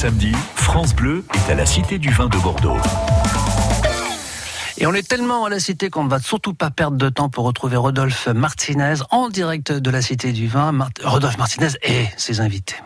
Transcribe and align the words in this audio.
samedi, 0.00 0.32
France 0.54 0.94
Bleu 0.94 1.26
est 1.34 1.52
à 1.52 1.54
la 1.54 1.66
Cité 1.66 1.98
du 1.98 2.08
Vin 2.08 2.28
de 2.28 2.38
Bordeaux. 2.38 2.78
Et 4.78 4.86
on 4.86 4.94
est 4.94 5.06
tellement 5.06 5.44
à 5.44 5.50
la 5.50 5.60
Cité 5.60 5.90
qu'on 5.90 6.04
ne 6.04 6.08
va 6.08 6.20
surtout 6.20 6.54
pas 6.54 6.70
perdre 6.70 6.96
de 6.96 7.10
temps 7.10 7.28
pour 7.28 7.44
retrouver 7.44 7.76
Rodolphe 7.76 8.28
Martinez 8.28 8.94
en 9.10 9.28
direct 9.28 9.72
de 9.72 9.90
la 9.90 10.00
Cité 10.00 10.32
du 10.32 10.48
Vin. 10.48 10.72
Rodolphe 11.04 11.36
Martinez 11.36 11.72
et 11.82 12.06
ses 12.16 12.40
invités. 12.40 12.76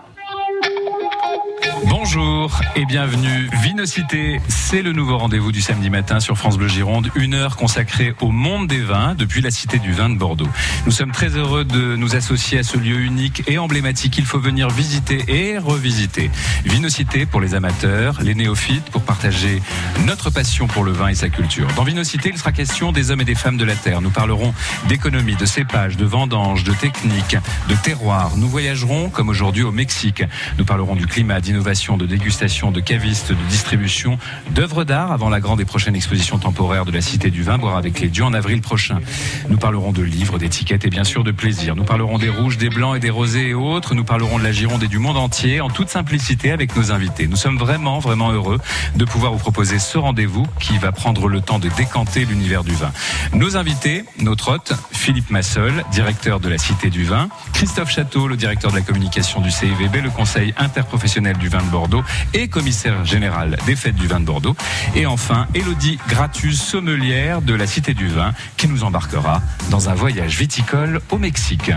Bonjour 1.87 2.61
et 2.77 2.87
bienvenue. 2.87 3.51
Vinocité, 3.63 4.41
c'est 4.49 4.81
le 4.81 4.93
nouveau 4.93 5.19
rendez-vous 5.19 5.53
du 5.53 5.61
samedi 5.61 5.91
matin 5.91 6.19
sur 6.19 6.39
France 6.39 6.57
Bleu 6.57 6.69
Gironde. 6.69 7.11
Une 7.15 7.35
heure 7.35 7.57
consacrée 7.57 8.15
au 8.23 8.31
monde 8.31 8.69
des 8.69 8.81
vins 8.81 9.15
depuis 9.15 9.43
la 9.43 9.51
Cité 9.51 9.79
du 9.79 9.93
Vin 9.93 10.09
de 10.09 10.17
Bordeaux. 10.17 10.49
Nous 10.87 10.93
sommes 10.93 11.13
très 11.13 11.37
heureux 11.37 11.65
de 11.65 11.97
nous 11.97 12.17
associer 12.17 12.59
à 12.59 12.63
ce 12.63 12.79
lieu 12.79 13.01
unique 13.01 13.43
et 13.49 13.59
emblématique. 13.59 14.17
Il 14.17 14.25
faut 14.25 14.39
venir 14.41 14.71
visiter 14.71 15.25
et 15.29 15.59
revisiter. 15.59 16.31
Vinocité 16.65 17.27
pour 17.27 17.43
les 17.43 17.55
amateurs, 17.55 18.19
les 18.23 18.35
néophytes 18.35 18.91
pour 18.91 19.03
partager 19.03 19.61
notre 20.07 20.31
passion 20.31 20.67
pour 20.67 20.85
le 20.85 20.93
vin 20.93 21.09
et 21.09 21.15
sa 21.15 21.29
culture. 21.29 21.69
Dans 21.77 21.85
Vinocité, 21.85 22.31
il 22.33 22.39
sera 22.39 22.53
question 22.53 22.93
des 22.93 23.11
hommes 23.11 23.21
et 23.21 23.27
des 23.27 23.35
femmes 23.35 23.59
de 23.59 23.65
la 23.65 23.77
terre. 23.77 24.01
Nous 24.01 24.11
parlerons 24.11 24.55
d'économie, 24.89 25.37
de 25.37 25.47
cépage, 25.47 25.99
de 25.99 26.07
vendange, 26.07 26.65
de 26.65 26.73
technique, 26.73 27.37
de 27.69 27.75
terroir. 27.75 28.37
Nous 28.37 28.49
voyagerons, 28.49 29.11
comme 29.11 29.29
aujourd'hui, 29.29 29.65
au 29.65 29.73
Mexique. 29.73 30.23
Nous 30.59 30.65
parlerons 30.65 30.95
du 30.95 31.07
climat, 31.07 31.41
d'innovation 31.41 31.74
de 31.75 32.07
dégustation, 32.07 32.71
de 32.71 32.79
cavistes, 32.79 33.33
de 33.33 33.49
distribution, 33.49 34.17
d'œuvres 34.53 34.85
d'art 34.85 35.11
avant 35.11 35.29
la 35.29 35.41
grande 35.41 35.61
et 35.61 35.65
prochaine 35.65 35.97
exposition 35.97 36.39
temporaire 36.39 36.85
de 36.85 36.93
la 36.93 37.01
Cité 37.01 37.31
du 37.31 37.43
Vin, 37.43 37.59
boire 37.59 37.77
avec 37.77 37.99
les 37.99 38.09
dieux 38.09 38.23
en 38.23 38.33
avril 38.33 38.61
prochain. 38.61 39.01
Nous 39.49 39.57
parlerons 39.57 39.91
de 39.91 40.03
livres, 40.03 40.39
d'étiquettes 40.39 40.85
et 40.85 40.89
bien 40.89 41.03
sûr 41.03 41.25
de 41.25 41.33
plaisir. 41.33 41.75
Nous 41.75 41.83
parlerons 41.83 42.19
des 42.19 42.29
rouges, 42.29 42.59
des 42.59 42.69
blancs 42.69 42.97
et 42.97 43.01
des 43.01 43.11
rosés 43.11 43.49
et 43.49 43.55
autres. 43.55 43.97
Nous 43.97 44.05
parlerons 44.05 44.39
de 44.39 44.45
la 44.45 44.53
Gironde 44.53 44.85
et 44.85 44.87
du 44.87 45.01
monde 45.01 45.17
entier 45.17 45.61
en 45.61 45.69
toute 45.69 45.89
simplicité 45.89 46.53
avec 46.53 46.77
nos 46.77 46.93
invités. 46.93 47.27
Nous 47.27 47.37
sommes 47.37 47.59
vraiment, 47.59 47.99
vraiment 47.99 48.31
heureux 48.31 48.61
de 48.95 49.05
pouvoir 49.05 49.33
vous 49.33 49.41
proposer 49.41 49.81
ce 49.81 49.99
rendez-vous 49.99 50.47
qui 50.61 50.79
va 50.79 50.93
prendre 50.93 51.27
le 51.27 51.41
temps 51.41 51.59
de 51.59 51.69
décanter 51.71 52.25
l'univers 52.25 52.63
du 52.63 52.75
vin. 52.75 52.93
Nos 53.33 53.57
invités, 53.57 54.05
notre 54.21 54.53
hôte, 54.53 54.75
Philippe 54.93 55.31
Massol, 55.31 55.85
directeur 55.91 56.39
de 56.39 56.49
la 56.49 56.59
Cité 56.59 56.89
du 56.89 57.03
Vin, 57.03 57.29
Christophe 57.53 57.91
Château, 57.91 58.29
le 58.29 58.37
directeur 58.37 58.71
de 58.71 58.77
la 58.77 58.83
communication 58.83 59.41
du 59.41 59.51
CIVB, 59.51 60.03
le 60.05 60.11
Conseil 60.11 60.55
interprofessionnel 60.57 61.37
du 61.37 61.49
vin 61.49 61.64
de 61.65 61.71
Bordeaux 61.71 62.03
et 62.33 62.49
commissaire 62.49 63.05
général 63.05 63.59
des 63.67 63.77
fêtes 63.77 63.95
du 63.95 64.07
vin 64.07 64.21
de 64.21 64.25
Bordeaux. 64.25 64.57
Et 64.95 65.07
enfin, 65.07 65.47
Elodie 65.55 65.99
Gratus, 66.09 66.61
sommelière 66.61 67.43
de 67.43 67.55
la 67.55 67.67
Cité 67.67 67.95
du 67.95 68.09
Vin, 68.09 68.33
qui 68.57 68.69
nous 68.69 68.85
embarquera 68.85 69.43
dans 69.71 69.89
un 69.89 69.95
voyage 69.95 70.39
viticole 70.39 71.01
au 71.11 71.19
Mexique. 71.19 71.71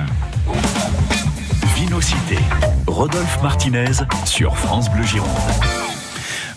Vinocité, 1.76 2.38
Rodolphe 2.88 3.40
Martinez 3.42 4.04
sur 4.26 4.58
France 4.58 4.92
Bleu 4.92 5.04
Gironde. 5.04 5.30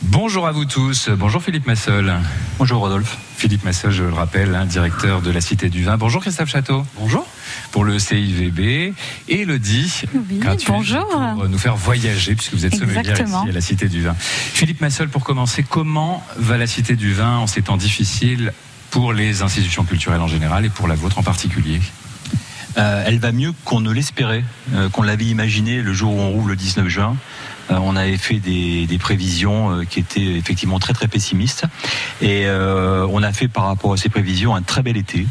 Bonjour 0.03 0.47
à 0.47 0.53
vous 0.53 0.65
tous. 0.65 1.11
Bonjour 1.11 1.43
Philippe 1.43 1.67
Massol. 1.67 2.15
Bonjour 2.59 2.81
Rodolphe. 2.81 3.19
Philippe 3.37 3.65
Massol, 3.65 3.91
je 3.91 4.03
le 4.03 4.13
rappelle, 4.13 4.55
hein, 4.55 4.65
directeur 4.65 5.21
de 5.21 5.31
la 5.31 5.43
Cité 5.43 5.69
du 5.69 5.85
Vin. 5.85 5.99
Bonjour 5.99 6.23
Christophe 6.23 6.49
Château. 6.49 6.85
Bonjour. 6.99 7.27
Pour 7.71 7.85
le 7.85 7.99
CIVB. 7.99 8.61
Et 8.61 8.95
Elodie, 9.29 10.03
oui, 10.15 10.41
bonjour. 10.67 11.07
pour 11.35 11.49
nous 11.49 11.59
faire 11.59 11.77
voyager, 11.77 12.35
puisque 12.35 12.55
vous 12.55 12.65
êtes 12.65 12.77
sommelière 12.77 13.21
ici 13.21 13.49
à 13.49 13.53
la 13.53 13.61
Cité 13.61 13.89
du 13.89 14.03
Vin. 14.03 14.15
Philippe 14.19 14.81
Massol, 14.81 15.11
pour 15.11 15.23
commencer, 15.23 15.63
comment 15.69 16.25
va 16.37 16.57
la 16.57 16.67
Cité 16.67 16.97
du 16.97 17.13
Vin 17.13 17.37
en 17.37 17.47
ces 17.47 17.61
temps 17.61 17.77
difficiles 17.77 18.55
pour 18.91 19.13
les 19.13 19.43
institutions 19.43 19.85
culturelles 19.85 20.21
en 20.21 20.29
général 20.29 20.65
et 20.65 20.71
pour 20.71 20.89
la 20.89 20.95
vôtre 20.95 21.19
en 21.19 21.23
particulier? 21.23 21.81
Euh, 22.79 23.05
elle 23.07 23.19
va 23.19 23.33
mieux 23.33 23.53
qu'on 23.65 23.81
ne 23.81 23.91
l'espérait, 23.91 24.45
euh, 24.75 24.89
qu'on 24.89 25.03
l'avait 25.03 25.25
imaginé 25.25 25.83
le 25.83 25.93
jour 25.93 26.15
où 26.15 26.21
on 26.21 26.31
roule 26.31 26.51
le 26.51 26.57
19 26.57 26.89
juin. 26.89 27.17
Euh, 27.71 27.79
on 27.83 27.97
avait 27.97 28.17
fait 28.17 28.39
des, 28.39 28.99
prévisions 28.99 29.71
euh, 29.71 29.85
qui 29.85 30.01
étaient 30.01 30.37
effectivement 30.37 30.79
très 30.79 30.93
très 30.93 31.09
pessimistes. 31.09 31.65
Et 32.21 32.47
euh, 32.47 33.07
on 33.11 33.23
a 33.23 33.33
fait 33.33 33.49
par 33.49 33.65
rapport 33.65 33.93
à 33.93 33.97
ces 33.97 34.09
prévisions 34.09 34.55
un 34.55 34.63
très 34.63 34.83
bel 34.83 34.97
été. 34.97 35.27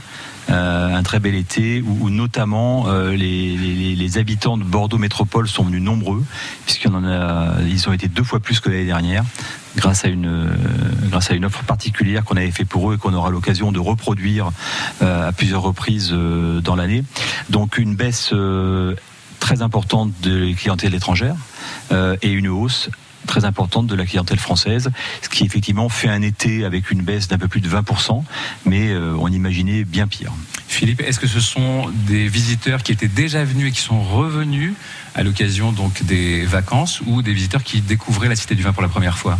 un 0.49 1.03
très 1.03 1.19
bel 1.19 1.35
été 1.35 1.81
où, 1.81 2.09
notamment 2.09 2.87
les, 3.11 4.17
habitants 4.17 4.57
de 4.57 4.63
Bordeaux 4.63 4.97
Métropole 4.97 5.47
sont 5.47 5.63
venus 5.63 5.81
nombreux, 5.81 6.23
puisqu'ils 6.65 7.89
ont 7.89 7.93
été 7.93 8.07
deux 8.07 8.23
fois 8.23 8.39
plus 8.39 8.59
que 8.59 8.69
l'année 8.69 8.85
dernière, 8.85 9.23
grâce 9.75 10.03
à 10.05 10.07
une 10.07 10.49
grâce 11.11 11.29
à 11.29 11.35
une 11.35 11.45
offre 11.45 11.63
particulière 11.63 12.23
qu'on 12.23 12.37
avait 12.37 12.51
fait 12.51 12.65
pour 12.65 12.89
eux 12.89 12.95
et 12.95 12.97
qu'on 12.97 13.13
aura 13.13 13.29
l'occasion 13.29 13.71
de 13.71 13.79
reproduire 13.79 14.49
à 15.01 15.31
plusieurs 15.31 15.61
reprises 15.61 16.11
dans 16.63 16.75
l'année. 16.75 17.03
Donc 17.51 17.77
une 17.77 17.95
baisse 17.95 18.33
très 19.39 19.61
importante 19.61 20.11
de 20.21 20.53
clientèle 20.53 20.93
étrangère 20.93 21.35
euh, 21.91 22.15
et 22.21 22.31
une 22.31 22.47
hausse 22.47 22.89
très 23.27 23.45
importante 23.45 23.87
de 23.87 23.95
la 23.95 24.05
clientèle 24.05 24.39
française, 24.39 24.89
ce 25.21 25.29
qui 25.29 25.43
effectivement 25.43 25.89
fait 25.89 26.07
un 26.07 26.21
été 26.21 26.65
avec 26.65 26.89
une 26.89 27.01
baisse 27.01 27.27
d'un 27.27 27.37
peu 27.37 27.47
plus 27.47 27.61
de 27.61 27.69
20%, 27.69 28.23
mais 28.65 28.89
euh, 28.89 29.13
on 29.19 29.27
imaginait 29.27 29.83
bien 29.83 30.07
pire. 30.07 30.31
Philippe, 30.67 31.01
est-ce 31.01 31.19
que 31.19 31.27
ce 31.27 31.39
sont 31.39 31.89
des 32.07 32.27
visiteurs 32.27 32.81
qui 32.81 32.91
étaient 32.91 33.07
déjà 33.07 33.43
venus 33.43 33.69
et 33.69 33.71
qui 33.71 33.81
sont 33.81 34.01
revenus 34.01 34.73
à 35.15 35.23
l'occasion 35.23 35.71
donc 35.71 36.03
des 36.03 36.45
vacances 36.45 37.01
ou 37.05 37.21
des 37.21 37.33
visiteurs 37.33 37.63
qui 37.63 37.81
découvraient 37.81 38.29
la 38.29 38.35
Cité 38.35 38.55
du 38.55 38.63
Vin 38.63 38.73
pour 38.73 38.83
la 38.83 38.89
première 38.89 39.17
fois? 39.17 39.37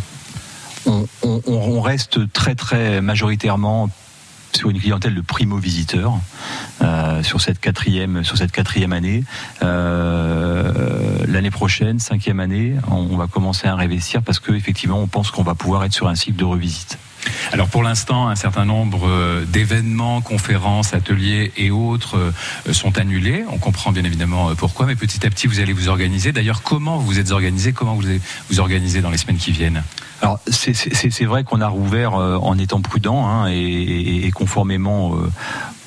On, 0.86 1.08
on, 1.24 1.82
reste 1.82 2.32
très 2.32 2.56
très 2.56 3.02
majoritairement 3.02 3.90
sur 4.56 4.70
une 4.70 4.80
clientèle 4.80 5.16
de 5.16 5.22
primo-visiteurs 5.22 6.14
euh, 6.82 7.24
sur 7.24 7.42
cette 7.42 7.60
quatrième 7.60 8.94
année. 8.94 9.24
Euh, 9.64 11.26
l'année 11.28 11.52
prochaine, 11.52 12.00
cinquième 12.00 12.40
année, 12.40 12.76
on, 12.90 13.18
va 13.18 13.28
commencer 13.28 13.68
à 13.68 13.76
réinvestir 13.76 14.22
parce 14.22 14.40
que 14.40 14.52
effectivement, 14.54 15.00
on 15.00 15.08
pense 15.08 15.32
qu'on 15.32 15.44
va 15.44 15.56
pouvoir 15.56 15.84
être 15.84 15.94
sur 15.94 16.08
un 16.08 16.16
cycle 16.16 16.38
de 16.38 16.46
revisite. 16.46 16.98
Alors 17.52 17.68
pour 17.68 17.84
l'instant, 17.84 18.28
un 18.28 18.36
certain 18.36 18.66
nombre 18.66 19.08
euh, 19.08 19.46
d'événements, 19.46 20.22
conférences, 20.22 20.94
ateliers 20.94 21.52
et 21.58 21.72
autres 21.72 22.18
sont 22.72 22.98
annulés. 22.98 23.44
On 23.50 23.58
comprend 23.58 23.92
bien 23.92 24.04
évidemment 24.04 24.56
pourquoi, 24.56 24.86
mais 24.86 24.96
petit 24.96 25.26
à 25.26 25.30
petit, 25.30 25.48
vous 25.48 25.60
allez 25.60 25.74
vous 25.74 25.90
organiser. 25.90 26.32
D'ailleurs, 26.32 26.62
comment 26.62 26.98
vous 26.98 27.06
vous 27.06 27.20
êtes 27.20 27.32
organisé? 27.32 27.74
Comment 27.74 27.96
vous 27.96 28.04
vous 28.50 28.60
organisez 28.60 29.02
dans 29.02 29.10
les 29.10 29.18
semaines 29.18 29.38
qui 29.38 29.52
viennent? 29.52 29.84
Alors 30.22 30.40
c'est 30.48 31.24
vrai 31.26 31.44
qu'on 31.44 31.62
a 31.62 31.68
rouvert 31.68 32.16
euh, 32.16 32.38
en 32.38 32.58
étant 32.58 32.82
prudent 32.82 33.28
hein, 33.28 33.48
et, 33.48 34.30
conformément 34.32 35.16
euh, 35.16 35.32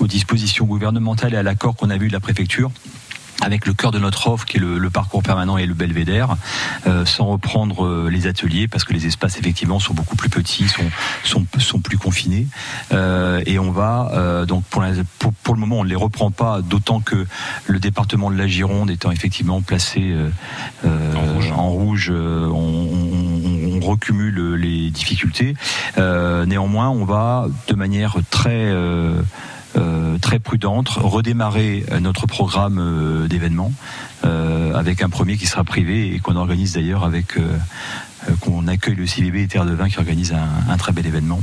aux 0.00 0.06
dispositions 0.06 0.64
gouvernementales 0.64 1.34
et 1.34 1.36
à 1.36 1.42
l'accord 1.42 1.76
qu'on 1.76 1.90
a 1.90 1.96
vu 1.96 2.08
de 2.08 2.12
la 2.12 2.20
préfecture 2.20 2.70
avec 3.42 3.66
le 3.66 3.74
cœur 3.74 3.90
de 3.90 3.98
notre 3.98 4.28
offre 4.28 4.44
qui 4.44 4.56
est 4.56 4.60
le, 4.60 4.90
parcours 4.90 5.22
permanent 5.22 5.56
et 5.56 5.66
le 5.66 5.74
belvédère, 5.74 6.36
euh, 6.86 7.04
sans 7.04 7.26
reprendre 7.26 8.08
les 8.10 8.26
ateliers 8.26 8.68
parce 8.68 8.84
que 8.84 8.92
les 8.92 9.06
espaces 9.06 9.38
effectivement 9.38 9.80
sont 9.80 9.94
beaucoup 9.94 10.16
plus 10.16 10.28
petits, 10.28 10.68
sont 10.68 10.82
sont, 11.24 11.46
sont 11.58 11.80
plus 11.80 11.98
confinés 11.98 12.46
et 13.46 13.58
on 13.58 13.70
va 13.70 14.44
donc 14.46 14.64
pour, 14.64 14.82
pour, 15.42 15.54
le 15.54 15.60
moment 15.60 15.80
on 15.80 15.84
ne 15.84 15.88
les 15.88 15.94
reprend 15.94 16.30
pas, 16.30 16.60
d'autant 16.60 17.00
que 17.00 17.26
le 17.66 17.78
département 17.78 18.30
de 18.30 18.36
la 18.36 18.46
Gironde 18.46 18.90
étant 18.90 19.10
effectivement 19.10 19.62
placé 19.62 20.14
en 20.84 21.70
rouge, 21.70 22.12
on 22.12 23.80
recumule 23.80 24.54
les 24.54 24.90
difficultés. 24.90 25.54
Euh, 25.98 26.46
néanmoins, 26.46 26.88
on 26.88 27.04
va 27.04 27.46
de 27.68 27.74
manière 27.74 28.16
très 28.30 28.50
euh, 28.50 28.82
euh, 29.02 29.22
très 30.20 30.38
prudente 30.38 30.88
redémarrer 30.88 31.84
notre 32.00 32.26
programme 32.26 33.26
d'événements 33.28 33.72
avec 34.74 35.02
un 35.02 35.08
premier 35.08 35.36
qui 35.36 35.46
sera 35.46 35.64
privé 35.64 36.14
et 36.14 36.18
qu'on 36.18 36.36
organise 36.36 36.74
d'ailleurs 36.74 37.04
avec 37.04 37.36
euh, 37.36 37.56
qu'on 38.40 38.66
accueille 38.68 38.94
le 38.94 39.04
et 39.22 39.46
Terre 39.46 39.64
de 39.64 39.74
Vin 39.74 39.88
qui 39.88 39.98
organise 39.98 40.34
un, 40.68 40.76
très 40.76 40.92
bel 40.92 41.06
événement. 41.06 41.40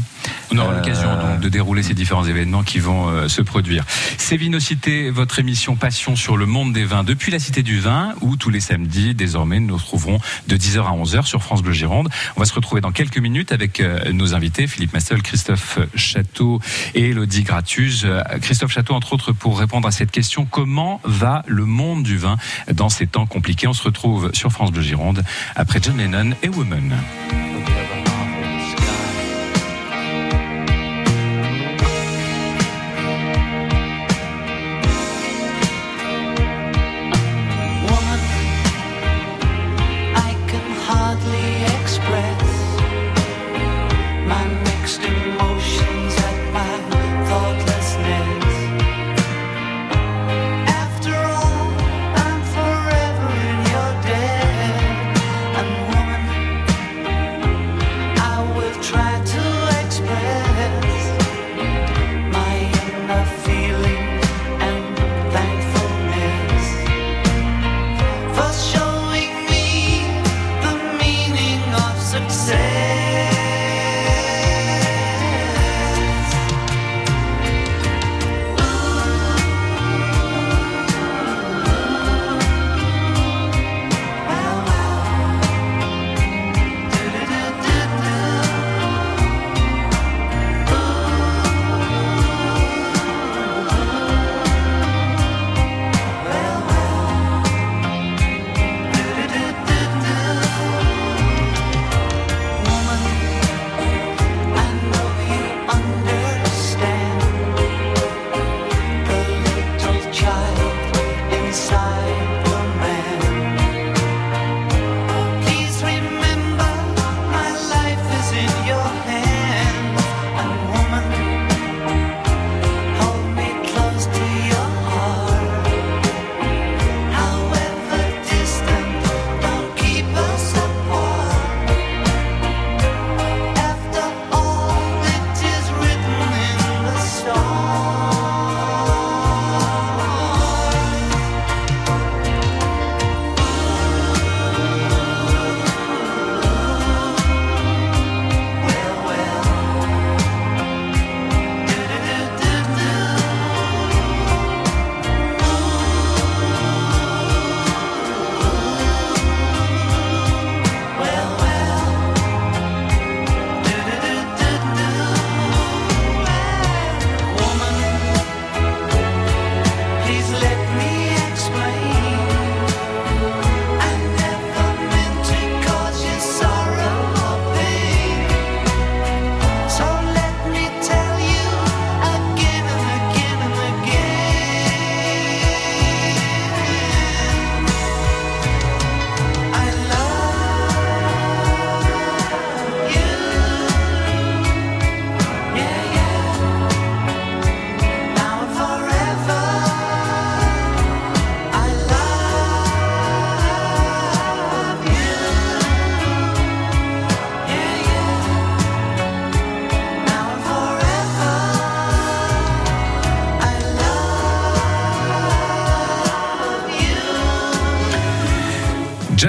On 0.52 0.58
aura 0.58 0.74
l'occasion 0.74 1.10
euh, 1.10 1.38
de 1.38 1.50
dérouler 1.50 1.84
ces 1.84 1.94
différents 1.94 2.26
événements 2.26 2.64
qui 2.64 2.80
vont 2.80 3.08
euh, 3.10 3.28
se 3.28 3.42
produire. 3.42 3.86
C'est 4.18 4.38
Vinocité, 4.38 5.12
votre 5.12 5.40
émission 5.40 5.76
Passion 5.76 6.16
sur 6.16 6.36
le 6.36 6.46
monde 6.46 6.74
des 6.74 6.86
vins 6.86 7.04
depuis 7.04 7.32
la 7.32 7.40
Cité 7.40 7.62
du 7.62 7.80
Vin, 7.80 8.16
où 8.22 8.36
tous 8.36 8.50
les 8.50 8.60
samedis, 8.60 9.14
désormais, 9.14 9.60
nous 9.60 9.68
nous 9.68 9.78
retrouverons 9.78 10.20
de 10.48 10.58
10h 10.58 10.80
à 10.80 10.92
11h 10.92 11.26
sur 11.26 11.44
France 11.44 11.62
Bleu 11.62 11.74
Gironde. 11.74 12.10
On 12.36 12.40
va 12.40 12.46
se 12.46 12.54
retrouver 12.54 12.82
dans 12.82 12.92
quelques 12.92 13.20
minutes 13.20 13.52
avec 13.52 13.84
nos 14.12 14.34
invités, 14.34 14.66
Philippe 14.66 14.94
Massel, 14.94 15.22
Christophe 15.22 15.80
Château 15.96 16.60
et 16.96 17.10
Elodie 17.10 17.44
Gratus. 17.44 18.06
Christophe 18.42 18.72
Château, 18.72 18.96
entre 18.96 19.14
autres, 19.14 19.32
pour 19.32 19.60
répondre 19.60 19.88
à 19.88 19.92
cette 19.92 20.12
question, 20.12 20.46
comment 20.46 21.00
va 21.04 21.44
le 21.48 21.66
monde 21.66 22.04
du 22.04 22.18
vin 22.18 22.38
dans 22.74 22.90
ces 22.90 23.06
temps 23.06 23.28
compliqués? 23.28 23.68
On 23.68 23.74
se 23.74 23.84
retrouve 23.84 24.32
sur 24.34 24.52
France 24.52 24.72
Bleu 24.72 24.82
Gironde 24.82 25.24
après 25.56 25.80
John 25.82 25.98
Lennon 25.98 26.32
et 26.42 26.50
Women. 26.50 26.69
Woman. 26.70 27.99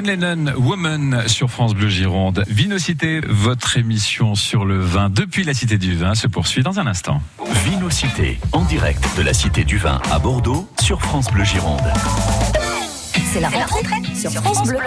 John 0.00 0.06
Lennon, 0.06 0.54
Woman 0.56 1.24
sur 1.26 1.50
France 1.50 1.74
Bleu 1.74 1.90
Gironde. 1.90 2.42
Vinocité, 2.48 3.20
votre 3.28 3.76
émission 3.76 4.34
sur 4.34 4.64
le 4.64 4.78
vin 4.80 5.10
depuis 5.10 5.44
la 5.44 5.52
Cité 5.52 5.76
du 5.76 5.94
Vin 5.94 6.14
se 6.14 6.26
poursuit 6.26 6.62
dans 6.62 6.80
un 6.80 6.86
instant. 6.86 7.20
Vinocité, 7.66 8.40
en 8.52 8.62
direct 8.62 9.06
de 9.18 9.22
la 9.22 9.34
Cité 9.34 9.62
du 9.62 9.76
Vin 9.76 10.00
à 10.10 10.18
Bordeaux 10.18 10.66
sur 10.80 11.02
France 11.02 11.30
Bleu 11.30 11.44
Gironde. 11.44 11.82
C'est 13.30 13.40
la 13.40 13.50
rentrée 13.50 14.14
sur 14.14 14.30
France 14.32 14.66
Bleu. 14.66 14.78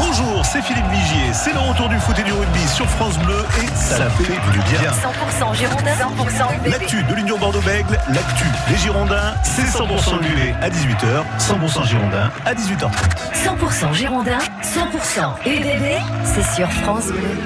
Bonjour, 0.00 0.44
c'est 0.44 0.62
Philippe 0.62 0.86
Vigier. 0.90 1.32
C'est 1.32 1.52
le 1.52 1.58
retour 1.58 1.88
du 1.88 1.98
foot 1.98 2.18
et 2.18 2.22
du 2.22 2.32
rugby 2.32 2.66
sur 2.68 2.86
France 2.88 3.18
Bleu 3.18 3.44
et 3.62 3.66
ça 3.74 4.08
fait 4.10 4.24
du 4.24 4.58
bien. 4.58 4.90
100% 4.90 5.54
Girondins, 5.54 5.92
100% 6.64 6.70
L'actu 6.70 7.02
de 7.02 7.14
l'Union 7.14 7.38
Bordeaux-Bègle, 7.38 7.98
l'actu 8.08 8.44
des 8.68 8.76
Girondins, 8.76 9.34
c'est 9.42 9.62
100% 9.62 10.22
UV 10.22 10.54
à 10.60 10.70
18h, 10.70 11.24
100% 11.38 11.86
Girondins 11.86 12.30
à 12.44 12.54
18h30. 12.54 12.90
100% 13.34 13.94
Girondins, 13.94 14.38
100% 14.62 15.48
UBB, 15.48 16.00
c'est 16.24 16.54
sur 16.54 16.70
France 16.70 17.06
Bleu. 17.08 17.36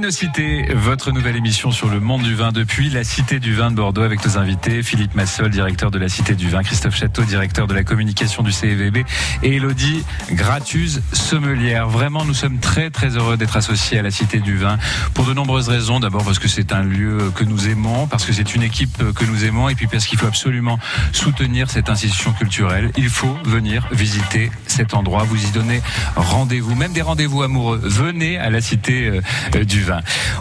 Vinocité, 0.00 0.66
votre 0.74 1.12
nouvelle 1.12 1.36
émission 1.36 1.70
sur 1.70 1.90
le 1.90 2.00
monde 2.00 2.22
du 2.22 2.34
vin 2.34 2.52
depuis 2.52 2.88
la 2.88 3.04
Cité 3.04 3.38
du 3.38 3.54
Vin 3.54 3.70
de 3.70 3.76
Bordeaux 3.76 4.00
avec 4.00 4.24
nos 4.24 4.38
invités 4.38 4.82
Philippe 4.82 5.14
Massol, 5.14 5.50
directeur 5.50 5.90
de 5.90 5.98
la 5.98 6.08
Cité 6.08 6.34
du 6.34 6.48
Vin, 6.48 6.62
Christophe 6.62 6.96
Château, 6.96 7.22
directeur 7.24 7.66
de 7.66 7.74
la 7.74 7.84
communication 7.84 8.42
du 8.42 8.50
CEVB 8.50 9.04
et 9.42 9.56
Elodie 9.56 10.02
Gratuse, 10.32 11.02
sommelière. 11.12 11.86
Vraiment, 11.86 12.24
nous 12.24 12.32
sommes 12.32 12.60
très 12.60 12.88
très 12.88 13.18
heureux 13.18 13.36
d'être 13.36 13.58
associés 13.58 13.98
à 13.98 14.02
la 14.02 14.10
Cité 14.10 14.40
du 14.40 14.56
Vin 14.56 14.78
pour 15.12 15.26
de 15.26 15.34
nombreuses 15.34 15.68
raisons. 15.68 16.00
D'abord 16.00 16.24
parce 16.24 16.38
que 16.38 16.48
c'est 16.48 16.72
un 16.72 16.82
lieu 16.82 17.30
que 17.34 17.44
nous 17.44 17.68
aimons, 17.68 18.06
parce 18.06 18.24
que 18.24 18.32
c'est 18.32 18.54
une 18.54 18.62
équipe 18.62 19.02
que 19.12 19.24
nous 19.26 19.44
aimons 19.44 19.68
et 19.68 19.74
puis 19.74 19.86
parce 19.86 20.06
qu'il 20.06 20.18
faut 20.18 20.28
absolument 20.28 20.78
soutenir 21.12 21.68
cette 21.68 21.90
institution 21.90 22.32
culturelle. 22.32 22.90
Il 22.96 23.10
faut 23.10 23.36
venir 23.44 23.86
visiter 23.92 24.50
cet 24.66 24.94
endroit, 24.94 25.24
vous 25.24 25.44
y 25.44 25.50
donner 25.50 25.82
rendez-vous, 26.16 26.74
même 26.74 26.94
des 26.94 27.02
rendez-vous 27.02 27.42
amoureux. 27.42 27.82
Venez 27.82 28.38
à 28.38 28.48
la 28.48 28.62
Cité 28.62 29.20
euh, 29.54 29.64
du 29.64 29.82
Vin. 29.82 29.89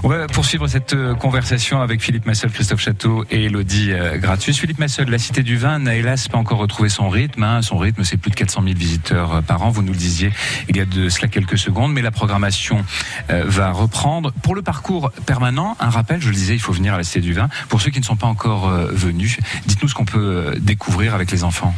On 0.03 0.09
va 0.09 0.27
poursuivre 0.27 0.67
cette 0.67 0.93
euh, 0.93 1.15
conversation 1.15 1.81
avec 1.81 2.01
Philippe 2.01 2.25
Massol, 2.25 2.51
Christophe 2.51 2.81
Château 2.81 3.25
et 3.29 3.45
Elodie 3.45 3.91
euh, 3.91 4.17
Gratius. 4.17 4.57
Philippe 4.57 4.79
Massol, 4.79 5.09
la 5.09 5.17
Cité 5.17 5.43
du 5.43 5.57
Vin 5.57 5.79
n'a 5.79 5.95
hélas 5.95 6.27
pas 6.27 6.37
encore 6.37 6.59
retrouvé 6.59 6.89
son 6.89 7.09
rythme. 7.09 7.43
hein. 7.43 7.61
Son 7.61 7.77
rythme, 7.77 8.03
c'est 8.03 8.17
plus 8.17 8.31
de 8.31 8.35
400 8.35 8.63
000 8.63 8.75
visiteurs 8.77 9.35
euh, 9.35 9.41
par 9.41 9.63
an. 9.63 9.69
Vous 9.69 9.81
nous 9.81 9.91
le 9.93 9.97
disiez 9.97 10.31
il 10.69 10.77
y 10.77 10.81
a 10.81 10.85
de 10.85 11.09
cela 11.09 11.27
quelques 11.27 11.57
secondes, 11.57 11.93
mais 11.93 12.01
la 12.01 12.11
programmation 12.11 12.85
va 13.29 13.71
reprendre. 13.71 14.31
Pour 14.43 14.55
le 14.55 14.61
parcours 14.61 15.11
permanent, 15.25 15.75
un 15.79 15.89
rappel, 15.89 16.21
je 16.21 16.29
le 16.29 16.35
disais, 16.35 16.53
il 16.53 16.59
faut 16.59 16.73
venir 16.73 16.93
à 16.93 16.97
la 16.97 17.03
Cité 17.03 17.21
du 17.21 17.33
Vin. 17.33 17.49
Pour 17.69 17.81
ceux 17.81 17.91
qui 17.91 17.99
ne 17.99 18.05
sont 18.05 18.15
pas 18.15 18.27
encore 18.27 18.69
venus, 18.69 19.37
dites-nous 19.65 19.89
ce 19.89 19.95
qu'on 19.95 20.05
peut 20.05 20.55
découvrir 20.59 21.15
avec 21.15 21.31
les 21.31 21.43
enfants. 21.43 21.73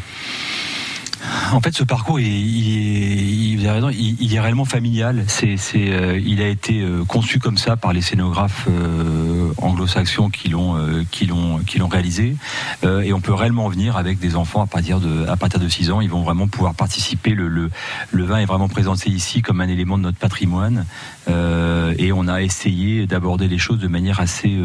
En 1.53 1.59
fait, 1.59 1.75
ce 1.75 1.83
parcours, 1.83 2.19
il, 2.19 3.65
est, 3.65 4.39
réellement 4.39 4.65
familial. 4.65 5.25
C'est, 5.27 5.57
euh, 5.75 6.19
il 6.23 6.41
a 6.41 6.47
été 6.47 6.81
euh, 6.81 7.03
conçu 7.05 7.39
comme 7.39 7.57
ça 7.57 7.75
par 7.77 7.93
les 7.93 8.01
scénographes 8.01 8.67
euh, 8.69 9.51
anglo-saxons 9.57 10.29
qui 10.29 10.49
l'ont, 10.49 10.75
qui 11.11 11.25
l'ont, 11.25 11.59
qui 11.59 11.77
l'ont 11.77 11.87
réalisé. 11.87 12.35
Et 12.83 13.13
on 13.13 13.21
peut 13.21 13.33
réellement 13.33 13.67
venir 13.69 13.97
avec 13.97 14.19
des 14.19 14.35
enfants 14.35 14.61
à 14.61 14.67
partir 14.67 14.99
de, 14.99 15.27
à 15.27 15.37
partir 15.37 15.59
de 15.59 15.67
6 15.67 15.91
ans. 15.91 16.01
Ils 16.01 16.09
vont 16.09 16.23
vraiment 16.23 16.47
pouvoir 16.47 16.73
participer. 16.73 17.31
Le, 17.31 17.69
vin 18.13 18.37
est 18.37 18.45
vraiment 18.45 18.69
présenté 18.69 19.09
ici 19.09 19.41
comme 19.41 19.61
un 19.61 19.67
élément 19.67 19.97
de 19.97 20.03
notre 20.03 20.17
patrimoine. 20.17 20.85
Et 21.27 22.11
on 22.11 22.27
a 22.27 22.41
essayé 22.41 23.05
d'aborder 23.07 23.47
les 23.47 23.57
choses 23.57 23.79
de 23.79 23.87
manière 23.87 24.19
assez, 24.19 24.57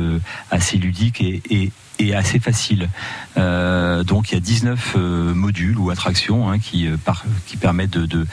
assez 0.50 0.78
ludique 0.78 1.20
et 1.20 1.70
et 1.98 2.14
assez 2.14 2.38
facile. 2.38 2.88
Euh, 3.36 4.04
donc 4.04 4.30
il 4.30 4.34
y 4.34 4.36
a 4.38 4.40
19 4.40 4.94
euh, 4.96 5.34
modules 5.34 5.78
ou 5.78 5.90
attractions 5.90 6.50
hein, 6.50 6.58
qui, 6.58 6.86
euh, 6.86 6.96
par, 7.02 7.24
qui 7.46 7.56
permettent 7.56 7.90
de, 7.90 8.06
de, 8.06 8.26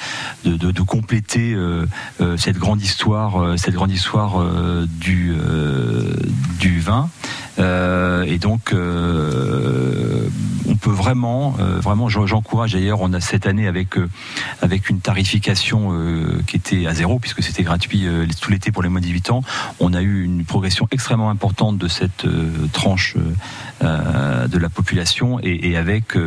de, 0.45 0.71
de- 0.71 0.81
compléter 0.81 1.53
euh, 1.53 1.85
euh, 2.21 2.37
cette 2.37 2.57
grande 2.57 2.81
histoire, 2.81 3.57
cette 3.57 3.73
grande 3.73 3.91
histoire 3.91 4.43
du, 4.87 5.33
du 6.59 6.79
vin. 6.79 7.09
Euh, 7.59 8.23
et 8.23 8.39
donc 8.39 8.73
euh, 8.73 10.27
on 10.67 10.75
peut 10.75 10.89
vraiment, 10.91 11.55
euh, 11.59 11.79
vraiment, 11.79 12.09
j'en- 12.09 12.25
j'encourage. 12.25 12.73
D'ailleurs, 12.73 13.01
on 13.01 13.13
a 13.13 13.19
cette 13.21 13.45
année 13.45 13.67
avec 13.67 13.95
une 14.89 14.99
tarification 14.99 15.93
qui 16.47 16.55
était 16.57 16.87
à 16.87 16.93
zéro 16.93 17.19
puisque 17.19 17.43
c'était 17.43 17.63
gratuit 17.63 18.07
tout 18.41 18.51
l'été 18.51 18.71
pour 18.71 18.81
les 18.83 18.89
moins 18.89 19.01
de 19.01 19.05
18 19.05 19.31
ans. 19.31 19.41
On 19.79 19.93
a 19.93 20.01
eu 20.01 20.23
une 20.23 20.45
progression 20.45 20.87
extrêmement 20.91 21.29
importante 21.29 21.77
de 21.77 21.87
cette 21.87 22.25
tranche 22.71 23.15
de 23.81 24.57
la 24.57 24.69
population 24.69 25.39
et, 25.41 25.77
avec, 25.77 26.17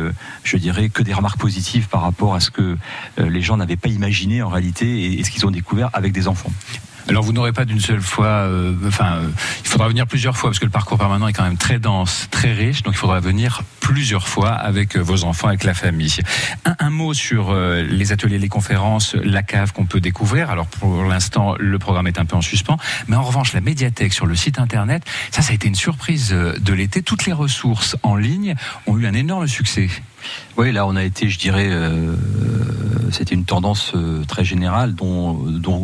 je 0.43 0.57
dirais, 0.57 0.89
que 0.89 1.03
des 1.03 1.13
remarques 1.13 1.39
positives 1.39 1.87
par 1.87 2.01
rapport 2.01 2.35
à 2.35 2.39
ce 2.39 2.51
que 2.51 2.77
les 3.17 3.41
gens 3.41 3.57
n'avaient 3.57 3.75
pas 3.75 3.89
imaginé 3.89 4.41
en 4.41 4.49
réalité 4.49 5.19
et 5.19 5.23
ce 5.23 5.31
qu'ils 5.31 5.45
ont 5.45 5.51
découvert 5.51 5.89
avec 5.93 6.13
des 6.13 6.27
enfants. 6.27 6.51
Alors 7.09 7.23
vous 7.23 7.31
n'aurez 7.31 7.53
pas 7.53 7.65
d'une 7.65 7.79
seule 7.79 8.01
fois, 8.01 8.27
euh, 8.27 8.73
enfin, 8.85 9.17
euh, 9.17 9.29
il 9.61 9.67
faudra 9.67 9.87
venir 9.87 10.07
plusieurs 10.07 10.35
fois 10.35 10.49
parce 10.49 10.59
que 10.59 10.65
le 10.65 10.71
parcours 10.71 10.97
permanent 10.97 11.27
est 11.27 11.33
quand 11.33 11.43
même 11.43 11.57
très 11.57 11.79
dense, 11.79 12.27
très 12.31 12.53
riche, 12.53 12.83
donc 12.83 12.95
il 12.95 12.97
faudra 12.97 13.19
venir 13.19 13.63
plusieurs 13.87 14.27
fois 14.27 14.49
avec 14.49 14.97
euh, 14.97 14.99
vos 14.99 15.23
enfants, 15.23 15.47
avec 15.47 15.63
la 15.63 15.73
famille. 15.73 16.17
Un, 16.65 16.89
mot 16.89 17.13
sur 17.13 17.51
euh, 17.51 17.83
les 17.83 18.11
ateliers, 18.11 18.37
les 18.37 18.49
conférences, 18.49 19.15
la 19.15 19.43
cave 19.43 19.71
qu'on 19.71 19.85
peut 19.85 20.01
découvrir. 20.01 20.49
Alors 20.49 20.67
pour 20.67 21.05
l'instant, 21.05 21.55
le 21.57 21.79
programme 21.79 22.07
est 22.07 22.19
un 22.19 22.25
peu 22.25 22.35
en 22.35 22.41
suspens, 22.41 22.77
mais 23.07 23.15
en 23.15 23.23
revanche, 23.23 23.53
la 23.53 23.61
médiathèque 23.61 24.11
sur 24.11 24.25
le 24.25 24.35
site 24.35 24.59
internet, 24.59 25.03
ça, 25.31 25.41
ça 25.41 25.51
a 25.51 25.55
été 25.55 25.69
une 25.69 25.75
surprise 25.75 26.33
euh, 26.33 26.57
de 26.59 26.73
l'été. 26.73 27.01
Toutes 27.01 27.25
les 27.25 27.31
ressources 27.31 27.95
en 28.03 28.17
ligne 28.17 28.55
ont 28.87 28.97
eu 28.97 29.07
un 29.07 29.13
énorme 29.13 29.47
succès. 29.47 29.89
Oui, 30.57 30.71
là, 30.71 30.87
on 30.87 30.95
a 30.95 31.03
été, 31.03 31.29
je 31.29 31.39
dirais, 31.39 31.67
euh, 31.69 32.15
c'était 33.11 33.35
une 33.35 33.45
tendance 33.45 33.93
euh, 33.95 34.23
très 34.25 34.43
générale 34.43 34.95
dont, 34.95 35.33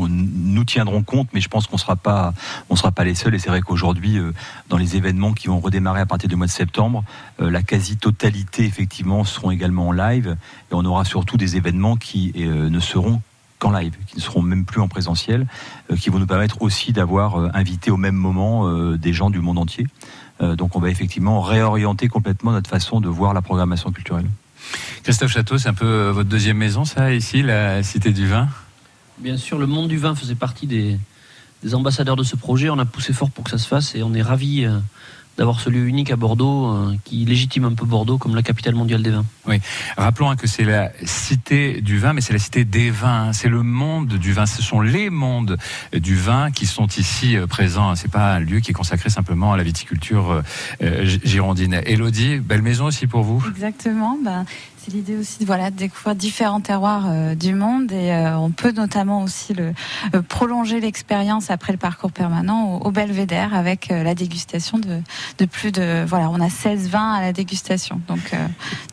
nous 0.09 0.63
tiendrons 0.63 1.03
compte, 1.03 1.27
mais 1.33 1.41
je 1.41 1.49
pense 1.49 1.67
qu'on 1.67 1.77
sera 1.77 1.95
pas, 1.95 2.33
on 2.69 2.75
sera 2.75 2.91
pas 2.91 3.03
les 3.03 3.15
seuls. 3.15 3.35
Et 3.35 3.39
c'est 3.39 3.49
vrai 3.49 3.61
qu'aujourd'hui, 3.61 4.17
euh, 4.17 4.31
dans 4.69 4.77
les 4.77 4.95
événements 4.95 5.33
qui 5.33 5.47
vont 5.47 5.59
redémarrer 5.59 6.01
à 6.01 6.05
partir 6.05 6.29
du 6.29 6.35
mois 6.35 6.47
de 6.47 6.51
septembre, 6.51 7.03
la 7.39 7.63
quasi-totalité, 7.63 8.65
effectivement, 8.65 9.23
seront 9.23 9.51
également 9.51 9.89
en 9.89 9.91
live. 9.91 10.37
Et 10.71 10.73
on 10.73 10.85
aura 10.85 11.05
surtout 11.05 11.37
des 11.37 11.55
événements 11.57 11.95
qui 11.95 12.33
ne 12.35 12.79
seront 12.79 13.21
qu'en 13.59 13.71
live, 13.71 13.93
qui 14.07 14.17
ne 14.17 14.21
seront 14.21 14.41
même 14.41 14.65
plus 14.65 14.81
en 14.81 14.87
présentiel, 14.87 15.47
qui 15.99 16.09
vont 16.09 16.19
nous 16.19 16.27
permettre 16.27 16.61
aussi 16.61 16.93
d'avoir 16.93 17.39
euh, 17.39 17.49
invité 17.53 17.91
au 17.91 17.97
même 17.97 18.15
moment 18.15 18.69
des 18.95 19.13
gens 19.13 19.29
du 19.29 19.39
monde 19.39 19.57
entier. 19.57 19.87
Euh, 20.43 20.55
donc, 20.55 20.75
on 20.75 20.79
va 20.79 20.89
effectivement 20.89 21.41
réorienter 21.41 22.07
complètement 22.07 22.51
notre 22.51 22.69
façon 22.69 23.01
de 23.01 23.07
voir 23.07 23.33
la 23.33 23.41
programmation 23.41 23.91
culturelle. 23.91 24.27
Christophe 25.03 25.31
Château, 25.31 25.57
c'est 25.57 25.69
un 25.69 25.73
peu 25.73 25.85
euh, 25.85 26.12
votre 26.12 26.29
deuxième 26.29 26.57
maison, 26.57 26.85
ça, 26.85 27.13
ici, 27.13 27.41
la 27.41 27.81
Cité 27.83 28.12
du 28.12 28.27
Vin? 28.27 28.47
Bien 29.19 29.38
sûr, 29.38 29.57
le 29.57 29.67
monde 29.67 29.88
du 29.88 29.97
vin 29.97 30.15
faisait 30.15 30.35
partie 30.35 30.67
des, 30.67 30.97
des 31.63 31.75
ambassadeurs 31.75 32.15
de 32.15 32.23
ce 32.23 32.35
projet. 32.35 32.69
On 32.69 32.79
a 32.79 32.85
poussé 32.85 33.13
fort 33.13 33.29
pour 33.29 33.43
que 33.43 33.51
ça 33.51 33.57
se 33.57 33.67
fasse 33.67 33.95
et 33.95 34.03
on 34.03 34.13
est 34.13 34.21
ravis 34.21 34.65
euh, 34.65 34.79
d'avoir 35.37 35.59
ce 35.59 35.69
lieu 35.69 35.87
unique 35.87 36.11
à 36.11 36.15
Bordeaux 36.15 36.67
euh, 36.67 36.95
qui 37.03 37.25
légitime 37.25 37.65
un 37.65 37.73
peu 37.73 37.85
Bordeaux 37.85 38.17
comme 38.17 38.35
la 38.35 38.43
capitale 38.43 38.75
mondiale 38.75 39.01
des 39.01 39.09
vins. 39.11 39.25
Rappelons 39.97 40.29
hein, 40.29 40.35
que 40.35 40.47
c'est 40.47 40.63
la 40.63 40.91
cité 41.03 41.81
du 41.81 41.97
vin, 41.97 42.13
mais 42.13 42.21
c'est 42.21 42.33
la 42.33 42.39
cité 42.39 42.65
des 42.65 42.89
vins. 42.91 43.29
hein. 43.29 43.33
C'est 43.33 43.49
le 43.49 43.63
monde 43.63 44.07
du 44.13 44.31
vin. 44.33 44.45
Ce 44.45 44.61
sont 44.61 44.81
les 44.81 45.09
mondes 45.09 45.57
du 45.91 46.15
vin 46.15 46.51
qui 46.51 46.65
sont 46.65 46.87
ici 46.87 47.35
euh, 47.35 47.47
présents. 47.47 47.95
C'est 47.95 48.11
pas 48.11 48.35
un 48.35 48.39
lieu 48.39 48.59
qui 48.59 48.71
est 48.71 48.73
consacré 48.73 49.09
simplement 49.09 49.53
à 49.53 49.57
la 49.57 49.63
viticulture 49.63 50.31
euh, 50.31 50.41
euh, 50.83 51.05
gi- 51.05 51.21
girondine. 51.23 51.81
Elodie, 51.85 52.37
belle 52.39 52.61
maison 52.61 52.85
aussi 52.85 53.07
pour 53.07 53.23
vous? 53.23 53.43
Exactement. 53.49 54.17
Ben, 54.23 54.45
c'est 54.83 54.91
l'idée 54.91 55.15
aussi 55.15 55.39
de 55.39 55.45
voilà 55.45 55.71
de 55.71 55.77
découvrir 55.77 56.15
différents 56.15 56.59
terroirs 56.59 57.05
euh, 57.07 57.35
du 57.35 57.53
monde 57.53 57.91
et 57.91 58.11
euh, 58.11 58.37
on 58.37 58.51
peut 58.51 58.71
notamment 58.71 59.23
aussi 59.23 59.53
le 59.53 59.73
euh, 60.13 60.21
prolonger 60.21 60.79
l'expérience 60.79 61.51
après 61.51 61.71
le 61.71 61.77
parcours 61.77 62.11
permanent 62.11 62.65
au, 62.65 62.87
au 62.87 62.91
Belvédère 62.91 63.53
avec 63.53 63.87
la 63.89 64.15
dégustation 64.15 64.79
de, 64.79 64.99
de 65.37 65.45
plus 65.45 65.71
de 65.71 66.03
voilà 66.05 66.29
on 66.29 66.39
a 66.41 66.49
16 66.49 66.89
vins 66.89 67.13
à 67.13 67.21
la 67.21 67.33
dégustation 67.33 68.01
donc 68.07 68.31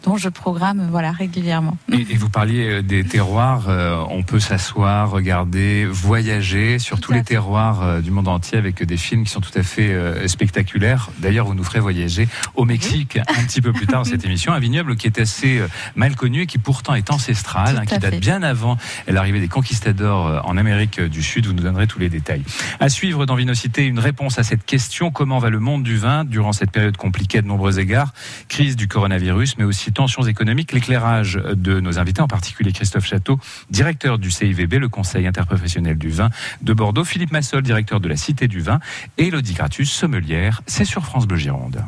dont 0.05 0.17
je 0.17 0.29
programme 0.29 0.89
voilà 0.91 1.13
régulièrement. 1.13 1.77
Et, 1.93 2.01
et 2.01 2.17
vous 2.17 2.29
parliez 2.29 2.83
des 2.83 3.05
terroirs. 3.05 3.69
on 4.11 4.23
peut 4.23 4.41
s'asseoir, 4.41 5.11
regarder, 5.11 5.87
voyager 5.87 6.79
sur 6.79 6.97
Tout 6.97 7.11
tous 7.11 7.13
les 7.13 7.25
terroirs 7.25 8.03
du 8.03 8.11
monde 8.11 8.29
entier 8.29 8.59
avec 8.59 8.83
des 8.83 8.97
films 8.97 9.25
qui 9.25 9.31
sont 9.31 9.41
tout 9.41 9.57
à 9.57 9.63
fait 9.63 9.95
spectaculaires. 10.29 11.11
D'ailleurs, 11.19 11.47
vous 11.47 11.55
nous 11.55 11.65
ferez 11.65 11.81
voyager 11.81 12.29
au 12.55 12.65
Mexique 12.65 13.19
un 13.19 13.45
petit 13.45 13.61
peu 13.61 13.73
plus 13.73 13.87
tard 13.87 14.03
dans 14.03 14.09
cette 14.09 14.25
émission. 14.27 14.53
Un 14.53 14.61
vignoble 14.61 14.97
qui 14.97 15.07
est 15.07 15.19
assez 15.19 15.61
mal 15.97 16.17
connu 16.17 16.43
et 16.43 16.47
qui 16.47 16.59
pourtant 16.59 16.95
est 16.95 17.11
ancestral, 17.11 17.75
Tout 17.75 17.81
hein, 17.81 17.85
qui 17.87 17.99
date 17.99 18.15
fait. 18.15 18.21
bien 18.21 18.43
avant 18.43 18.77
l'arrivée 19.09 19.41
des 19.41 19.49
conquistadors 19.49 20.27
euh, 20.27 20.41
en 20.45 20.57
Amérique 20.57 21.01
du 21.01 21.23
Sud. 21.23 21.47
Vous 21.47 21.53
nous 21.53 21.63
donnerez 21.63 21.87
tous 21.87 21.99
les 21.99 22.09
détails. 22.09 22.43
À 22.79 22.89
suivre 22.89 23.27
dans 23.27 23.35
Vinocité, 23.35 23.87
une 23.87 23.99
réponse 23.99 24.39
à 24.39 24.43
cette 24.43 24.65
question 24.65 25.11
comment 25.11 25.39
va 25.39 25.51
le 25.51 25.61
monde 25.61 25.83
du 25.83 25.97
vin 25.97 26.25
durant 26.25 26.53
cette 26.53 26.71
période 26.71 26.97
compliquée 26.97 27.39
à 27.39 27.43
de 27.43 27.47
nombreux 27.47 27.79
égards? 27.79 28.13
Crise 28.49 28.77
du 28.77 28.89
coronavirus, 28.89 29.59
mais 29.59 29.65
aussi 29.65 29.93
tensions 29.93 30.23
économiques. 30.23 30.73
L'éclairage 30.73 31.41
de 31.55 31.81
nos 31.81 31.99
invités, 31.99 32.23
en 32.23 32.29
particulier 32.29 32.73
Christophe 32.73 33.07
Château, 33.07 33.39
directeur 33.71 34.19
du 34.19 34.31
CIVB, 34.31 34.75
le 34.75 34.89
Conseil 34.89 35.27
interprofessionnel 35.27 35.99
du 35.99 36.11
vin 36.11 36.31
de 36.63 36.73
Bordeaux, 36.73 37.05
Philippe 37.05 37.33
Massol, 37.33 37.63
directeur 37.63 38.01
de 38.01 38.09
la 38.09 38.17
Cité 38.17 38.49
du 38.49 38.61
vin, 38.61 38.81
et 39.19 39.29
Elodie 39.29 39.55
Gratus, 39.55 39.91
sommelière. 39.91 40.63
C'est 40.67 40.85
sur 40.85 41.05
France 41.05 41.27
Bleu 41.27 41.39
Gironde. 41.39 41.83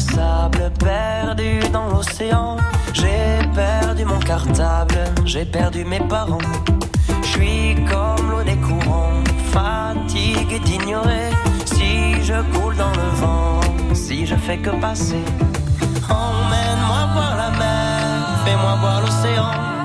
sable, 0.00 0.72
perdu 0.78 1.60
dans 1.72 1.88
l'océan. 1.88 2.56
J'ai 2.92 3.46
perdu 3.54 4.04
mon 4.04 4.18
cartable, 4.18 4.98
j'ai 5.24 5.44
perdu 5.44 5.84
mes 5.84 6.00
parents. 6.00 6.38
Je 7.22 7.28
suis 7.28 7.74
comme 7.90 8.30
l'eau 8.30 8.42
des 8.42 8.56
courants, 8.56 9.22
fatigué 9.52 10.58
d'ignorer. 10.64 11.30
Si 11.64 12.22
je 12.22 12.38
coule 12.52 12.76
dans 12.76 12.92
le 13.02 13.08
vent, 13.20 13.60
si 13.94 14.26
je 14.26 14.34
fais 14.34 14.58
que 14.58 14.70
passer. 14.80 15.24
Emmène-moi 16.08 17.02
voir 17.14 17.36
la 17.36 17.50
mer, 17.58 18.26
fais-moi 18.44 18.74
voir 18.80 19.00
l'océan. 19.02 19.79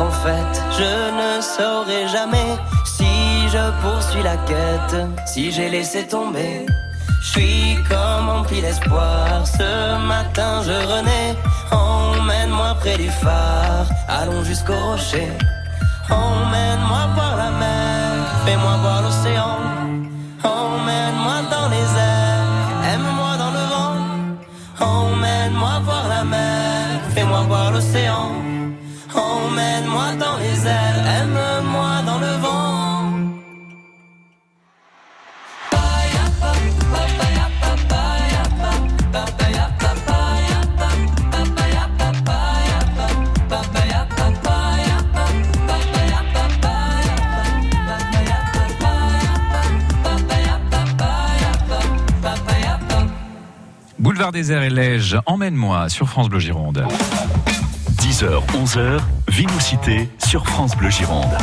En 0.00 0.10
fait, 0.10 0.52
je 0.78 0.92
ne 1.20 1.40
saurai 1.40 2.08
jamais 2.08 2.56
si 2.84 3.48
je 3.48 3.64
poursuis 3.82 4.22
la 4.22 4.36
quête, 4.36 4.96
si 5.26 5.50
j'ai 5.50 5.68
laissé 5.68 6.06
tomber. 6.06 6.66
Je 7.20 7.28
suis 7.28 7.78
comme 7.88 8.28
empli 8.28 8.60
d'espoir, 8.60 9.46
ce 9.46 9.98
matin 10.06 10.62
je 10.62 10.72
renais. 10.92 11.36
Emmène-moi 11.70 12.74
près 12.80 12.96
du 12.96 13.10
phare, 13.10 13.86
allons 14.08 14.42
jusqu'au 14.44 14.78
rocher. 14.90 15.28
Emmène-moi 16.10 17.02
voir 17.14 17.36
la 17.36 17.50
mer, 17.50 18.14
fais-moi 18.44 18.76
voir 18.82 19.02
l'océan. 19.02 19.57
Des 54.32 54.52
Airs 54.52 54.62
et 54.62 54.70
Lège, 54.70 55.16
emmène-moi 55.26 55.88
sur 55.88 56.08
France 56.08 56.28
Bleu 56.28 56.38
Gironde. 56.38 56.84
10h, 57.96 58.42
11h, 58.52 59.00
Vinocité 59.28 60.08
sur 60.18 60.46
France 60.46 60.76
Bleu 60.76 60.90
Gironde. 60.90 61.36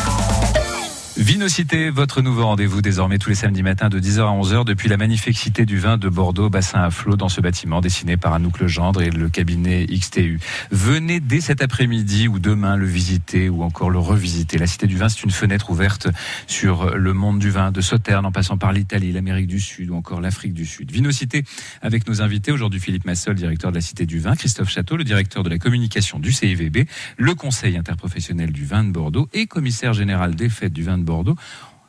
Vinocité, 1.18 1.92
votre 1.92 2.22
nouveau 2.22 2.46
rendez-vous 2.46 2.82
désormais 2.82 3.18
tous 3.20 3.30
les 3.30 3.36
samedis 3.36 3.64
matins 3.64 3.88
de 3.88 4.02
10h 4.02 4.20
à 4.20 4.38
11h 4.38 4.66
depuis 4.66 4.90
la 4.90 4.98
magnifique 4.98 5.38
cité 5.38 5.66
du 5.66 5.80
vin 5.80 5.96
de 5.96 6.10
Bordeaux, 6.10 6.50
bassin 6.50 6.82
à 6.82 6.92
flot 6.92 7.16
dans 7.16 7.30
ce 7.30 7.40
bâtiment 7.40 7.80
dessiné 7.80 8.18
par 8.18 8.34
Anouk 8.34 8.60
Legendre 8.60 9.02
et 9.02 9.10
le 9.12 9.30
cabinet 9.30 9.86
XTU. 9.86 10.42
Venez 10.72 11.22
dès 11.22 11.40
cet 11.40 11.62
après-midi 11.62 12.28
ou 12.28 12.40
demain 12.40 12.76
le 12.76 12.86
visiter 12.86 13.48
ou 13.48 13.64
encore 13.64 13.92
le 13.92 13.98
revisiter. 13.98 14.58
La 14.58 14.68
cité 14.68 14.88
du 14.88 14.98
vin, 14.98 15.08
c'est 15.08 15.24
une 15.24 15.32
fenêtre 15.32 15.70
ouverte 15.70 16.10
sur 16.48 16.98
le 16.98 17.14
monde 17.14 17.40
du 17.40 17.50
vin, 17.50 17.72
de 17.72 17.80
Sauternes 17.80 18.26
en 18.26 18.34
passant 18.34 18.58
par 18.58 18.74
l'Italie, 18.74 19.14
l'Amérique 19.14 19.48
du 19.48 19.62
Sud 19.62 19.92
ou 19.92 19.96
encore 19.96 20.20
l'Afrique 20.20 20.54
du 20.54 20.66
Sud. 20.66 20.92
Vinocité 20.92 21.46
avec 21.82 22.10
nos 22.10 22.22
invités 22.22 22.52
aujourd'hui 22.52 22.82
Philippe 22.82 23.06
Massol, 23.06 23.36
directeur 23.36 23.72
de 23.72 23.76
la 23.76 23.82
cité 23.82 24.06
du 24.06 24.20
vin, 24.20 24.36
Christophe 24.36 24.70
Château, 24.70 24.98
le 24.98 25.06
directeur 25.06 25.44
de 25.44 25.50
la 25.50 25.60
communication 25.60 26.20
du 26.20 26.34
CIVB, 26.34 26.90
le 27.18 27.36
conseil 27.36 27.78
interprofessionnel 27.78 28.52
du 28.52 28.66
vin 28.66 28.84
de 28.84 28.92
Bordeaux 28.92 29.30
et 29.32 29.48
commissaire 29.48 29.94
général 29.94 30.36
des 30.36 30.50
fêtes 30.50 30.74
du 30.74 30.84
vin 30.84 30.98
de 30.98 31.05
Bordeaux. 31.06 31.36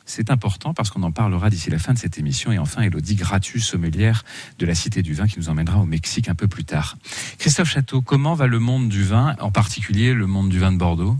C'est 0.05 0.31
important 0.31 0.73
parce 0.73 0.89
qu'on 0.89 1.03
en 1.03 1.11
parlera 1.11 1.49
d'ici 1.49 1.69
la 1.69 1.79
fin 1.79 1.93
de 1.93 1.99
cette 1.99 2.17
émission. 2.17 2.53
Et 2.53 2.57
enfin, 2.57 2.81
Elodie 2.81 3.15
Gratus, 3.15 3.65
sommelière 3.65 4.23
de 4.57 4.65
la 4.65 4.73
Cité 4.73 5.01
du 5.01 5.13
Vin, 5.13 5.27
qui 5.27 5.37
nous 5.37 5.49
emmènera 5.49 5.79
au 5.79 5.85
Mexique 5.85 6.29
un 6.29 6.35
peu 6.35 6.47
plus 6.47 6.63
tard. 6.63 6.97
Christophe 7.37 7.69
Château, 7.69 8.01
comment 8.01 8.33
va 8.33 8.47
le 8.47 8.59
monde 8.59 8.87
du 8.87 9.03
vin, 9.03 9.35
en 9.41 9.51
particulier 9.51 10.13
le 10.13 10.25
monde 10.25 10.47
du 10.47 10.59
vin 10.59 10.71
de 10.71 10.77
Bordeaux? 10.77 11.17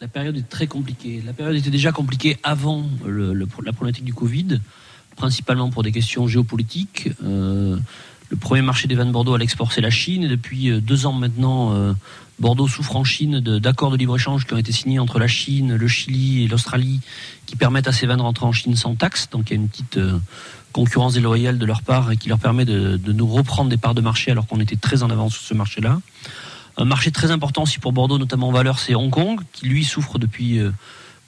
La 0.00 0.08
période 0.08 0.36
est 0.36 0.48
très 0.48 0.66
compliquée. 0.66 1.22
La 1.24 1.32
période 1.32 1.54
était 1.54 1.70
déjà 1.70 1.92
compliquée 1.92 2.38
avant 2.42 2.84
la 3.06 3.72
problématique 3.72 4.04
du 4.04 4.12
Covid, 4.12 4.60
principalement 5.14 5.70
pour 5.70 5.84
des 5.84 5.92
questions 5.92 6.26
géopolitiques. 6.26 7.10
Euh, 7.22 7.78
le 8.28 8.36
premier 8.36 8.62
marché 8.62 8.88
des 8.88 8.94
vins 8.94 9.06
de 9.06 9.12
Bordeaux 9.12 9.34
à 9.34 9.38
l'export, 9.38 9.72
c'est 9.72 9.80
la 9.80 9.90
Chine. 9.90 10.24
Et 10.24 10.28
depuis 10.28 10.70
euh, 10.70 10.80
deux 10.80 11.06
ans 11.06 11.12
maintenant, 11.12 11.74
euh, 11.74 11.92
Bordeaux 12.38 12.68
souffre 12.68 12.96
en 12.96 13.04
Chine 13.04 13.40
d'accords 13.40 13.90
de, 13.90 13.96
libre-échange 13.96 14.46
qui 14.46 14.54
ont 14.54 14.58
été 14.58 14.72
signés 14.72 14.98
entre 14.98 15.18
la 15.18 15.28
Chine, 15.28 15.76
le 15.76 15.88
Chili 15.88 16.44
et 16.44 16.48
l'Australie, 16.48 17.00
qui 17.46 17.56
permettent 17.56 17.88
à 17.88 17.92
ces 17.92 18.06
vins 18.06 18.16
de 18.16 18.22
rentrer 18.22 18.46
en 18.46 18.52
Chine 18.52 18.74
sans 18.76 18.94
taxe. 18.94 19.30
Donc 19.30 19.50
il 19.50 19.54
y 19.54 19.56
a 19.56 19.60
une 19.60 19.68
petite 19.68 19.96
euh, 19.98 20.18
concurrence 20.72 21.14
déloyale 21.14 21.58
de 21.58 21.66
leur 21.66 21.82
part 21.82 22.10
et 22.10 22.16
qui 22.16 22.28
leur 22.28 22.38
permet 22.38 22.64
de, 22.64 22.96
de 22.96 23.12
nous 23.12 23.26
reprendre 23.26 23.70
des 23.70 23.76
parts 23.76 23.94
de 23.94 24.00
marché 24.00 24.32
alors 24.32 24.46
qu'on 24.46 24.60
était 24.60 24.76
très 24.76 25.02
en 25.02 25.10
avance 25.10 25.34
sur 25.34 25.42
ce 25.42 25.54
marché-là. 25.54 26.00
Un 26.78 26.84
marché 26.84 27.10
très 27.10 27.30
important 27.30 27.62
aussi 27.62 27.78
pour 27.78 27.92
Bordeaux, 27.92 28.18
notamment 28.18 28.48
en 28.48 28.52
valeur, 28.52 28.78
c'est 28.80 28.94
Hong 28.94 29.10
Kong, 29.10 29.40
qui 29.52 29.66
lui 29.66 29.82
souffre 29.82 30.18
depuis 30.18 30.60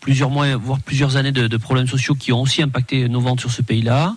plusieurs 0.00 0.28
mois, 0.28 0.54
voire 0.56 0.78
plusieurs 0.78 1.16
années 1.16 1.32
de, 1.32 1.56
problèmes 1.56 1.88
sociaux 1.88 2.14
qui 2.14 2.32
ont 2.32 2.42
aussi 2.42 2.60
impacté 2.60 3.08
nos 3.08 3.22
ventes 3.22 3.40
sur 3.40 3.50
ce 3.50 3.62
pays-là. 3.62 4.14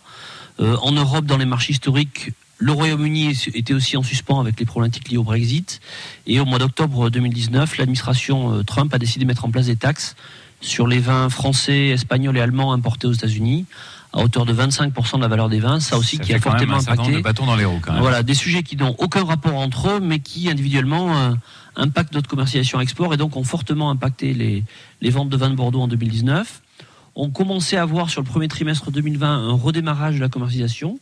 En 0.60 0.92
Europe, 0.92 1.24
dans 1.24 1.38
les 1.38 1.46
marchés 1.46 1.72
historiques, 1.72 2.34
le 2.62 2.72
Royaume-Uni 2.74 3.36
était 3.56 3.74
aussi 3.74 3.98
en 3.98 4.04
suspens 4.04 4.40
avec 4.40 4.60
les 4.60 4.68
problématiques 4.68 5.10
liées 5.10 5.18
au 5.18 5.24
Brexit. 5.24 5.82
Et 6.28 6.40
au 6.40 6.46
mois 6.46 6.60
d'octobre 6.60 7.10
2019, 7.10 7.78
l'administration 7.78 8.54
euh, 8.54 8.64
Trump 8.64 8.94
a 8.94 9.00
décidé 9.00 9.26
de 9.26 9.28
mettre 9.28 9.46
en 9.46 9.52
place 9.52 9.66
des 9.66 9.76
taxes 9.76 10.16
sur 10.62 10.86
les 10.86 11.00
vins 11.00 11.28
français, 11.30 11.88
espagnols 11.88 12.38
et 12.38 12.40
allemands 12.40 12.72
importés 12.72 13.08
aux 13.08 13.14
États-Unis 13.14 13.66
à 14.14 14.22
hauteur 14.22 14.46
de 14.46 14.54
25% 14.54 15.16
de 15.16 15.22
la 15.22 15.28
valeur 15.28 15.50
des 15.50 15.60
vins. 15.60 15.80
Ça 15.80 15.98
aussi 15.98 16.18
Ça 16.18 16.24
qui 16.24 16.34
a 16.34 16.40
fait 16.40 16.50
quand 16.50 16.60
même 16.60 16.70
fortement 16.70 17.04
un 17.04 17.20
impacté. 17.20 17.42
de 17.42 17.48
dans 17.48 17.56
les 17.56 17.66
roues, 17.66 17.80
quand 17.82 17.94
même. 17.94 18.02
Voilà, 18.02 18.22
des 18.22 18.36
sujets 18.36 18.62
qui 18.62 18.76
n'ont 18.76 18.96
aucun 19.00 19.24
rapport 19.24 19.56
entre 19.56 19.90
eux, 19.90 20.00
mais 20.00 20.20
qui 20.20 20.48
individuellement 20.48 21.18
euh, 21.18 21.34
impactent 21.78 22.14
notre 22.14 22.30
commercialisation 22.30 22.80
export 22.80 23.14
et 23.14 23.18
donc 23.18 23.38
ont 23.38 23.44
fortement 23.44 23.90
impacté 23.90 24.36
les, 24.36 24.64
les 25.02 25.10
ventes 25.10 25.30
de 25.30 25.38
vins 25.38 25.50
de 25.50 25.56
Bordeaux 25.56 25.82
en 25.82 25.88
2019. 25.88 26.62
On 27.16 27.32
commençait 27.32 27.78
à 27.78 27.86
voir 27.86 28.10
sur 28.10 28.22
le 28.22 28.28
premier 28.28 28.48
trimestre 28.48 28.92
2020 28.92 29.50
un 29.50 29.54
redémarrage 29.54 30.16
de 30.16 30.22
la 30.22 30.30
commercialisation 30.30 31.00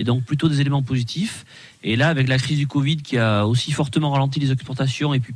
et 0.00 0.04
donc 0.04 0.24
plutôt 0.24 0.48
des 0.48 0.62
éléments 0.62 0.82
positifs. 0.82 1.44
Et 1.84 1.94
là, 1.94 2.08
avec 2.08 2.26
la 2.26 2.38
crise 2.38 2.58
du 2.58 2.66
Covid 2.66 2.96
qui 2.96 3.18
a 3.18 3.46
aussi 3.46 3.70
fortement 3.70 4.10
ralenti 4.10 4.40
les 4.40 4.50
exportations 4.50 5.12
et 5.12 5.20
puis 5.20 5.34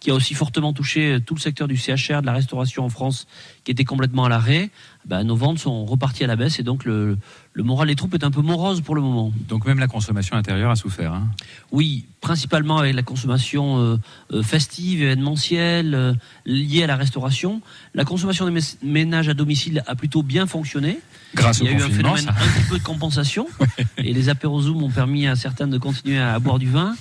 qui 0.00 0.10
a 0.10 0.14
aussi 0.14 0.34
fortement 0.34 0.72
touché 0.72 1.18
tout 1.24 1.36
le 1.36 1.40
secteur 1.40 1.68
du 1.68 1.76
CHR, 1.76 2.22
de 2.22 2.26
la 2.26 2.32
restauration 2.32 2.84
en 2.84 2.88
France, 2.88 3.28
qui 3.62 3.70
était 3.70 3.84
complètement 3.84 4.24
à 4.24 4.28
l'arrêt, 4.28 4.70
ben, 5.06 5.22
nos 5.22 5.36
ventes 5.36 5.60
sont 5.60 5.86
reparties 5.86 6.24
à 6.24 6.26
la 6.26 6.34
baisse 6.34 6.58
et 6.58 6.64
donc 6.64 6.84
le, 6.84 7.16
le 7.54 7.62
moral 7.62 7.88
des 7.88 7.94
troupes 7.96 8.14
est 8.14 8.24
un 8.24 8.30
peu 8.30 8.40
morose 8.40 8.80
pour 8.80 8.94
le 8.94 9.02
moment. 9.02 9.30
Donc 9.48 9.66
même 9.66 9.78
la 9.78 9.86
consommation 9.86 10.36
intérieure 10.36 10.70
a 10.70 10.76
souffert. 10.76 11.12
Hein. 11.12 11.28
Oui, 11.70 12.06
principalement 12.22 12.78
avec 12.78 12.94
la 12.94 13.02
consommation 13.02 13.78
euh, 13.78 13.96
euh, 14.32 14.42
festive, 14.42 15.02
événementielle, 15.02 15.94
euh, 15.94 16.14
liée 16.46 16.82
à 16.84 16.86
la 16.86 16.96
restauration. 16.96 17.60
La 17.94 18.04
consommation 18.04 18.46
des 18.48 18.58
mé- 18.58 18.76
ménages 18.82 19.28
à 19.28 19.34
domicile 19.34 19.82
a 19.86 19.94
plutôt 19.94 20.22
bien 20.22 20.46
fonctionné. 20.46 20.98
Grâce 21.34 21.58
Il 21.60 21.66
y 21.66 21.68
a 21.68 21.72
au 21.72 21.74
eu 21.78 21.82
un 21.82 21.90
phénomène 21.90 22.24
ça. 22.24 22.30
un 22.30 22.34
petit 22.60 22.68
peu 22.70 22.78
de 22.78 22.82
compensation 22.84 23.46
et 23.98 24.12
les 24.14 24.28
apéros-zoom 24.30 24.82
ont 24.82 24.90
permis 24.90 25.26
à 25.26 25.36
certains 25.36 25.66
de 25.68 25.76
continuer 25.78 26.18
à 26.18 26.38
boire 26.38 26.58
du 26.58 26.68
vin. 26.70 26.94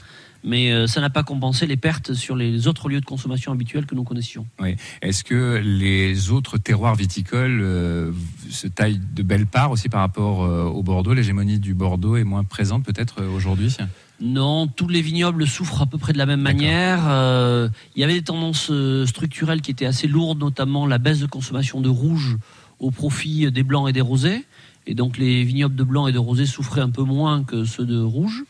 Mais 0.43 0.71
euh, 0.71 0.88
ça 0.88 1.01
n'a 1.01 1.10
pas 1.10 1.23
compensé 1.23 1.67
les 1.67 1.77
pertes 1.77 2.13
sur 2.13 2.36
les 2.36 2.67
autres 2.67 2.89
lieux 2.89 2.99
de 2.99 3.06
consommation 3.06 3.51
habituels 3.51 3.86
que 3.86 3.95
nous 3.95 4.04
connaissions. 4.04 4.45
Oui. 4.60 4.75
Est-ce 5.01 5.23
que 5.23 5.62
les 5.63 6.32
autres 6.32 6.58
terroirs 6.58 6.95
viticoles 6.95 7.62
euh, 7.62 8.12
se 8.49 8.67
taillent 8.67 9.01
de 9.13 9.23
belles 9.23 9.45
parts 9.45 9.71
aussi 9.71 9.89
par 9.89 10.01
rapport 10.01 10.43
euh, 10.43 10.63
au 10.63 10.82
Bordeaux? 10.82 11.13
L'hégémonie 11.13 11.60
du 11.60 11.73
Bordeaux 11.73 12.15
est 12.17 12.23
moins 12.23 12.43
présente 12.43 12.84
peut-être 12.84 13.23
aujourd'hui 13.23 13.75
Non, 14.19 14.67
tous 14.67 14.88
les 14.88 15.01
vignobles 15.01 15.45
souffrent 15.45 15.84
à 15.84 15.86
peu 15.86 15.97
près 15.97 16.13
de 16.13 16.17
la 16.17 16.25
même 16.25 16.41
manière. 16.41 17.04
Euh, 17.08 17.69
il 17.95 18.01
y 18.01 18.04
avait 18.04 18.13
des 18.13 18.23
tendances 18.23 18.71
structurelles 19.06 19.62
qui 19.62 19.71
étaient 19.71 19.86
assez 19.86 20.08
lourdes, 20.08 20.39
notamment 20.39 20.88
la 20.88 20.97
baisse 20.97 21.19
de 21.19 21.27
consommation 21.27 21.82
de 21.82 21.89
rouge 21.89 22.38
au 22.80 22.89
profit 22.89 23.51
des 23.51 23.63
blancs 23.63 23.88
et 23.88 23.93
des 23.93 24.01
rosés. 24.01 24.43
Et 24.88 24.95
donc 24.95 25.17
les 25.17 25.43
vignobles 25.43 25.75
de 25.75 25.84
blanc 25.84 26.08
et 26.08 26.12
de 26.12 26.17
rosé 26.17 26.45
souffraient 26.45 26.82
un 26.82 26.89
peu 26.89 27.04
moins 27.04 27.43
que 27.43 27.65
ceux 27.65 27.86
de 27.86 27.99
rouge. 27.99 28.43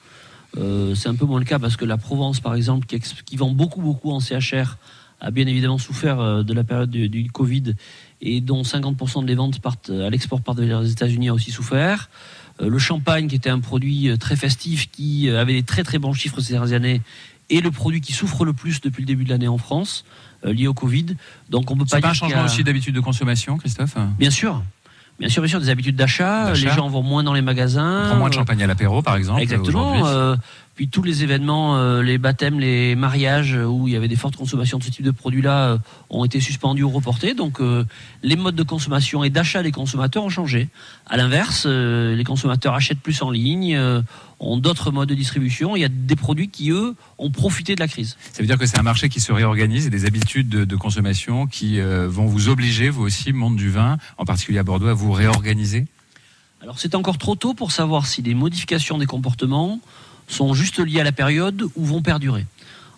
Euh, 0.58 0.96
c'est 0.96 1.10
un 1.10 1.16
peu 1.16 1.26
moins 1.26 1.40
le 1.40 1.46
cas 1.46 1.60
parce 1.60 1.78
que 1.78 1.86
la 1.86 1.98
Provence, 1.98 2.40
par 2.40 2.56
exemple, 2.56 2.86
qui, 2.86 3.38
vend 3.38 3.52
beaucoup, 3.52 3.82
beaucoup 3.82 4.12
en 4.12 4.20
CHR, 4.20 4.78
a 5.20 5.32
bien 5.32 5.48
évidemment 5.48 5.78
souffert 5.78 6.20
euh, 6.20 6.44
de 6.44 6.54
la 6.54 6.64
période 6.64 6.90
du, 6.90 7.08
du 7.08 7.30
Covid 7.32 7.76
et 8.22 8.42
dont 8.42 8.64
50% 8.64 9.26
des 9.26 9.36
ventes 9.36 9.60
partent 9.60 9.90
à 9.90 10.10
l'export 10.10 10.42
par 10.42 10.56
les 10.56 10.92
États-Unis 10.92 11.30
a 11.30 11.34
aussi 11.34 11.52
souffert. 11.52 12.10
Euh, 12.62 12.70
le 12.70 12.80
champagne, 12.80 13.28
qui 13.28 13.36
était 13.36 13.50
un 13.50 13.60
produit 13.60 14.10
euh, 14.10 14.18
très 14.18 14.36
festif, 14.36 14.90
qui 14.92 15.30
euh, 15.30 15.42
avait 15.42 15.54
des 15.54 15.64
très 15.64 15.84
très 15.84 16.00
bons 16.00 16.14
chiffres 16.14 16.42
ces 16.42 16.54
dernières 16.54 16.74
années, 16.74 17.02
est 17.50 17.62
le 17.62 17.72
produit 17.72 18.02
qui 18.02 18.14
souffre 18.14 18.46
le 18.46 18.54
plus 18.54 18.82
depuis 18.82 19.02
le 19.02 19.08
début 19.08 19.24
de 19.24 19.30
l'année 19.30 19.48
en 19.48 19.58
France, 19.58 20.06
euh, 20.46 20.54
lié 20.54 20.68
au 20.68 20.74
Covid. 20.74 21.08
Donc 21.50 21.72
on 21.72 21.76
peut 21.76 21.86
pas 21.86 21.98
C'est 21.98 22.02
pas 22.02 22.10
un 22.10 22.14
changement 22.14 22.46
aussi 22.46 22.64
d'habitude 22.64 22.96
de 22.96 23.00
consommation, 23.00 23.58
Christophe? 23.58 23.96
Bien 24.18 24.32
sûr. 24.32 24.64
Bien 25.22 25.30
sûr, 25.30 25.42
bien 25.44 25.50
sûr, 25.50 25.60
des 25.62 25.70
habitudes 25.70 25.96
d'achat. 25.96 26.52
Les 26.54 26.70
gens 26.70 26.90
vont 26.90 27.04
moins 27.04 27.24
dans 27.24 27.34
les 27.34 27.44
magasins. 27.44 28.02
On 28.06 28.08
prend 28.10 28.16
moins 28.18 28.30
de 28.30 28.34
champagne 28.34 28.62
à 28.64 28.68
l'apéro 28.68 29.02
par 29.02 29.16
exemple 29.16 29.42
Exactement. 29.42 30.06
euh, 30.08 30.36
puis 30.76 30.88
tous 30.88 31.04
les 31.04 31.24
événements, 31.24 31.78
euh, 31.78 32.02
les 32.02 32.18
baptêmes, 32.18 32.60
les 32.60 32.96
mariages 32.96 33.56
euh, 33.56 33.66
où 33.66 33.88
il 33.88 33.94
y 33.94 33.98
avait 33.98 34.08
des 34.08 34.16
fortes 34.16 34.36
consommations 34.36 34.78
de 34.78 34.84
ce 34.84 34.90
type 34.90 35.06
de 35.06 35.12
produits-là 35.12 35.72
euh, 35.72 35.78
ont 36.10 36.24
été 36.24 36.40
suspendus 36.40 36.84
ou 36.84 36.90
reportés. 36.90 37.34
Donc 37.34 37.60
les 38.24 38.36
modes 38.36 38.56
de 38.56 38.64
consommation 38.64 39.24
et 39.24 39.30
d'achat 39.30 39.64
des 39.64 39.72
consommateurs 39.72 40.24
ont 40.24 40.30
changé. 40.30 40.70
À 41.08 41.18
l'inverse, 41.18 41.66
les 41.66 42.24
consommateurs 42.24 42.74
achètent 42.74 43.00
plus 43.00 43.22
en 43.22 43.32
ligne, 43.32 43.80
ont 44.40 44.58
d'autres 44.58 44.92
modes 44.92 45.10
de 45.10 45.16
distribution. 45.16 45.76
Il 45.76 45.82
y 45.82 45.86
a 45.86 45.90
des 45.90 46.16
produits 46.16 46.50
qui, 46.50 46.72
eux, 46.72 46.96
ont 47.18 47.32
profité 47.32 47.76
de 47.76 47.80
la 47.80 47.88
crise. 47.88 48.18
Ça 48.34 48.42
veut 48.42 48.48
dire 48.48 48.58
que 48.58 48.66
c'est 48.66 48.80
un 48.80 48.84
marché 48.84 49.08
qui 49.10 49.20
se 49.20 49.32
réorganise 49.32 49.88
et 49.88 49.90
des 49.90 50.06
habitudes 50.06 50.50
de, 50.50 50.66
de 50.66 50.76
consommation 50.76 51.48
qui 51.48 51.80
euh, 51.80 52.08
vont 52.10 52.26
vous 52.26 52.50
obliger, 52.50 52.90
vous 52.90 53.04
aussi, 53.04 53.34
monde 53.34 53.56
du 53.56 53.70
vin, 53.70 53.98
en 54.18 54.26
particulier 54.26 54.60
à 54.60 54.64
Bordeaux, 54.64 54.88
à 54.88 54.94
vous 54.94 55.12
réorganiser? 55.12 55.86
Alors 56.62 56.80
c'est 56.80 56.96
encore 56.96 57.18
trop 57.18 57.36
tôt 57.36 57.54
pour 57.54 57.72
savoir 57.72 58.06
si 58.06 58.22
les 58.22 58.36
modifications 58.36 58.98
des 58.98 59.08
comportements 59.08 59.80
sont 60.28 60.54
juste 60.54 60.80
liées 60.80 61.02
à 61.02 61.04
la 61.04 61.12
période 61.12 61.64
ou 61.76 61.86
vont 61.86 62.02
perdurer. 62.02 62.46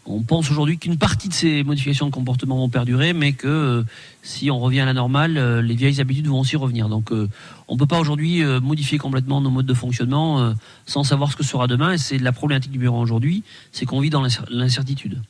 On 0.06 0.22
pense 0.22 0.52
aujourd'hui 0.52 0.78
qu'une 0.78 0.98
partie 0.98 1.30
de 1.30 1.34
ces 1.34 1.64
modifications 1.64 2.08
de 2.08 2.12
comportement 2.12 2.58
vont 2.58 2.70
perdurer, 2.70 3.14
mais 3.14 3.32
que 3.34 3.48
euh, 3.48 3.84
si 4.24 4.50
on 4.50 4.58
revient 4.58 4.80
à 4.80 4.86
la 4.86 4.94
normale, 4.94 5.38
euh, 5.38 5.62
les 5.62 5.76
vieilles 5.76 6.00
habitudes 6.02 6.28
vont 6.28 6.40
aussi 6.40 6.56
revenir. 6.56 6.88
Donc 6.90 7.12
euh, 7.12 7.30
on 7.68 7.74
ne 7.76 7.80
peut 7.80 7.86
pas 7.86 8.00
aujourd'hui 8.00 8.42
euh, 8.42 8.60
modifier 8.62 8.98
complètement 8.98 9.42
nos 9.42 9.50
modes 9.50 9.66
de 9.66 9.74
fonctionnement 9.74 10.54
sans 10.86 11.04
savoir 11.04 11.32
ce 11.32 11.36
que 11.36 11.44
sera 11.44 11.68
demain. 11.68 11.94
Et 11.94 11.98
c'est 11.98 12.18
la 12.18 12.32
problématique 12.32 12.72
du 12.72 12.80
bureau 12.80 13.00
aujourd'hui, 13.00 13.44
c'est 13.72 13.86
qu'on 13.86 14.00
vit 14.00 14.10
dans 14.10 14.22
l'incer- 14.22 14.46
l'incertitude. 14.50 15.22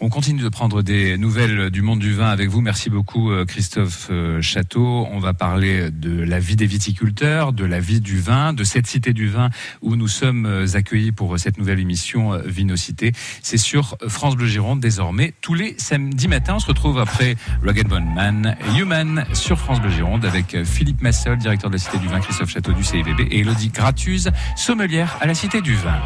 On 0.00 0.08
continue 0.08 0.42
de 0.42 0.48
prendre 0.48 0.82
des 0.82 1.18
nouvelles 1.18 1.70
du 1.70 1.82
monde 1.82 1.98
du 1.98 2.14
vin 2.14 2.28
avec 2.28 2.48
vous. 2.48 2.60
Merci 2.60 2.90
beaucoup 2.90 3.30
Christophe 3.46 4.10
Château. 4.40 5.08
On 5.10 5.18
va 5.18 5.34
parler 5.34 5.90
de 5.90 6.22
la 6.22 6.38
vie 6.38 6.54
des 6.56 6.66
viticulteurs, 6.66 7.52
de 7.52 7.64
la 7.64 7.80
vie 7.80 8.00
du 8.00 8.20
vin, 8.20 8.52
de 8.52 8.62
cette 8.62 8.86
cité 8.86 9.12
du 9.12 9.28
vin 9.28 9.50
où 9.82 9.96
nous 9.96 10.08
sommes 10.08 10.66
accueillis 10.74 11.12
pour 11.12 11.38
cette 11.38 11.58
nouvelle 11.58 11.80
émission 11.80 12.38
Vinocité. 12.44 13.12
C'est 13.42 13.58
sur 13.58 13.96
France 14.06 14.36
Bleu 14.36 14.46
Gironde 14.46 14.80
désormais 14.80 15.34
tous 15.40 15.54
les 15.54 15.74
samedis 15.78 16.28
matins. 16.28 16.54
On 16.56 16.60
se 16.60 16.66
retrouve 16.66 16.98
après 16.98 17.36
Rugged 17.62 17.88
Bone 17.88 18.08
Man, 18.14 18.27
Human 18.76 19.24
sur 19.32 19.58
France 19.58 19.80
Bleu 19.80 19.90
Gironde 19.90 20.24
avec 20.24 20.54
euh, 20.54 20.64
Philippe 20.64 21.00
Massol, 21.00 21.38
directeur 21.38 21.70
de 21.70 21.76
la 21.76 21.78
cité 21.78 21.98
du 21.98 22.08
vin, 22.08 22.20
Christophe 22.20 22.50
Château 22.50 22.72
du 22.72 22.84
CIVB 22.84 23.20
et 23.30 23.40
Elodie 23.40 23.70
Gratuse, 23.70 24.30
sommelière 24.56 25.16
à 25.20 25.26
la 25.26 25.34
cité 25.34 25.60
du 25.60 25.74
vin. 25.74 25.98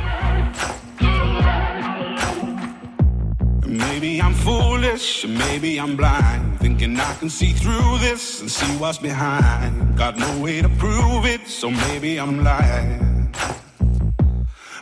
Maybe 3.66 4.20
I'm 4.20 4.34
foolish, 4.34 5.26
maybe 5.26 5.78
I'm 5.78 5.96
blind, 5.96 6.58
thinking 6.60 6.96
I 6.96 7.14
can 7.20 7.28
see 7.28 7.52
through 7.52 7.98
this 7.98 8.40
and 8.42 8.48
see 8.48 8.76
what's 8.78 8.98
behind. 8.98 9.96
Got 9.96 10.18
no 10.18 10.42
way 10.42 10.60
to 10.60 10.68
prove 10.68 11.24
it, 11.26 11.48
so 11.48 11.70
maybe 11.70 12.18
I'm 12.18 12.44
lying. 12.44 13.32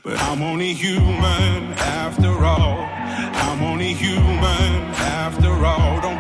But 0.03 0.19
I'm 0.23 0.43
only 0.43 0.73
human 0.75 1.73
after 1.79 2.45
all. 2.45 2.89
I'm 3.35 3.63
only 3.63 3.93
human 3.93 4.95
after 4.97 5.53
all. 5.65 6.01
Don't 6.01 6.20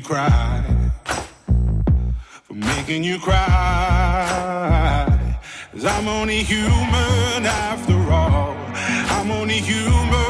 Cry. 0.00 0.64
For 2.44 2.54
making 2.54 3.04
you 3.04 3.18
cry. 3.18 3.38
Cause 5.72 5.84
I'm 5.84 6.08
only 6.08 6.42
human 6.42 7.46
after 7.46 7.94
all. 8.12 8.56
I'm 9.16 9.30
only 9.30 9.60
human 9.60 10.29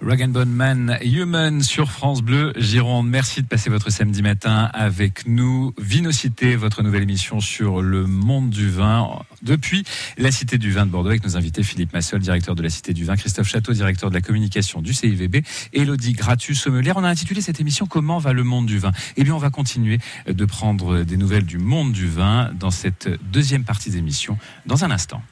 Rag 0.00 0.22
and 0.22 0.28
Bone 0.28 0.50
Man 0.50 0.98
Human 1.02 1.60
sur 1.62 1.90
France 1.90 2.22
Bleu 2.22 2.52
Gironde. 2.56 3.08
Merci 3.08 3.42
de 3.42 3.48
passer 3.48 3.68
votre 3.68 3.90
samedi 3.90 4.22
matin 4.22 4.70
avec 4.72 5.26
nous. 5.26 5.74
Vinocité, 5.76 6.54
votre 6.54 6.82
nouvelle 6.82 7.02
émission 7.02 7.40
sur 7.40 7.82
le 7.82 8.06
monde 8.06 8.50
du 8.50 8.70
vin 8.70 9.08
depuis 9.42 9.84
la 10.16 10.30
Cité 10.30 10.56
du 10.56 10.70
Vin 10.70 10.86
de 10.86 10.90
Bordeaux 10.90 11.08
avec 11.08 11.24
nos 11.24 11.36
invités 11.36 11.62
Philippe 11.62 11.92
Massol, 11.92 12.20
directeur 12.20 12.54
de 12.54 12.62
la 12.62 12.70
Cité 12.70 12.94
du 12.94 13.04
Vin, 13.04 13.16
Christophe 13.16 13.48
Château, 13.48 13.72
directeur 13.72 14.10
de 14.10 14.14
la 14.14 14.20
communication 14.20 14.80
du 14.80 14.94
CIVB, 14.94 15.44
Elodie 15.72 16.12
Gratu 16.12 16.54
Sommelière. 16.54 16.96
On 16.96 17.04
a 17.04 17.08
intitulé 17.08 17.40
cette 17.40 17.60
émission 17.60 17.86
Comment 17.86 18.18
va 18.18 18.32
le 18.32 18.44
monde 18.44 18.66
du 18.66 18.78
vin? 18.78 18.92
Eh 19.16 19.24
bien, 19.24 19.34
on 19.34 19.38
va 19.38 19.50
continuer 19.50 19.98
de 20.28 20.44
prendre 20.44 21.02
des 21.02 21.16
nouvelles 21.16 21.46
du 21.46 21.58
monde 21.58 21.92
du 21.92 22.06
vin 22.06 22.50
dans 22.58 22.70
cette 22.70 23.08
deuxième 23.32 23.64
partie 23.64 23.90
d'émission 23.90 24.38
dans 24.64 24.84
un 24.84 24.90
instant. 24.90 25.22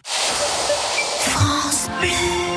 France 1.22 1.88
Bleu. 2.00 2.55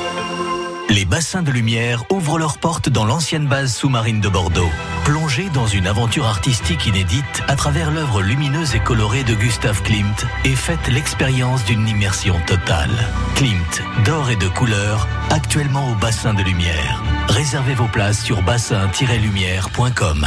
Les 0.90 1.04
bassins 1.04 1.42
de 1.42 1.52
lumière 1.52 2.02
ouvrent 2.10 2.36
leurs 2.36 2.58
portes 2.58 2.88
dans 2.88 3.04
l'ancienne 3.04 3.46
base 3.46 3.72
sous-marine 3.72 4.20
de 4.20 4.28
Bordeaux. 4.28 4.68
Plongez 5.04 5.48
dans 5.54 5.68
une 5.68 5.86
aventure 5.86 6.26
artistique 6.26 6.84
inédite 6.84 7.42
à 7.46 7.54
travers 7.54 7.92
l'œuvre 7.92 8.22
lumineuse 8.22 8.74
et 8.74 8.80
colorée 8.80 9.22
de 9.22 9.34
Gustave 9.34 9.82
Klimt 9.82 10.26
et 10.44 10.56
faites 10.56 10.88
l'expérience 10.88 11.64
d'une 11.64 11.86
immersion 11.86 12.40
totale. 12.44 12.90
Klimt, 13.36 13.82
d'or 14.04 14.30
et 14.30 14.36
de 14.36 14.48
couleur, 14.48 15.06
actuellement 15.30 15.92
au 15.92 15.94
bassin 15.94 16.34
de 16.34 16.42
lumière. 16.42 17.00
Réservez 17.28 17.74
vos 17.74 17.86
places 17.86 18.24
sur 18.24 18.42
bassin-lumière.com. 18.42 20.26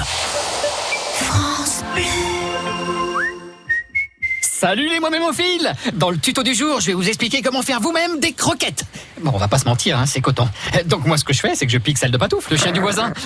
France. 1.16 1.84
Salut 4.64 4.88
les 4.88 5.02
momémophiles 5.02 5.74
Dans 5.96 6.10
le 6.10 6.18
tuto 6.18 6.42
du 6.42 6.56
jour, 6.56 6.80
je 6.80 6.88
vais 6.88 6.94
vous 6.94 7.10
expliquer 7.10 7.42
comment 7.42 7.62
faire 7.62 7.82
vous-même 7.82 8.22
des 8.22 8.32
croquettes. 8.32 8.86
Bon, 9.20 9.32
on 9.34 9.38
va 9.38 9.50
pas 9.50 9.58
se 9.58 9.66
mentir, 9.66 10.00
hein, 10.00 10.06
c'est 10.06 10.22
coton. 10.22 10.48
Donc 10.86 11.06
moi, 11.06 11.18
ce 11.18 11.26
que 11.26 11.34
je 11.34 11.42
fais, 11.42 11.54
c'est 11.54 11.66
que 11.66 11.72
je 11.74 11.78
pique 11.78 11.98
celle 11.98 12.12
de 12.12 12.18
Patouf, 12.18 12.50
le 12.50 12.56
chien 12.56 12.72
du 12.72 12.80
voisin. 12.80 13.12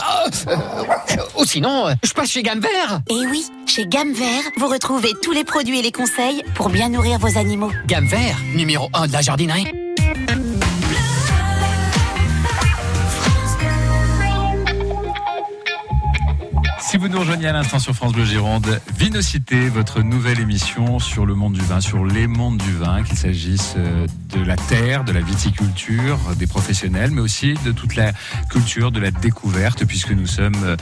Ah, 0.00 0.24
euh, 0.48 1.16
ou 1.36 1.44
sinon, 1.44 1.88
euh, 1.88 1.94
je 2.04 2.12
passe 2.12 2.30
chez 2.30 2.42
Gamme 2.42 2.60
Vert. 2.60 3.00
Et 3.08 3.26
oui, 3.26 3.46
chez 3.66 3.86
Gamme 3.86 4.12
Vert, 4.12 4.42
vous 4.58 4.68
retrouvez 4.68 5.12
tous 5.22 5.32
les 5.32 5.44
produits 5.44 5.78
et 5.78 5.82
les 5.82 5.92
conseils 5.92 6.42
pour 6.54 6.68
bien 6.68 6.90
nourrir 6.90 7.18
vos 7.18 7.38
animaux. 7.38 7.72
Gamme 7.86 8.06
Vert, 8.06 8.36
numéro 8.54 8.90
1 8.92 9.06
de 9.06 9.12
la 9.12 9.22
jardinerie. 9.22 9.66
Si 16.88 16.96
vous 16.96 17.08
nous 17.08 17.18
rejoignez 17.18 17.46
à 17.46 17.52
l'instant 17.52 17.78
sur 17.78 17.94
France 17.94 18.14
Bleu 18.14 18.24
Gironde, 18.24 18.80
Vinocité, 18.96 19.68
votre 19.68 20.00
nouvelle 20.00 20.40
émission 20.40 20.98
sur 20.98 21.26
le 21.26 21.34
monde 21.34 21.52
du 21.52 21.60
vin, 21.60 21.82
sur 21.82 22.02
les 22.02 22.26
mondes 22.26 22.56
du 22.56 22.72
vin, 22.72 23.02
qu'il 23.02 23.18
s'agisse 23.18 23.74
euh, 23.76 24.06
de 24.30 24.42
la 24.42 24.56
terre, 24.56 25.04
de 25.04 25.12
la 25.12 25.20
viticulture, 25.20 26.18
des 26.38 26.46
professionnels, 26.46 27.10
mais 27.10 27.20
aussi 27.20 27.52
de 27.66 27.72
toute 27.72 27.94
la 27.94 28.12
culture, 28.48 28.90
de 28.90 29.00
la 29.00 29.10
découverte, 29.10 29.84
puisque 29.84 30.12
nous 30.12 30.26
sommes 30.26 30.64
euh, 30.64 30.76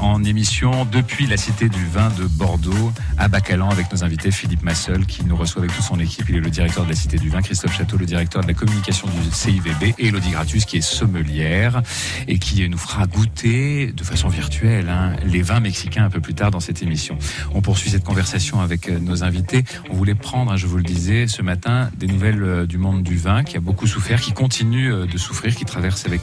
en 0.00 0.22
émission 0.24 0.84
depuis 0.84 1.26
la 1.26 1.36
Cité 1.36 1.68
du 1.68 1.84
Vin 1.86 2.10
de 2.18 2.24
Bordeaux 2.24 2.92
à 3.16 3.28
Bacalan 3.28 3.68
avec 3.68 3.90
nos 3.92 4.04
invités 4.04 4.30
Philippe 4.30 4.62
Massol 4.62 5.06
qui 5.06 5.24
nous 5.24 5.36
reçoit 5.36 5.62
avec 5.62 5.74
toute 5.74 5.84
son 5.84 5.98
équipe. 5.98 6.26
Il 6.28 6.36
est 6.36 6.40
le 6.40 6.50
directeur 6.50 6.84
de 6.84 6.90
la 6.90 6.96
Cité 6.96 7.18
du 7.18 7.30
Vin, 7.30 7.42
Christophe 7.42 7.76
Château, 7.76 7.96
le 7.96 8.06
directeur 8.06 8.42
de 8.42 8.48
la 8.48 8.54
communication 8.54 9.08
du 9.08 9.30
CIVB 9.30 9.94
et 9.98 10.08
Elodie 10.08 10.30
Gratus 10.30 10.64
qui 10.64 10.78
est 10.78 10.82
sommelière 10.82 11.82
et 12.26 12.38
qui 12.38 12.68
nous 12.68 12.78
fera 12.78 13.06
goûter 13.06 13.92
de 13.92 14.04
façon 14.04 14.28
virtuelle 14.28 14.88
hein, 14.88 14.97
les 15.24 15.42
vins 15.42 15.60
mexicains 15.60 16.04
un 16.04 16.10
peu 16.10 16.20
plus 16.20 16.34
tard 16.34 16.50
dans 16.50 16.60
cette 16.60 16.82
émission. 16.82 17.18
On 17.54 17.60
poursuit 17.60 17.90
cette 17.90 18.04
conversation 18.04 18.60
avec 18.60 18.88
euh, 18.88 18.98
nos 18.98 19.24
invités. 19.24 19.64
On 19.90 19.94
voulait 19.94 20.14
prendre, 20.14 20.52
hein, 20.52 20.56
je 20.56 20.66
vous 20.66 20.76
le 20.76 20.82
disais, 20.82 21.26
ce 21.26 21.42
matin 21.42 21.90
des 21.96 22.06
nouvelles 22.06 22.42
euh, 22.42 22.66
du 22.66 22.78
monde 22.78 23.02
du 23.02 23.16
vin 23.16 23.44
qui 23.44 23.56
a 23.56 23.60
beaucoup 23.60 23.86
souffert, 23.86 24.20
qui 24.20 24.32
continue 24.32 24.92
euh, 24.92 25.06
de 25.06 25.18
souffrir, 25.18 25.54
qui 25.54 25.64
traverse 25.64 26.06
avec 26.06 26.22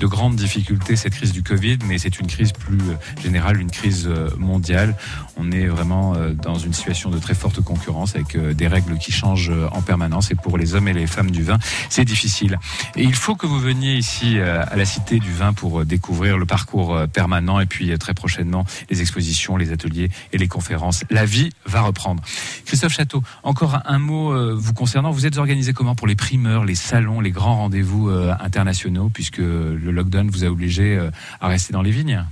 de 0.00 0.06
grandes 0.06 0.36
difficultés 0.36 0.96
cette 0.96 1.14
crise 1.14 1.32
du 1.32 1.42
Covid, 1.42 1.78
mais 1.86 1.98
c'est 1.98 2.20
une 2.20 2.26
crise 2.26 2.52
plus 2.52 2.78
générale, 3.22 3.60
une 3.60 3.70
crise 3.70 4.08
mondiale. 4.38 4.94
On 5.36 5.50
est 5.50 5.66
vraiment 5.66 6.14
dans 6.42 6.58
une 6.58 6.72
situation 6.72 7.10
de 7.10 7.18
très 7.18 7.34
forte 7.34 7.60
concurrence 7.60 8.14
avec 8.14 8.36
des 8.36 8.66
règles 8.66 8.98
qui 8.98 9.12
changent 9.12 9.52
en 9.72 9.82
permanence 9.82 10.30
et 10.30 10.34
pour 10.34 10.58
les 10.58 10.74
hommes 10.74 10.88
et 10.88 10.92
les 10.92 11.06
femmes 11.06 11.30
du 11.30 11.42
vin, 11.42 11.58
c'est 11.88 12.04
difficile. 12.04 12.58
Et 12.96 13.02
il 13.02 13.14
faut 13.14 13.34
que 13.34 13.46
vous 13.46 13.58
veniez 13.58 13.96
ici 13.96 14.38
à 14.38 14.76
la 14.76 14.84
Cité 14.84 15.18
du 15.18 15.32
Vin 15.32 15.52
pour 15.52 15.84
découvrir 15.84 16.38
le 16.38 16.46
parcours 16.46 16.98
permanent 17.12 17.60
et 17.60 17.66
puis 17.66 17.96
très 17.98 18.14
prochainement 18.16 18.66
les 18.90 19.00
expositions, 19.00 19.56
les 19.56 19.70
ateliers 19.70 20.10
et 20.32 20.38
les 20.38 20.48
conférences. 20.48 21.04
La 21.10 21.24
vie 21.24 21.50
va 21.64 21.82
reprendre. 21.82 22.22
Christophe 22.64 22.92
Château, 22.92 23.22
encore 23.44 23.78
un 23.84 23.98
mot 23.98 24.32
euh, 24.32 24.54
vous 24.56 24.74
concernant. 24.74 25.12
Vous 25.12 25.26
êtes 25.26 25.38
organisé 25.38 25.72
comment 25.72 25.94
pour 25.94 26.06
les 26.06 26.16
primeurs, 26.16 26.64
les 26.64 26.74
salons, 26.74 27.20
les 27.20 27.30
grands 27.30 27.56
rendez-vous 27.56 28.08
euh, 28.08 28.34
internationaux 28.40 29.10
puisque 29.12 29.38
le 29.38 29.90
lockdown 29.90 30.28
vous 30.30 30.44
a 30.44 30.48
obligé 30.48 30.96
euh, 30.96 31.10
à 31.40 31.48
rester 31.48 31.72
dans 31.72 31.82
les 31.82 31.92
vignes? 31.92 32.24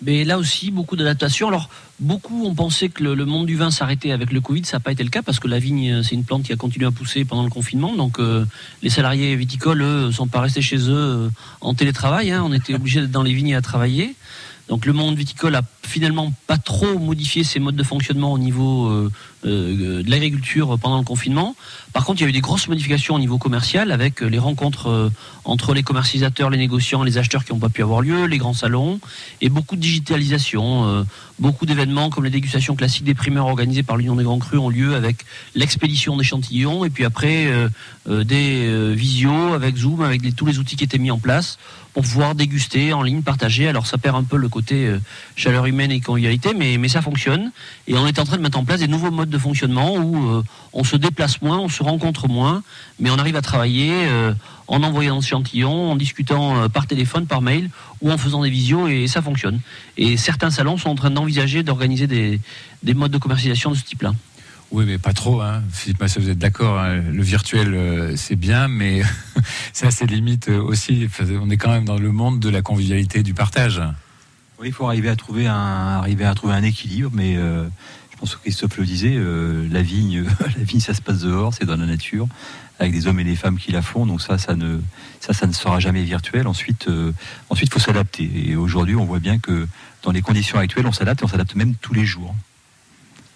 Mais 0.00 0.24
là 0.24 0.38
aussi, 0.38 0.70
beaucoup 0.70 0.94
d'adaptations. 0.94 1.48
Alors, 1.48 1.68
beaucoup 1.98 2.44
ont 2.44 2.54
pensé 2.54 2.88
que 2.88 3.02
le, 3.02 3.24
monde 3.24 3.46
du 3.46 3.56
vin 3.56 3.72
s'arrêtait 3.72 4.12
avec 4.12 4.30
le 4.32 4.40
Covid. 4.40 4.64
Ça 4.64 4.76
n'a 4.76 4.80
pas 4.80 4.92
été 4.92 5.02
le 5.02 5.10
cas 5.10 5.22
parce 5.22 5.40
que 5.40 5.48
la 5.48 5.58
vigne, 5.58 6.04
c'est 6.04 6.14
une 6.14 6.22
plante 6.22 6.44
qui 6.44 6.52
a 6.52 6.56
continué 6.56 6.86
à 6.86 6.92
pousser 6.92 7.24
pendant 7.24 7.42
le 7.42 7.50
confinement. 7.50 7.96
Donc, 7.96 8.20
les 8.80 8.90
salariés 8.90 9.34
viticoles, 9.34 9.82
eux, 9.82 10.12
sont 10.12 10.28
pas 10.28 10.40
restés 10.40 10.62
chez 10.62 10.88
eux 10.88 11.28
en 11.60 11.74
télétravail. 11.74 12.30
hein. 12.30 12.44
On 12.44 12.52
était 12.52 12.74
obligés 12.74 13.00
d'être 13.00 13.10
dans 13.10 13.24
les 13.24 13.34
vignes 13.34 13.56
à 13.56 13.60
travailler. 13.60 14.14
Donc, 14.68 14.84
le 14.84 14.92
monde 14.92 15.16
viticole 15.16 15.54
a 15.54 15.62
finalement 15.82 16.32
pas 16.46 16.58
trop 16.58 16.98
modifié 16.98 17.42
ses 17.42 17.58
modes 17.58 17.76
de 17.76 17.82
fonctionnement 17.82 18.32
au 18.32 18.38
niveau 18.38 18.86
euh, 18.88 19.10
euh, 19.46 20.02
de 20.02 20.10
l'agriculture 20.10 20.78
pendant 20.78 20.98
le 20.98 21.04
confinement. 21.04 21.56
Par 21.94 22.04
contre, 22.04 22.20
il 22.20 22.24
y 22.24 22.26
a 22.26 22.28
eu 22.28 22.32
des 22.32 22.42
grosses 22.42 22.68
modifications 22.68 23.14
au 23.14 23.18
niveau 23.18 23.38
commercial 23.38 23.90
avec 23.90 24.20
les 24.20 24.38
rencontres 24.38 24.88
euh, 24.88 25.10
entre 25.44 25.72
les 25.72 25.82
commercialisateurs, 25.82 26.50
les 26.50 26.58
négociants, 26.58 27.02
les 27.02 27.16
acheteurs 27.16 27.44
qui 27.44 27.52
n'ont 27.52 27.58
pas 27.58 27.70
pu 27.70 27.82
avoir 27.82 28.02
lieu, 28.02 28.26
les 28.26 28.36
grands 28.36 28.52
salons 28.52 29.00
et 29.40 29.48
beaucoup 29.48 29.76
de 29.76 29.80
digitalisation. 29.80 31.06
beaucoup 31.38 31.64
d'événements 31.64 32.10
comme 32.10 32.24
les 32.24 32.30
dégustations 32.30 32.76
classiques 32.76 33.04
des 33.04 33.14
primeurs 33.14 33.46
organisées 33.46 33.82
par 33.82 33.96
l'Union 33.96 34.16
des 34.16 34.24
Grands 34.24 34.38
Crus 34.38 34.60
ont 34.60 34.68
lieu 34.68 34.94
avec 34.94 35.24
l'expédition 35.54 36.18
d'échantillons 36.18 36.84
et 36.84 36.90
puis 36.90 37.06
après 37.06 37.50
des 38.06 38.94
visios 38.94 39.54
avec 39.54 39.76
Zoom, 39.76 40.02
avec 40.02 40.36
tous 40.36 40.44
les 40.44 40.58
outils 40.58 40.76
qui 40.76 40.84
étaient 40.84 40.98
mis 40.98 41.10
en 41.10 41.18
place 41.18 41.58
pour 42.02 42.34
déguster 42.34 42.92
en 42.92 43.02
ligne, 43.02 43.22
partager. 43.22 43.68
Alors 43.68 43.86
ça 43.86 43.98
perd 43.98 44.16
un 44.16 44.22
peu 44.22 44.36
le 44.36 44.48
côté 44.48 44.86
euh, 44.86 45.00
chaleur 45.36 45.66
humaine 45.66 45.90
et 45.90 46.00
convivialité, 46.00 46.54
mais, 46.54 46.78
mais 46.78 46.88
ça 46.88 47.02
fonctionne. 47.02 47.50
Et 47.86 47.94
on 47.94 48.06
est 48.06 48.18
en 48.18 48.24
train 48.24 48.36
de 48.36 48.42
mettre 48.42 48.58
en 48.58 48.64
place 48.64 48.80
des 48.80 48.88
nouveaux 48.88 49.10
modes 49.10 49.30
de 49.30 49.38
fonctionnement 49.38 49.94
où 49.96 50.30
euh, 50.30 50.42
on 50.72 50.84
se 50.84 50.96
déplace 50.96 51.42
moins, 51.42 51.58
on 51.58 51.68
se 51.68 51.82
rencontre 51.82 52.28
moins, 52.28 52.62
mais 53.00 53.10
on 53.10 53.18
arrive 53.18 53.36
à 53.36 53.42
travailler 53.42 53.90
euh, 53.92 54.32
en 54.68 54.82
envoyant 54.82 55.18
des 55.18 55.26
échantillons, 55.26 55.90
en 55.92 55.96
discutant 55.96 56.68
par 56.68 56.86
téléphone, 56.86 57.26
par 57.26 57.40
mail 57.40 57.70
ou 58.00 58.12
en 58.12 58.18
faisant 58.18 58.42
des 58.42 58.50
visios 58.50 58.86
et 58.86 59.06
ça 59.06 59.22
fonctionne. 59.22 59.60
Et 59.96 60.16
certains 60.16 60.50
salons 60.50 60.76
sont 60.76 60.90
en 60.90 60.94
train 60.94 61.10
d'envisager 61.10 61.62
d'organiser 61.62 62.06
des, 62.06 62.38
des 62.82 62.94
modes 62.94 63.10
de 63.10 63.18
commercialisation 63.18 63.70
de 63.70 63.76
ce 63.76 63.84
type-là. 63.84 64.12
Oui, 64.70 64.84
mais 64.86 64.98
pas 64.98 65.14
trop. 65.14 65.40
Hein. 65.40 65.62
Philippe 65.72 66.02
vous 66.02 66.28
êtes 66.28 66.38
d'accord. 66.38 66.78
hein. 66.78 66.96
Le 66.96 67.22
virtuel, 67.22 67.74
euh, 67.74 68.16
c'est 68.16 68.36
bien, 68.36 68.68
mais 68.68 69.02
ça, 69.72 69.90
c'est 69.90 70.04
limite 70.04 70.50
euh, 70.50 70.60
aussi. 70.60 71.08
On 71.40 71.48
est 71.48 71.56
quand 71.56 71.70
même 71.70 71.86
dans 71.86 71.98
le 71.98 72.12
monde 72.12 72.38
de 72.38 72.50
la 72.50 72.60
convivialité, 72.60 73.22
du 73.22 73.32
partage. 73.32 73.80
Oui, 74.60 74.68
il 74.68 74.72
faut 74.74 74.86
arriver 74.86 75.08
à 75.08 75.16
trouver 75.16 75.46
un, 75.46 75.54
arriver 75.54 76.26
à 76.26 76.34
trouver 76.34 76.52
un 76.52 76.62
équilibre, 76.62 77.10
mais 77.14 77.36
euh, 77.36 77.64
je 78.12 78.16
pense 78.18 78.34
que 78.36 78.42
Christophe 78.42 78.76
le 78.76 78.84
disait, 78.84 79.16
la 79.70 79.80
vigne, 79.80 80.24
la 80.40 80.64
vigne, 80.64 80.80
ça 80.80 80.92
se 80.92 81.00
passe 81.00 81.20
dehors, 81.20 81.54
c'est 81.54 81.64
dans 81.64 81.76
la 81.76 81.86
nature, 81.86 82.28
avec 82.78 82.92
des 82.92 83.06
hommes 83.06 83.20
et 83.20 83.24
des 83.24 83.36
femmes 83.36 83.56
qui 83.56 83.72
la 83.72 83.80
font. 83.80 84.04
Donc 84.04 84.20
ça, 84.20 84.36
ça 84.36 84.54
ne, 84.54 84.80
ça, 85.20 85.32
ça 85.32 85.46
ne 85.46 85.52
sera 85.52 85.80
jamais 85.80 86.02
virtuel. 86.02 86.46
Ensuite, 86.46 86.88
ensuite, 87.48 87.72
faut 87.72 87.80
s'adapter. 87.80 88.30
Et 88.50 88.56
aujourd'hui, 88.56 88.96
on 88.96 89.06
voit 89.06 89.20
bien 89.20 89.38
que 89.38 89.66
dans 90.02 90.10
les 90.10 90.20
conditions 90.20 90.58
actuelles, 90.58 90.86
on 90.86 90.92
s'adapte 90.92 91.22
et 91.22 91.24
on 91.24 91.28
s'adapte 91.28 91.54
même 91.54 91.74
tous 91.76 91.94
les 91.94 92.04
jours. 92.04 92.34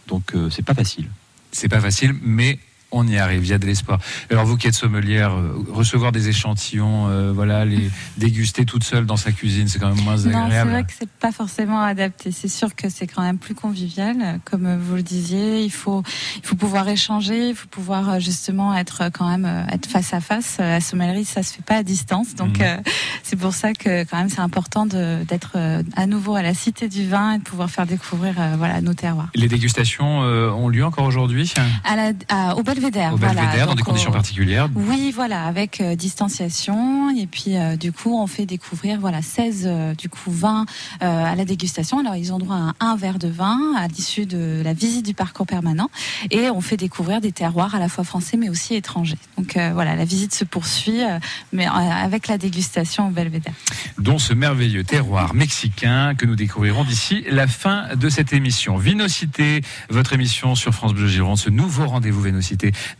Donc 0.08 0.34
c'est 0.50 0.64
pas 0.64 0.74
facile. 0.74 1.08
C'est 1.52 1.68
pas 1.68 1.80
facile, 1.80 2.14
mais 2.22 2.58
On 2.94 3.06
y 3.08 3.16
arrive, 3.18 3.42
il 3.44 3.48
y 3.48 3.52
a 3.54 3.58
de 3.58 3.64
l'espoir. 3.66 3.98
Alors 4.30 4.44
vous 4.44 4.56
qui 4.58 4.68
êtes 4.68 4.74
sommelière, 4.74 5.32
euh, 5.32 5.64
recevoir 5.72 6.12
des 6.12 6.28
échantillons, 6.28 7.08
euh, 7.08 7.32
voilà, 7.32 7.64
les 7.64 7.90
déguster 8.18 8.64
toute 8.66 8.84
seule 8.84 9.06
dans 9.06 9.16
sa 9.16 9.32
cuisine, 9.32 9.66
c'est 9.66 9.78
quand 9.78 9.94
même 9.94 10.04
moins 10.04 10.16
Non, 10.16 10.22
c'est 10.22 10.36
agréable. 10.36 10.70
vrai 10.70 10.84
que 10.84 10.92
c'est 10.98 11.08
pas 11.08 11.32
forcément 11.32 11.80
adapté. 11.80 12.32
C'est 12.32 12.48
sûr 12.48 12.74
que 12.74 12.90
c'est 12.90 13.06
quand 13.06 13.22
même 13.22 13.38
plus 13.38 13.54
convivial, 13.54 14.40
comme 14.44 14.76
vous 14.78 14.96
le 14.96 15.02
disiez. 15.02 15.62
Il 15.64 15.70
faut, 15.72 16.02
il 16.36 16.46
faut 16.46 16.56
pouvoir 16.56 16.86
échanger, 16.88 17.48
il 17.48 17.54
faut 17.54 17.68
pouvoir 17.68 18.08
euh, 18.10 18.18
justement 18.20 18.76
être 18.76 19.04
quand 19.12 19.28
même 19.28 19.66
être 19.72 19.86
face 19.86 20.12
à 20.12 20.20
face. 20.20 20.56
La 20.58 20.80
sommellerie, 20.82 21.24
ça 21.24 21.42
se 21.42 21.54
fait 21.54 21.62
pas 21.64 21.76
à 21.76 21.82
distance, 21.82 22.34
donc 22.34 22.58
Mhm. 22.58 22.64
euh, 22.66 22.76
c'est 23.22 23.36
pour 23.36 23.54
ça 23.54 23.72
que 23.72 24.04
quand 24.04 24.18
même 24.18 24.28
c'est 24.28 24.40
important 24.40 24.84
d'être 24.84 25.56
à 25.96 26.06
nouveau 26.06 26.34
à 26.34 26.42
la 26.42 26.52
Cité 26.54 26.88
du 26.88 27.08
Vin 27.08 27.34
et 27.34 27.38
de 27.38 27.42
pouvoir 27.42 27.70
faire 27.70 27.86
découvrir 27.86 28.34
euh, 28.38 28.54
voilà 28.58 28.80
nos 28.82 28.92
terroirs. 28.94 29.28
Les 29.34 29.48
dégustations 29.48 30.18
ont 30.20 30.68
lieu 30.68 30.84
encore 30.84 31.06
aujourd'hui? 31.06 31.52
À 31.84 31.96
la, 31.96 32.12
à- 32.28 32.56
au 32.56 32.62
Belvédère. 32.82 33.14
au 33.14 33.16
voilà. 33.16 33.34
Belvédère, 33.34 33.66
dans 33.66 33.74
des 33.74 33.82
conditions 33.82 34.10
au- 34.10 34.14
particulières. 34.14 34.68
Oui, 34.74 35.12
voilà, 35.14 35.44
avec 35.46 35.80
euh, 35.80 35.94
distanciation 35.96 37.10
et 37.16 37.26
puis 37.26 37.56
euh, 37.56 37.76
du 37.76 37.92
coup 37.92 38.18
on 38.18 38.26
fait 38.26 38.46
découvrir 38.46 38.98
voilà 39.00 39.22
16 39.22 39.64
euh, 39.66 39.94
du 39.94 40.08
coup 40.08 40.30
vins 40.30 40.66
euh, 41.02 41.24
à 41.24 41.34
la 41.34 41.44
dégustation. 41.44 41.98
Alors 42.00 42.16
ils 42.16 42.32
ont 42.32 42.38
droit 42.38 42.56
à 42.80 42.84
un 42.84 42.96
verre 42.96 43.18
de 43.18 43.28
vin 43.28 43.58
à 43.76 43.86
l'issue 43.88 44.26
de 44.26 44.62
la 44.64 44.72
visite 44.72 45.04
du 45.06 45.14
parcours 45.14 45.46
permanent 45.46 45.88
et 46.30 46.50
on 46.50 46.60
fait 46.60 46.76
découvrir 46.76 47.20
des 47.20 47.32
terroirs 47.32 47.74
à 47.74 47.78
la 47.78 47.88
fois 47.88 48.04
français 48.04 48.36
mais 48.36 48.48
aussi 48.48 48.74
étrangers. 48.74 49.18
Donc 49.38 49.56
euh, 49.56 49.70
voilà, 49.74 49.94
la 49.96 50.04
visite 50.04 50.34
se 50.34 50.44
poursuit 50.44 51.02
euh, 51.02 51.18
mais 51.52 51.66
euh, 51.66 51.70
avec 51.70 52.28
la 52.28 52.38
dégustation 52.38 53.08
au 53.08 53.10
Belvédère. 53.10 53.54
dont 53.98 54.18
ce 54.18 54.32
merveilleux 54.32 54.84
terroir 54.84 55.34
mexicain 55.34 56.14
que 56.14 56.26
nous 56.26 56.36
découvrirons 56.36 56.84
d'ici 56.84 57.24
la 57.30 57.46
fin 57.46 57.94
de 57.94 58.08
cette 58.08 58.32
émission. 58.32 58.76
Vinocité, 58.76 59.62
votre 59.90 60.12
émission 60.12 60.54
sur 60.54 60.72
France 60.72 60.94
Bleu 60.94 61.08
Gironde, 61.08 61.38
ce 61.38 61.50
nouveau 61.50 61.86
rendez-vous 61.86 62.20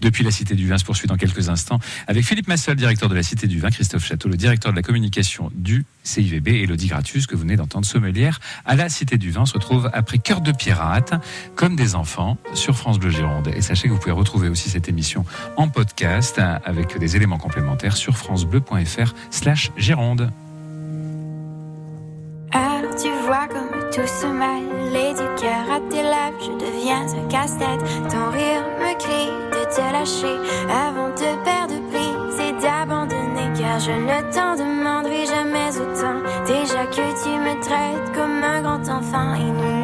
Depuis 0.00 0.24
la 0.24 0.30
Cité 0.30 0.54
du 0.54 0.68
Vin 0.68 0.78
se 0.78 0.84
poursuit 0.84 1.08
dans 1.08 1.16
quelques 1.16 1.48
instants 1.48 1.78
avec 2.06 2.24
Philippe 2.24 2.48
Massol, 2.48 2.76
directeur 2.76 3.08
de 3.08 3.14
la 3.14 3.22
Cité 3.22 3.46
du 3.46 3.58
Vin, 3.60 3.70
Christophe 3.70 4.04
Château, 4.04 4.28
le 4.28 4.36
directeur 4.36 4.72
de 4.72 4.76
la 4.76 4.82
communication 4.82 5.50
du 5.54 5.84
CIVB 6.04 6.48
Elodie 6.48 6.88
Gratus, 6.88 7.26
que 7.26 7.34
vous 7.34 7.42
venez 7.42 7.56
d'entendre 7.56 7.86
sommelière 7.86 8.40
à 8.64 8.74
la 8.74 8.88
Cité 8.88 9.18
du 9.18 9.30
Vin. 9.30 9.46
Se 9.46 9.54
retrouve 9.54 9.90
après 9.92 10.18
Cœur 10.18 10.40
de 10.40 10.52
Pirate, 10.52 11.14
comme 11.54 11.76
des 11.76 11.94
enfants, 11.94 12.38
sur 12.54 12.76
France 12.76 12.98
Bleu 12.98 13.10
Gironde. 13.10 13.48
Et 13.54 13.60
sachez 13.60 13.88
que 13.88 13.92
vous 13.92 13.98
pouvez 13.98 14.12
retrouver 14.12 14.48
aussi 14.48 14.68
cette 14.70 14.88
émission 14.88 15.24
en 15.56 15.68
podcast 15.68 16.40
avec 16.64 16.98
des 16.98 17.16
éléments 17.16 17.38
complémentaires 17.38 17.96
sur 17.96 18.16
francebleu.fr 18.16 19.14
slash 19.30 19.70
Gironde. 19.76 20.30
Alors 22.52 22.94
tu 22.96 23.08
vois 23.26 23.48
comme 23.48 23.90
tout 23.90 24.06
se 24.06 24.26
mêle 24.26 24.94
et 24.94 25.14
du 25.14 25.40
cœur 25.40 25.64
à 25.70 25.80
tes 25.88 26.02
lèvres, 26.02 26.38
je 26.40 26.52
deviens 26.64 27.06
un 27.18 27.28
casse-tête. 27.28 27.80
Ton 28.10 28.30
rire 28.30 28.62
me 28.78 28.92
crie 28.98 29.32
de 29.52 29.64
te 29.74 29.80
lâcher 29.80 30.36
avant 30.70 31.08
de 31.08 31.44
perdre 31.44 31.80
prise 31.88 32.40
et 32.40 32.52
d'abandonner. 32.60 33.48
Car 33.58 33.78
je 33.80 33.92
ne 33.92 34.32
t'en 34.32 34.56
demanderai 34.56 35.24
jamais 35.24 35.70
autant. 35.78 36.20
Déjà 36.46 36.84
que 36.86 37.06
tu 37.22 37.30
me 37.30 37.60
traites 37.62 38.12
comme 38.14 38.42
un 38.42 38.60
grand 38.60 38.88
enfant 38.88 39.34
et 39.34 39.50
nous 39.50 39.81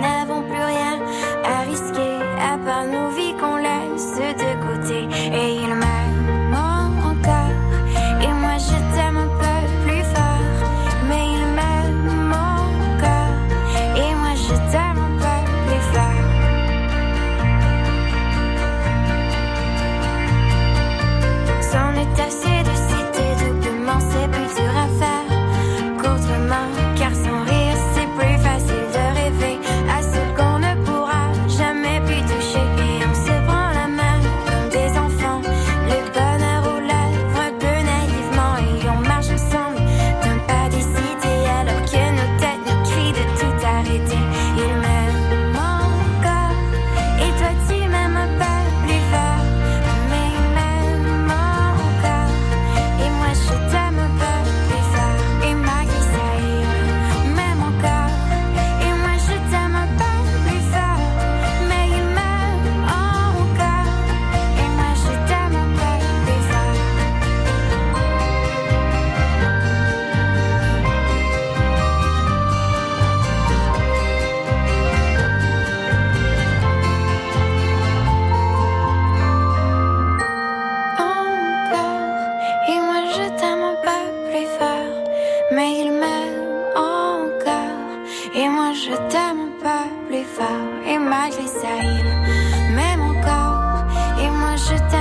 Et 88.40 88.48
moi 88.48 88.72
je 88.72 88.94
t'aime 89.10 89.50
peu 89.62 89.80
plus 90.06 90.22
fort. 90.36 90.68
Et 90.86 90.96
malgré 90.96 91.46
ça 91.60 91.74
il 91.82 92.72
m'aime 92.76 93.02
encore. 93.12 93.84
Et 94.22 94.30
moi 94.30 94.54
je 94.54 94.76
t'aime 94.90 94.97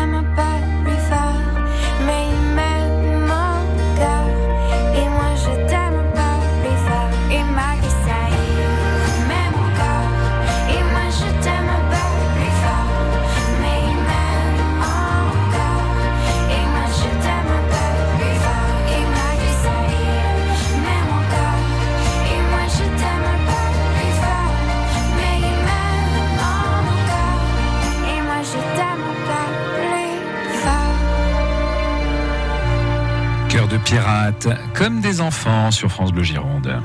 Cœur 33.87 33.99
de 33.99 34.37
pirate, 34.41 34.47
comme 34.73 35.01
des 35.01 35.21
enfants 35.21 35.71
sur 35.71 35.89
France 35.89 36.11
Bleu 36.11 36.23
Gironde. 36.23 36.81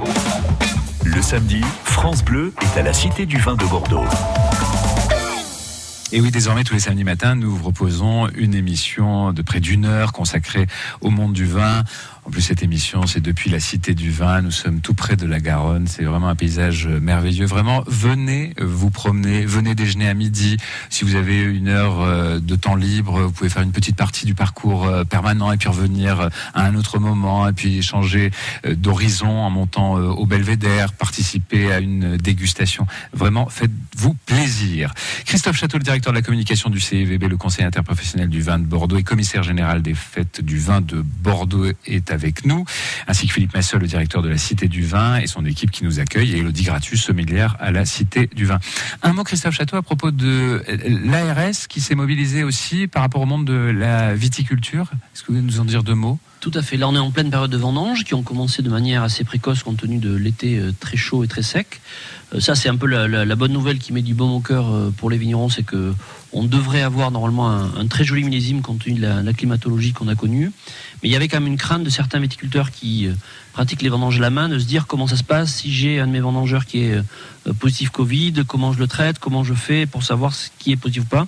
Le 1.05 1.23
samedi, 1.23 1.61
France 1.85 2.25
Bleu 2.25 2.53
est 2.61 2.79
à 2.79 2.83
la 2.83 2.93
Cité 2.93 3.27
du 3.27 3.39
Vin 3.39 3.57
de 3.57 3.65
Bordeaux. 3.65 4.05
Et 6.13 6.21
oui, 6.21 6.31
désormais, 6.31 6.63
tous 6.63 6.75
les 6.75 6.81
samedis 6.81 7.05
matins, 7.05 7.35
nous 7.35 7.51
vous 7.51 7.59
proposons 7.59 8.29
une 8.37 8.55
émission 8.55 9.33
de 9.33 9.43
près 9.43 9.61
d'une 9.61 9.87
heure 9.87 10.13
consacrée 10.13 10.67
au 11.01 11.11
monde 11.11 11.33
du 11.33 11.47
vin. 11.47 11.85
En 12.25 12.31
plus, 12.31 12.41
cette 12.41 12.63
émission, 12.63 13.05
c'est 13.09 13.21
depuis 13.21 13.51
la 13.51 13.59
Cité 13.59 13.95
du 13.95 14.13
Vin. 14.13 14.43
Nous 14.43 14.53
sommes 14.53 14.81
tout 14.81 14.95
près 14.95 15.17
de 15.17 15.27
la 15.27 15.41
Garonne. 15.41 15.89
C'est 15.89 16.05
vraiment 16.05 16.29
un 16.29 16.37
paysage 16.37 16.87
merveilleux. 16.87 17.47
Vraiment, 17.47 17.83
venez 17.89 18.55
vous 18.61 18.91
promener, 18.91 19.45
venez 19.45 19.75
déjeuner 19.75 20.09
à 20.09 20.15
midi. 20.15 20.57
Si 20.89 21.05
vous 21.05 21.17
avez 21.17 21.41
une 21.43 21.67
heure 21.67 22.01
euh, 22.01 22.39
de 22.39 22.55
temps 22.55 22.77
libre, 22.77 23.23
vous 23.23 23.33
pouvez 23.33 23.51
faire 23.51 23.65
une 23.65 23.73
petite 23.73 23.97
partie 23.97 24.25
du 24.25 24.37
parcours 24.37 24.87
euh, 24.87 25.03
permanent 25.03 25.51
et 25.51 25.57
puis 25.57 25.69
revenir 25.69 26.21
euh, 26.21 26.29
à 26.55 26.65
un 26.65 26.77
autre 26.77 27.01
moment 27.01 27.49
et 27.49 27.53
puis 27.53 27.83
changer 27.83 28.31
euh, 28.67 28.77
d'horizon 28.77 29.41
en 29.41 29.51
montant 29.51 29.99
euh, 29.99 30.03
au 30.03 30.25
Belvédère, 30.25 30.93
participer 30.93 31.73
à 31.73 31.81
une 31.81 32.19
dégustation. 32.19 32.87
Vraiment, 33.13 33.49
faites-vous 33.49 34.15
plaisir. 34.27 34.95
Christophe 35.25 35.57
Château, 35.57 35.77
le 35.77 35.83
directeur 35.83 36.13
de 36.13 36.19
la 36.19 36.23
communication 36.23 36.71
du 36.71 36.79
CIVB, 36.79 37.25
le 37.25 37.37
conseil 37.37 37.65
interprofessionnel 37.65 38.29
du 38.29 38.43
vin 38.43 38.61
de 38.61 38.65
Bordeaux 38.65 38.97
et 38.97 39.03
commissaire 39.03 39.43
général 39.43 39.83
des 39.83 39.95
fêtes 39.95 40.41
du 40.41 40.59
vin 40.59 40.81
de 40.81 41.03
Bordeaux 41.03 41.67
est 41.87 42.12
avec 42.13 42.45
nous, 42.45 42.65
ainsi 43.09 43.27
que 43.27 43.33
Philippe 43.33 43.55
Massol, 43.55 43.81
le 43.81 43.87
directeur 43.87 44.23
de 44.23 44.29
la 44.29 44.39
Cité 44.39 44.69
du 44.69 44.83
Vin 44.85 45.17
et 45.19 45.27
son 45.27 45.45
équipe 45.45 45.71
qui 45.71 45.85
nous 45.85 45.99
accueille, 45.99 46.33
et 46.33 46.39
Elodie 46.39 46.65
Gratus, 46.65 47.03
sommelière 47.03 47.57
à 47.61 47.71
la 47.73 47.85
Cité 47.85 48.29
du 48.35 48.45
Vin. 48.45 48.61
Un 49.03 49.13
mot, 49.13 49.25
Christophe 49.25 49.55
Château, 49.55 49.77
à 49.77 49.83
propos 49.83 50.11
de 50.11 50.63
l'ARS 51.05 51.67
qui 51.69 51.81
s'est 51.81 51.95
mobilisée 51.95 52.45
aussi 52.45 52.87
par 52.87 53.03
rapport 53.03 53.23
au 53.23 53.27
monde 53.27 53.45
de 53.47 53.53
la 53.55 54.15
viticulture. 54.15 54.91
Est-ce 55.15 55.23
que 55.23 55.33
vous 55.33 55.39
pouvez 55.39 55.47
nous 55.47 55.61
en 55.61 55.65
dire 55.65 55.83
deux 55.83 55.95
mots? 55.95 56.19
Tout 56.41 56.53
à 56.55 56.63
fait. 56.63 56.77
Là, 56.77 56.89
on 56.89 56.95
est 56.95 56.99
en 56.99 57.11
pleine 57.13 57.31
période 57.31 57.51
de 57.51 57.57
vendanges 57.57 58.05
qui 58.05 58.15
ont 58.15 58.23
commencé 58.23 58.63
de 58.63 58.69
manière 58.71 59.03
assez 59.05 59.23
précoce 59.23 59.63
compte 59.63 59.77
tenu 59.79 59.99
de 59.99 60.15
l'été 60.15 60.59
euh, 60.59 60.73
très 60.79 60.97
chaud 60.97 61.23
et 61.23 61.29
très 61.29 61.43
sec. 61.43 61.81
Euh, 62.35 62.41
Ça, 62.41 62.55
c'est 62.57 62.69
un 62.69 62.77
peu 62.77 62.87
la, 62.87 63.07
la- 63.07 63.37
bonne 63.37 63.53
nouvelle 63.53 63.79
qui 63.79 63.93
met 63.93 64.03
du 64.03 64.15
baume 64.15 64.33
au 64.33 64.41
cœur 64.41 64.69
euh, 64.69 64.91
pour 64.97 65.09
les 65.09 65.19
vignerons, 65.19 65.49
c'est 65.49 65.63
que 65.63 65.95
on 66.33 66.45
devrait 66.45 66.83
avoir 66.83 67.11
normalement 67.11 67.51
un, 67.51 67.87
très 67.87 68.05
joli 68.05 68.25
millésime 68.25 68.63
compte 68.63 68.85
tenu 68.85 68.99
de 68.99 69.07
la, 69.07 69.33
climatologie 69.33 69.93
qu'on 69.93 70.09
a 70.09 70.15
connue. 70.15 70.51
Mais 71.03 71.09
il 71.09 71.13
y 71.13 71.17
avait 71.17 71.29
quand 71.29 71.41
même 71.41 71.51
une 71.51 71.59
crainte 71.59 71.85
de 71.85 71.91
certains 71.91 72.21
viticulteurs 72.21 72.71
qui 72.71 73.07
euh, 73.07 73.13
pratiquent 73.53 73.83
les 73.83 73.89
vendanges 73.89 74.17
à 74.19 74.21
la 74.21 74.31
main, 74.31 74.49
de 74.49 74.59
se 74.59 74.65
dire 74.65 74.87
comment 74.87 75.07
ça 75.07 75.17
se 75.17 75.25
passe 75.25 75.57
si 75.57 75.73
j'ai 75.73 76.01
un 76.01 76.07
de 76.07 76.13
mes 76.13 76.21
vendangeurs 76.21 76.65
qui 76.65 76.85
est 76.85 76.95
euh, 76.95 77.53
positif 77.59 77.91
Covid, 77.91 78.45
comment 78.47 78.73
je 78.73 78.79
le 78.79 78.87
traite, 78.87 79.19
comment 79.19 79.45
je 79.45 79.55
fais 79.55 79.87
pour 79.87 80.03
savoir 80.03 80.35
ce 80.35 80.49
qui 80.59 80.73
est 80.73 80.77
positif 80.77 81.03
ou 81.05 81.07
pas. 81.07 81.27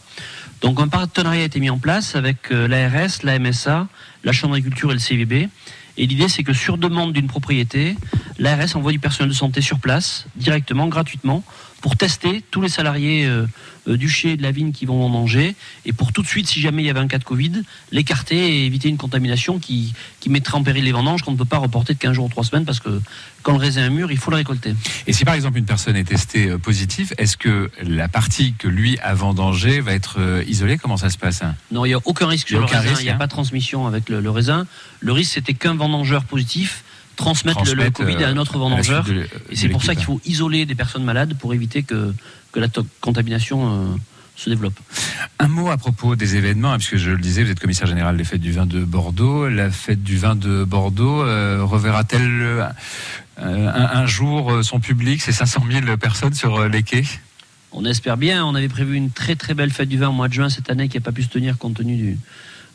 Donc 0.62 0.80
un 0.80 0.88
partenariat 0.88 1.42
a 1.42 1.44
été 1.44 1.60
mis 1.60 1.70
en 1.70 1.78
place 1.78 2.16
avec 2.16 2.50
euh, 2.50 2.66
l'ARS, 2.66 3.22
la 3.22 3.38
MSA, 3.38 3.88
la 4.24 4.32
Chambre 4.32 4.54
d'agriculture 4.54 4.90
et 4.90 4.94
le 4.94 5.00
CVB. 5.00 5.48
Et 5.96 6.06
l'idée, 6.06 6.28
c'est 6.28 6.42
que 6.42 6.52
sur 6.52 6.76
demande 6.76 7.12
d'une 7.12 7.28
propriété, 7.28 7.96
l'ARS 8.38 8.74
envoie 8.74 8.90
du 8.90 8.98
personnel 8.98 9.30
de 9.30 9.34
santé 9.34 9.60
sur 9.60 9.78
place, 9.78 10.26
directement, 10.34 10.88
gratuitement, 10.88 11.44
pour 11.84 11.98
tester 11.98 12.42
tous 12.50 12.62
les 12.62 12.70
salariés 12.70 13.26
euh, 13.26 13.44
euh, 13.88 13.98
du 13.98 14.08
chai 14.08 14.30
et 14.30 14.36
de 14.38 14.42
la 14.42 14.52
vigne 14.52 14.72
qui 14.72 14.86
vont 14.86 14.98
vendanger, 15.00 15.54
et 15.84 15.92
pour 15.92 16.14
tout 16.14 16.22
de 16.22 16.26
suite, 16.26 16.46
si 16.46 16.58
jamais 16.58 16.82
il 16.82 16.86
y 16.86 16.88
avait 16.88 16.98
un 16.98 17.08
cas 17.08 17.18
de 17.18 17.24
Covid, 17.24 17.62
l'écarter 17.92 18.38
et 18.38 18.64
éviter 18.64 18.88
une 18.88 18.96
contamination 18.96 19.58
qui, 19.58 19.92
qui 20.18 20.30
mettrait 20.30 20.56
en 20.56 20.62
péril 20.62 20.82
les 20.82 20.92
vendanges 20.92 21.20
qu'on 21.20 21.32
ne 21.32 21.36
peut 21.36 21.44
pas 21.44 21.58
reporter 21.58 21.92
de 21.92 21.98
15 21.98 22.14
jours 22.14 22.24
ou 22.24 22.28
3 22.30 22.44
semaines, 22.44 22.64
parce 22.64 22.80
que 22.80 23.02
quand 23.42 23.52
le 23.52 23.58
raisin 23.58 23.84
est 23.84 23.90
mûr, 23.90 24.10
il 24.10 24.16
faut 24.16 24.30
le 24.30 24.38
récolter. 24.38 24.74
Et 25.06 25.12
si 25.12 25.26
par 25.26 25.34
exemple 25.34 25.58
une 25.58 25.66
personne 25.66 25.96
est 25.96 26.04
testée 26.04 26.48
euh, 26.48 26.56
positive, 26.56 27.12
est-ce 27.18 27.36
que 27.36 27.70
la 27.82 28.08
partie 28.08 28.54
que 28.54 28.66
lui 28.66 28.98
a 29.00 29.12
vendangée 29.12 29.82
va 29.82 29.92
être 29.92 30.42
isolée? 30.48 30.78
Comment 30.78 30.96
ça 30.96 31.10
se 31.10 31.18
passe? 31.18 31.42
Hein 31.42 31.54
Non, 31.70 31.84
il 31.84 31.88
n'y 31.88 31.94
a 31.94 32.00
aucun 32.06 32.28
risque 32.28 32.48
sur 32.48 32.60
le 32.60 32.64
raisin, 32.64 32.94
il 32.98 33.02
n'y 33.02 33.10
a 33.10 33.14
hein. 33.14 33.18
pas 33.18 33.26
de 33.26 33.32
transmission 33.32 33.86
avec 33.86 34.08
le, 34.08 34.22
le 34.22 34.30
raisin. 34.30 34.66
Le 35.00 35.12
risque, 35.12 35.34
c'était 35.34 35.52
qu'un 35.52 35.74
vendangeur 35.74 36.24
positif 36.24 36.82
transmette 37.16 37.56
le- 37.56 37.60
le, 37.62 37.66
Transmettre, 37.90 37.98
Covid 37.98 38.24
à 38.24 38.28
un 38.28 38.36
euh, 38.36 38.40
autre 38.40 38.58
vendangeur. 38.58 39.04
de- 39.04 39.26
et 39.50 39.56
c'est 39.56 39.68
pour 39.68 39.82
ça 39.84 39.94
qu'il 39.94 40.04
faut 40.04 40.20
isoler 40.24 40.66
des 40.66 40.74
personnes 40.74 41.04
malades 41.04 41.34
pour 41.38 41.54
éviter 41.54 41.82
que, 41.82 42.12
que 42.52 42.60
la 42.60 42.68
contamination 43.00 43.72
euh, 43.92 43.96
se 44.36 44.50
développe. 44.50 44.78
Un 45.38 45.48
mot 45.48 45.70
à 45.70 45.76
propos 45.76 46.16
des 46.16 46.34
événements, 46.36 46.72
hein, 46.72 46.78
puisque 46.78 46.96
je 46.96 47.10
le 47.10 47.18
disais, 47.18 47.44
vous 47.44 47.50
êtes 47.50 47.60
commissaire 47.60 47.86
général 47.86 48.16
des 48.16 48.24
fêtes 48.24 48.40
du 48.40 48.50
vin 48.52 48.66
de 48.66 48.84
Bordeaux. 48.84 49.48
La 49.48 49.70
fête 49.70 50.02
du 50.02 50.16
vin 50.16 50.34
de 50.34 50.64
Bordeaux 50.64 51.22
euh, 51.22 51.62
reverra-t-elle 51.62 52.40
euh, 52.42 52.66
un, 53.38 53.66
un 54.00 54.06
jour 54.06 54.64
son 54.64 54.80
public, 54.80 55.20
ces 55.22 55.32
500 55.32 55.62
000 55.70 55.96
personnes 55.98 56.34
sur 56.34 56.68
les 56.68 56.82
quais? 56.82 57.04
On 57.72 57.84
espère 57.84 58.16
bien. 58.16 58.44
On 58.44 58.54
avait 58.54 58.68
prévu 58.68 58.96
une 58.96 59.10
très 59.10 59.34
très 59.36 59.54
belle 59.54 59.70
fête 59.70 59.88
du 59.88 59.98
vin 59.98 60.08
au 60.08 60.12
mois 60.12 60.28
de 60.28 60.32
juin 60.34 60.48
cette 60.48 60.70
année 60.70 60.88
qui 60.88 60.96
n'a 60.96 61.00
pas 61.00 61.10
pu 61.12 61.22
se 61.24 61.28
tenir 61.28 61.58
compte 61.58 61.74
tenu 61.74 61.96
du- 61.96 62.18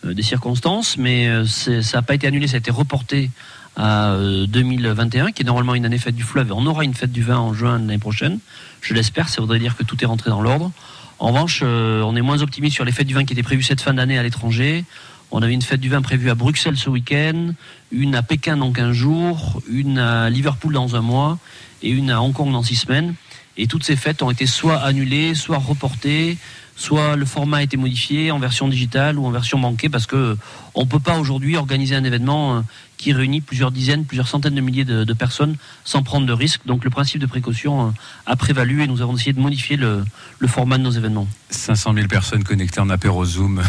euh, 0.05 0.13
des 0.13 0.23
circonstances, 0.23 0.97
mais 0.97 1.29
ça 1.45 1.97
n'a 1.97 2.01
pas 2.01 2.15
été 2.15 2.25
annulé, 2.27 2.47
ça 2.47 2.55
a 2.55 2.59
été 2.59 2.71
reporté 2.71 3.31
à 3.79 4.11
euh, 4.11 4.45
2021, 4.45 5.31
qui 5.31 5.41
est 5.41 5.45
normalement 5.45 5.73
une 5.73 5.85
année 5.85 5.97
fête 5.97 6.15
du 6.15 6.23
fleuve. 6.23 6.51
On 6.51 6.65
aura 6.65 6.83
une 6.83 6.93
fête 6.93 7.13
du 7.13 7.23
vin 7.23 7.37
en 7.37 7.53
juin 7.53 7.79
de 7.79 7.87
l'année 7.87 7.97
prochaine. 7.97 8.39
Je 8.81 8.93
l'espère, 8.93 9.29
ça 9.29 9.39
voudrait 9.39 9.59
dire 9.59 9.77
que 9.77 9.83
tout 9.83 9.95
est 10.03 10.05
rentré 10.05 10.29
dans 10.29 10.41
l'ordre. 10.41 10.71
En 11.17 11.29
revanche, 11.29 11.61
euh, 11.63 12.01
on 12.01 12.13
est 12.17 12.21
moins 12.21 12.41
optimiste 12.41 12.75
sur 12.75 12.83
les 12.83 12.91
fêtes 12.91 13.07
du 13.07 13.13
vin 13.13 13.23
qui 13.23 13.31
étaient 13.31 13.41
prévues 13.41 13.63
cette 13.63 13.79
fin 13.79 13.93
d'année 13.93 14.17
à 14.17 14.23
l'étranger. 14.23 14.83
On 15.31 15.41
avait 15.41 15.53
une 15.53 15.61
fête 15.61 15.79
du 15.79 15.87
vin 15.87 16.01
prévue 16.01 16.29
à 16.29 16.35
Bruxelles 16.35 16.77
ce 16.77 16.89
week-end, 16.89 17.53
une 17.91 18.15
à 18.15 18.21
Pékin 18.21 18.57
dans 18.57 18.71
15 18.71 18.91
jours, 18.91 19.61
une 19.71 19.97
à 19.97 20.29
Liverpool 20.29 20.73
dans 20.73 20.97
un 20.97 21.01
mois 21.01 21.37
et 21.81 21.89
une 21.89 22.09
à 22.09 22.21
Hong 22.21 22.33
Kong 22.33 22.51
dans 22.51 22.63
6 22.63 22.75
semaines. 22.75 23.13
Et 23.55 23.67
toutes 23.67 23.83
ces 23.85 23.95
fêtes 23.95 24.21
ont 24.21 24.31
été 24.31 24.45
soit 24.45 24.77
annulées, 24.77 25.35
soit 25.35 25.57
reportées, 25.57 26.37
soit 26.75 27.15
le 27.15 27.25
format 27.25 27.57
a 27.57 27.63
été 27.63 27.77
modifié 27.77 28.31
en 28.31 28.39
version 28.39 28.67
digitale 28.67 29.19
ou 29.19 29.25
en 29.25 29.31
version 29.31 29.59
banquée 29.59 29.89
parce 29.89 30.05
que 30.05 30.37
on 30.75 30.85
peut 30.85 30.99
pas 30.99 31.19
aujourd'hui 31.19 31.57
organiser 31.57 31.95
un 31.95 32.03
événement 32.05 32.57
euh, 32.57 32.61
qui 32.99 33.13
réunit 33.13 33.39
plusieurs 33.39 33.71
dizaines, 33.71 34.03
plusieurs 34.03 34.27
centaines 34.27 34.55
de 34.55 34.61
milliers 34.61 34.83
de, 34.83 35.13
personnes 35.13 35.55
sans 35.85 36.03
prendre 36.03 36.27
de 36.27 36.33
risques. 36.33 36.61
Donc 36.65 36.83
le 36.83 36.89
principe 36.89 37.19
de 37.21 37.25
précaution 37.25 37.87
euh, 37.87 37.91
a 38.25 38.35
prévalu 38.35 38.83
et 38.83 38.87
nous 38.87 39.01
avons 39.01 39.15
essayé 39.15 39.33
de 39.33 39.39
modifier 39.39 39.77
le, 39.77 40.03
format 40.47 40.77
de 40.77 40.83
nos 40.83 40.91
événements. 40.91 41.27
500 41.49 41.93
000 41.93 42.07
personnes 42.07 42.43
connectées 42.43 42.81
en 42.81 42.89
apéro 42.89 43.25
Zoom 43.25 43.63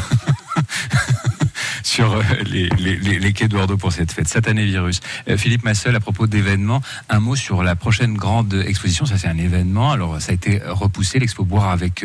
sur 1.84 2.12
euh, 2.12 2.22
les, 2.44 3.32
quais 3.32 3.46
de 3.46 3.56
Bordeaux 3.56 3.76
pour 3.76 3.92
cette 3.92 4.10
fête. 4.10 4.26
Satané 4.26 4.64
virus. 4.64 5.00
Euh, 5.28 5.36
Philippe 5.36 5.62
Massel, 5.62 5.94
à 5.94 6.00
propos 6.00 6.26
d'événements, 6.26 6.82
un 7.08 7.20
mot 7.20 7.36
sur 7.36 7.62
la 7.62 7.76
prochaine 7.76 8.14
grande 8.14 8.52
exposition. 8.66 9.06
Ça, 9.06 9.16
c'est 9.16 9.28
un 9.28 9.38
événement. 9.38 9.92
Alors, 9.92 10.20
ça 10.20 10.32
a 10.32 10.34
été 10.34 10.60
repoussé, 10.66 11.20
l'expo 11.20 11.44
Boire 11.44 11.70
avec 11.70 12.04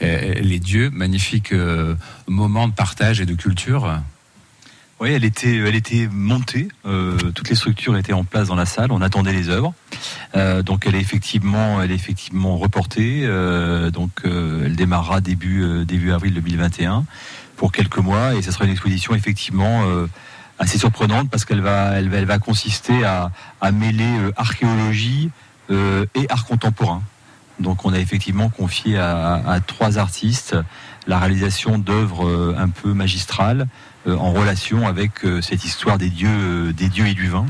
les 0.00 0.58
dieux. 0.58 0.90
Magnifique 0.90 1.54
moment 2.28 2.68
de 2.68 2.74
partage 2.74 3.20
et 3.20 3.26
de 3.26 3.34
culture. 3.34 4.00
Oui, 4.98 5.10
elle 5.12 5.24
était, 5.24 5.56
elle 5.56 5.74
était 5.74 6.08
montée. 6.10 6.68
euh, 6.86 7.18
toutes 7.34 7.50
les 7.50 7.54
structures 7.54 7.96
étaient 7.98 8.14
en 8.14 8.24
place 8.24 8.48
dans 8.48 8.54
la 8.54 8.64
salle. 8.64 8.92
On 8.92 9.02
attendait 9.02 9.32
les 9.32 9.50
œuvres. 9.50 9.74
Euh, 10.36 10.62
donc, 10.62 10.86
elle 10.86 10.94
est 10.94 11.00
effectivement, 11.00 11.82
elle 11.82 11.90
est 11.92 11.94
effectivement 11.96 12.56
reportée. 12.56 13.22
euh, 13.24 13.90
donc, 13.90 14.10
euh, 14.24 14.62
elle 14.64 14.74
démarrera 14.74 15.20
début 15.20 15.62
euh, 15.62 15.84
début 15.84 16.12
avril 16.12 16.32
2021 16.32 17.04
pour 17.56 17.72
quelques 17.72 17.98
mois, 17.98 18.34
et 18.34 18.42
ce 18.42 18.50
sera 18.52 18.64
une 18.66 18.70
exposition 18.72 19.14
effectivement 19.14 19.84
euh, 19.86 20.06
assez 20.58 20.78
surprenante 20.78 21.30
parce 21.30 21.44
qu'elle 21.46 21.62
va, 21.62 21.92
elle 21.98 22.08
va, 22.08 22.16
elle 22.18 22.26
va 22.26 22.38
consister 22.38 23.04
à, 23.04 23.30
à 23.60 23.72
mêler 23.72 24.08
archéologie 24.36 25.30
et 25.70 26.26
art 26.28 26.44
contemporain. 26.46 27.02
Donc, 27.60 27.84
on 27.84 27.92
a 27.92 27.98
effectivement 27.98 28.48
confié 28.50 28.96
à, 28.98 29.42
à 29.46 29.60
trois 29.60 29.98
artistes 29.98 30.56
la 31.06 31.18
réalisation 31.18 31.78
d'œuvres 31.78 32.54
un 32.58 32.68
peu 32.68 32.92
magistrales 32.94 33.66
en 34.14 34.32
relation 34.32 34.86
avec 34.86 35.24
euh, 35.24 35.40
cette 35.40 35.64
histoire 35.64 35.98
des 35.98 36.10
dieux, 36.10 36.28
euh, 36.30 36.72
des 36.72 36.88
dieux 36.88 37.06
et 37.06 37.14
du 37.14 37.28
vin. 37.28 37.46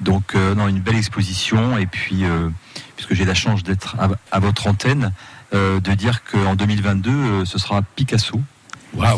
Donc, 0.00 0.34
euh, 0.34 0.54
non, 0.54 0.68
une 0.68 0.80
belle 0.80 0.96
exposition. 0.96 1.76
Et 1.76 1.86
puis, 1.86 2.24
euh, 2.24 2.48
puisque 2.96 3.14
j'ai 3.14 3.24
la 3.24 3.34
chance 3.34 3.62
d'être 3.62 3.96
à, 3.98 4.08
à 4.32 4.38
votre 4.40 4.66
antenne, 4.66 5.12
euh, 5.52 5.80
de 5.80 5.92
dire 5.94 6.22
qu'en 6.24 6.54
2022, 6.54 7.10
euh, 7.10 7.44
ce 7.44 7.58
sera 7.58 7.82
Picasso 7.82 8.40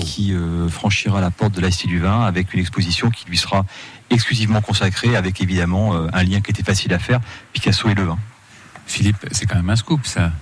qui 0.00 0.34
euh, 0.34 0.68
franchira 0.68 1.20
la 1.20 1.30
porte 1.30 1.54
de 1.54 1.60
la 1.60 1.70
Cité 1.70 1.88
du 1.88 1.98
Vin 1.98 2.22
avec 2.22 2.52
une 2.52 2.60
exposition 2.60 3.10
qui 3.10 3.26
lui 3.26 3.38
sera 3.38 3.64
exclusivement 4.10 4.60
consacrée, 4.60 5.16
avec 5.16 5.40
évidemment 5.40 5.94
euh, 5.94 6.08
un 6.12 6.22
lien 6.22 6.40
qui 6.40 6.50
était 6.50 6.62
facile 6.62 6.92
à 6.92 6.98
faire, 6.98 7.20
Picasso 7.52 7.88
et 7.88 7.94
le 7.94 8.04
vin. 8.04 8.18
Philippe, 8.86 9.26
c'est 9.30 9.46
quand 9.46 9.56
même 9.56 9.70
un 9.70 9.76
scoop, 9.76 10.04
ça. 10.06 10.32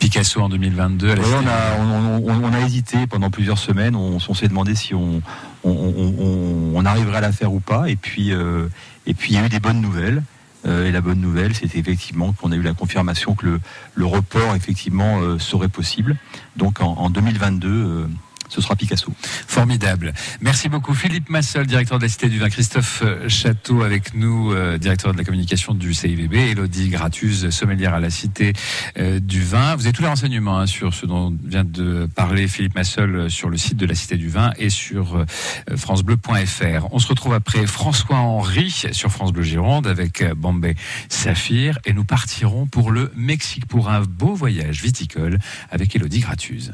Picasso 0.00 0.40
en 0.40 0.48
2022. 0.48 1.10
à 1.10 1.14
la 1.14 1.20
Ouais, 1.20 1.26
Cité 1.28 1.38
on, 1.44 1.46
a, 1.48 1.78
on, 1.78 2.28
on- 2.28 2.44
on 2.44 2.52
a 2.52 2.60
hésité 2.60 3.06
pendant 3.06 3.30
plusieurs 3.30 3.58
semaines. 3.58 3.94
On, 3.94 4.18
s'est 4.34 4.48
demandé 4.48 4.74
si 4.74 4.92
on, 4.94 5.22
arriverait 6.84 7.18
à 7.18 7.20
la 7.20 7.32
faire 7.32 7.52
ou 7.52 7.60
pas. 7.60 7.88
Et 7.88 7.94
puis, 7.96 8.32
euh, 8.32 8.66
et 9.06 9.14
puis 9.14 9.32
il 9.32 9.36
y 9.36 9.38
a 9.38 9.46
eu 9.46 9.48
des 9.48 9.60
bonnes 9.60 9.80
nouvelles. 9.80 10.22
Euh, 10.66 10.86
et 10.86 10.92
la 10.92 11.00
bonne 11.00 11.20
nouvelle, 11.20 11.54
c'était 11.54 11.78
effectivement 11.78 12.32
qu'on 12.34 12.52
a 12.52 12.54
eu 12.56 12.60
la 12.62 12.74
confirmation 12.74 13.34
que 13.34 13.46
le, 13.46 13.60
le 13.94 14.04
report 14.04 14.54
effectivement 14.56 15.20
euh, 15.20 15.38
serait 15.38 15.68
possible. 15.68 16.16
Donc 16.56 16.80
en, 16.82 16.94
en 16.98 17.08
2022, 17.08 17.68
euh, 17.68 18.06
ce 18.50 18.60
sera 18.60 18.76
Picasso. 18.76 19.12
Formidable. 19.46 20.12
Merci 20.40 20.68
beaucoup 20.68 20.94
Philippe 20.94 21.30
Massol, 21.30 21.66
directeur 21.66 21.98
de 21.98 22.04
la 22.04 22.08
Cité 22.08 22.28
du 22.28 22.38
Vin, 22.38 22.50
Christophe 22.50 23.02
euh, 23.04 23.28
Château 23.28 23.82
avec 23.82 24.14
nous, 24.14 24.52
euh, 24.52 24.76
directeur 24.76 25.12
de 25.12 25.18
la 25.18 25.24
communication 25.24 25.72
du 25.72 25.94
CIVB, 25.94 26.34
Elodie 26.34 26.88
Gratuz, 26.88 27.50
sommelière 27.50 27.94
à 27.94 28.00
la 28.00 28.10
Cité 28.10 28.52
euh, 28.98 29.20
du 29.20 29.42
Vin. 29.42 29.76
Vous 29.76 29.86
avez 29.86 29.92
tous 29.92 30.02
les 30.02 30.08
renseignements 30.08 30.58
hein, 30.58 30.66
sur 30.66 30.92
ce 30.92 31.06
dont 31.06 31.34
vient 31.44 31.64
de 31.64 32.08
parler 32.14 32.48
Philippe 32.48 32.74
Massol 32.74 33.30
sur 33.30 33.48
le 33.48 33.56
site 33.56 33.76
de 33.76 33.86
la 33.86 33.94
Cité 33.94 34.16
du 34.16 34.28
Vin 34.28 34.52
et 34.58 34.70
sur 34.70 35.24
francebleu.fr. 35.76 36.88
On 36.92 36.98
se 36.98 37.08
retrouve 37.08 37.34
après 37.34 37.66
François 37.66 38.16
Henry 38.16 38.70
sur 38.92 39.10
France 39.10 39.32
Bleu 39.32 39.42
Gironde 39.42 39.86
avec 39.86 40.24
Bombay 40.34 40.74
Saphir 41.08 41.78
et 41.84 41.92
nous 41.92 42.04
partirons 42.04 42.66
pour 42.66 42.90
le 42.90 43.12
Mexique 43.14 43.66
pour 43.66 43.88
un 43.88 44.02
beau 44.02 44.34
voyage 44.34 44.82
viticole 44.82 45.38
avec 45.70 45.94
Elodie 45.94 46.20
Gratuz. 46.20 46.72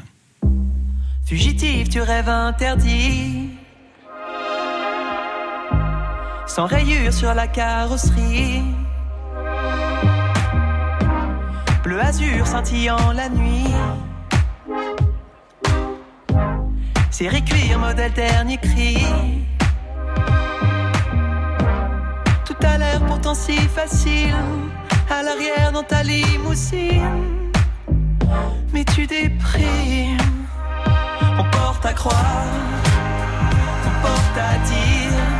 Fugitif, 1.26 1.88
tu 1.88 2.00
rêves 2.00 2.28
interdit. 2.28 3.50
Sans 6.46 6.66
rayures 6.66 7.12
sur 7.12 7.34
la 7.34 7.48
carrosserie. 7.48 8.62
Bleu 11.82 12.00
azur 12.00 12.46
scintillant 12.46 13.10
la 13.12 13.28
nuit. 13.28 13.74
Série 17.10 17.44
cuir, 17.44 17.80
modèle 17.80 18.12
dernier 18.12 18.58
cri. 18.58 18.98
Tout 22.44 22.56
a 22.62 22.78
l'air 22.78 23.04
pourtant 23.04 23.34
si 23.34 23.56
facile. 23.56 24.32
À 25.10 25.24
l'arrière 25.24 25.72
dans 25.72 25.82
ta 25.82 26.04
limousine. 26.04 27.50
Mais 28.72 28.84
tu 28.84 29.08
déprimes. 29.08 30.35
On 31.38 31.44
porte 31.50 31.84
à 31.84 31.92
croire, 31.92 32.46
on 33.84 34.02
porte 34.02 34.38
à 34.38 34.58
dire 34.68 35.35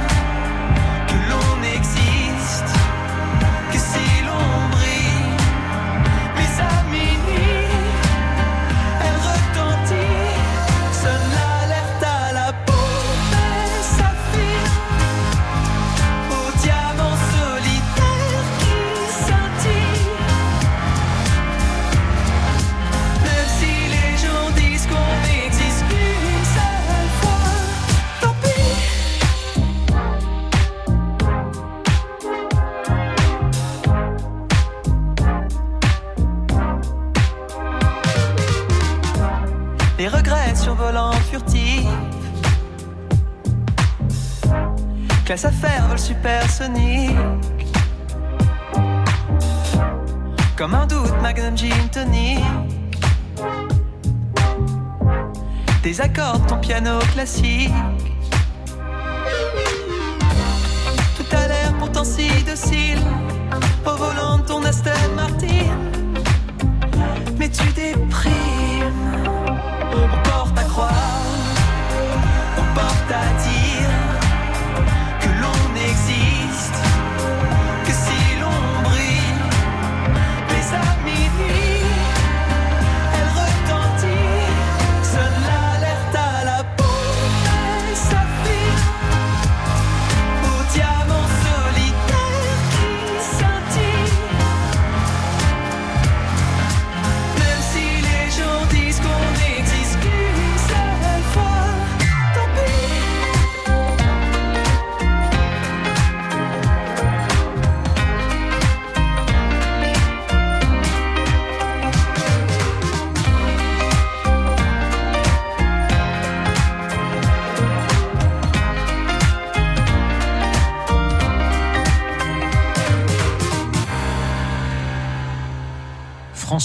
Accords, 56.00 56.46
ton 56.46 56.58
piano 56.60 56.98
classique. 57.12 57.95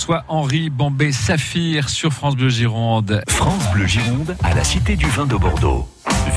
François-Henri 0.02 0.72
Bambé 0.72 1.12
Saphir 1.12 1.88
sur 1.88 2.12
France 2.12 2.36
Bleu 2.36 2.50
Gironde. 2.50 3.22
France 3.30 3.72
Bleu 3.72 3.86
Gironde 3.86 4.36
à 4.42 4.56
la 4.56 4.64
Cité 4.64 4.96
du 4.96 5.06
Vin 5.06 5.28
de 5.28 5.36
Bordeaux. 5.36 5.88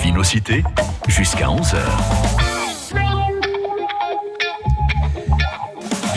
Vinocité 0.02 0.62
jusqu'à 1.08 1.46
11h. 1.46 2.43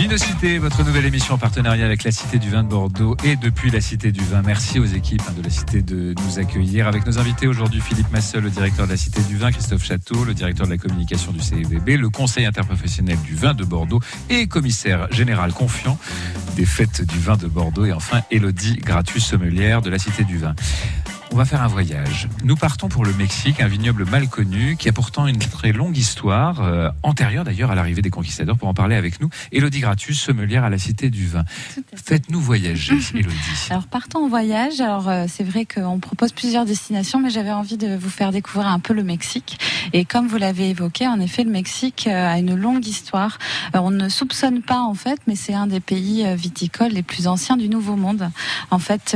Vinocité, 0.07 0.57
votre 0.57 0.85
nouvelle 0.85 1.05
émission 1.05 1.33
en 1.33 1.37
partenariat 1.37 1.83
avec 1.83 2.05
la 2.05 2.11
Cité 2.11 2.39
du 2.39 2.49
Vin 2.49 2.63
de 2.63 2.69
Bordeaux 2.69 3.17
et 3.25 3.35
depuis 3.35 3.69
la 3.69 3.81
Cité 3.81 4.13
du 4.13 4.23
Vin. 4.23 4.41
Merci 4.41 4.79
aux 4.79 4.85
équipes 4.85 5.35
de 5.35 5.43
la 5.43 5.49
Cité 5.49 5.81
de 5.81 6.15
nous 6.25 6.39
accueillir. 6.39 6.87
Avec 6.87 7.05
nos 7.05 7.19
invités 7.19 7.45
aujourd'hui, 7.45 7.81
Philippe 7.81 8.09
Massel, 8.09 8.41
le 8.41 8.49
directeur 8.49 8.85
de 8.85 8.91
la 8.91 8.97
Cité 8.97 9.19
du 9.23 9.35
Vin, 9.35 9.51
Christophe 9.51 9.83
Château, 9.83 10.23
le 10.23 10.33
directeur 10.33 10.65
de 10.65 10.71
la 10.71 10.77
communication 10.77 11.33
du 11.33 11.41
CEVB, 11.41 11.99
le 11.99 12.09
conseil 12.09 12.45
interprofessionnel 12.45 13.17
du 13.25 13.35
vin 13.35 13.53
de 13.53 13.65
Bordeaux 13.65 13.99
et 14.29 14.47
commissaire 14.47 15.11
général 15.11 15.51
confiant 15.51 15.99
des 16.55 16.65
fêtes 16.65 17.01
du 17.05 17.19
vin 17.19 17.35
de 17.35 17.47
Bordeaux 17.47 17.83
et 17.83 17.91
enfin 17.91 18.21
Elodie 18.31 18.77
Gratus, 18.77 19.25
sommelière 19.25 19.81
de 19.81 19.89
la 19.89 19.99
Cité 19.99 20.23
du 20.23 20.37
Vin. 20.37 20.55
On 21.31 21.35
va 21.35 21.45
faire 21.45 21.61
un 21.61 21.67
voyage. 21.67 22.29
Nous 22.45 22.55
partons 22.55 22.87
pour 22.87 23.03
le 23.03 23.13
Mexique, 23.13 23.59
un 23.59 23.67
vignoble 23.67 24.05
mal 24.05 24.29
connu 24.29 24.77
qui 24.77 24.87
a 24.87 24.93
pourtant 24.93 25.27
une 25.27 25.37
très 25.37 25.73
longue 25.73 25.97
histoire, 25.97 26.61
euh, 26.61 26.89
antérieure 27.03 27.43
d'ailleurs 27.43 27.69
à 27.69 27.75
l'arrivée 27.75 28.01
des 28.01 28.09
conquistadors. 28.09 28.57
Pour 28.57 28.69
en 28.69 28.73
parler 28.73 28.95
avec 28.95 29.19
nous, 29.19 29.29
Elodie 29.51 29.81
Gratus, 29.81 30.19
sommelière 30.19 30.63
à 30.63 30.69
la 30.69 30.77
Cité 30.77 31.09
du 31.09 31.27
Vin. 31.27 31.43
Faites-nous 31.95 32.39
voyager, 32.39 32.95
Elodie. 33.13 33.35
Alors 33.69 33.87
partons 33.87 34.25
en 34.25 34.29
voyage. 34.29 34.79
Alors 34.79 35.09
euh, 35.09 35.25
c'est 35.27 35.43
vrai 35.43 35.65
qu'on 35.65 35.99
propose 35.99 36.31
plusieurs 36.31 36.65
destinations, 36.65 37.19
mais 37.19 37.29
j'avais 37.29 37.51
envie 37.51 37.77
de 37.77 37.95
vous 37.95 38.09
faire 38.09 38.31
découvrir 38.31 38.69
un 38.69 38.79
peu 38.79 38.93
le 38.93 39.03
Mexique. 39.03 39.59
Et 39.91 40.05
comme 40.05 40.27
vous 40.27 40.37
l'avez 40.37 40.69
évoqué, 40.69 41.07
en 41.07 41.19
effet, 41.19 41.43
le 41.43 41.51
Mexique 41.51 42.07
euh, 42.07 42.33
a 42.33 42.39
une 42.39 42.55
longue 42.55 42.87
histoire. 42.87 43.37
On 43.73 43.91
ne 43.91 44.07
soupçonne 44.07 44.61
pas 44.61 44.79
en 44.79 44.93
fait, 44.93 45.19
mais 45.27 45.35
c'est 45.35 45.53
un 45.53 45.67
des 45.67 45.81
pays 45.81 46.25
viticoles 46.35 46.91
les 46.91 47.03
plus 47.03 47.27
anciens 47.27 47.57
du 47.57 47.67
Nouveau 47.67 47.95
Monde. 47.95 48.29
En 48.71 48.79
fait, 48.79 49.15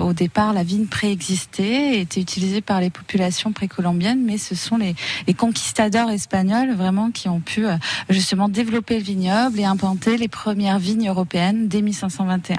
au 0.00 0.12
départ, 0.12 0.52
la 0.52 0.64
vigne 0.64 0.86
préexistait, 0.86 1.51
était 1.60 2.20
utilisée 2.20 2.60
par 2.60 2.80
les 2.80 2.90
populations 2.90 3.52
précolombiennes, 3.52 4.22
mais 4.24 4.38
ce 4.38 4.54
sont 4.54 4.76
les, 4.76 4.94
les 5.26 5.34
conquistadors 5.34 6.10
espagnols 6.10 6.74
vraiment 6.74 7.10
qui 7.10 7.28
ont 7.28 7.40
pu 7.40 7.66
euh, 7.66 7.76
justement 8.10 8.48
développer 8.48 8.98
le 8.98 9.04
vignoble 9.04 9.58
et 9.60 9.64
implanter 9.64 10.16
les 10.16 10.28
premières 10.28 10.78
vignes 10.78 11.08
européennes 11.08 11.68
dès 11.68 11.82
1521. 11.82 12.56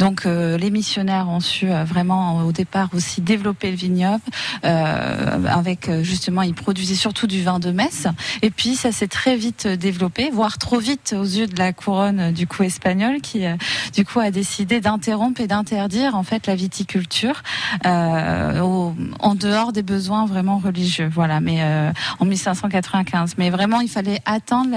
Donc 0.00 0.24
euh, 0.24 0.56
les 0.56 0.70
missionnaires 0.70 1.28
ont 1.28 1.40
su 1.40 1.70
euh, 1.70 1.84
vraiment 1.84 2.38
au 2.46 2.52
départ 2.52 2.88
aussi 2.94 3.20
développer 3.20 3.70
le 3.70 3.76
vignoble 3.76 4.22
euh, 4.64 5.44
avec 5.46 5.88
euh, 5.90 6.02
justement 6.02 6.40
ils 6.40 6.54
produisaient 6.54 6.94
surtout 6.94 7.26
du 7.26 7.42
vin 7.42 7.58
de 7.58 7.70
messe. 7.70 8.06
Et 8.40 8.50
puis 8.50 8.76
ça 8.76 8.92
s'est 8.92 9.08
très 9.08 9.36
vite 9.36 9.66
euh, 9.66 9.76
développé 9.76 10.30
voire 10.32 10.56
trop 10.56 10.78
vite 10.78 11.14
aux 11.16 11.22
yeux 11.24 11.46
de 11.46 11.56
la 11.58 11.74
couronne 11.74 12.20
euh, 12.20 12.32
du 12.32 12.46
coup 12.46 12.62
espagnole 12.62 13.20
qui 13.20 13.44
euh, 13.44 13.56
du 13.94 14.06
coup 14.06 14.20
a 14.20 14.30
décidé 14.30 14.80
d'interrompre 14.80 15.38
et 15.42 15.46
d'interdire 15.46 16.14
en 16.16 16.22
fait 16.22 16.46
la 16.46 16.54
viticulture 16.54 17.42
euh, 17.84 18.60
au- 18.62 18.94
en 19.18 19.34
dehors 19.34 19.72
des 19.72 19.82
besoins 19.82 20.24
vraiment 20.24 20.56
religieux. 20.58 21.10
Voilà 21.12 21.40
mais 21.40 21.58
euh, 21.60 21.92
en 22.20 22.24
1595 22.24 23.34
mais 23.36 23.50
vraiment 23.50 23.80
il 23.82 23.88
fallait 23.90 24.20
attendre 24.24 24.74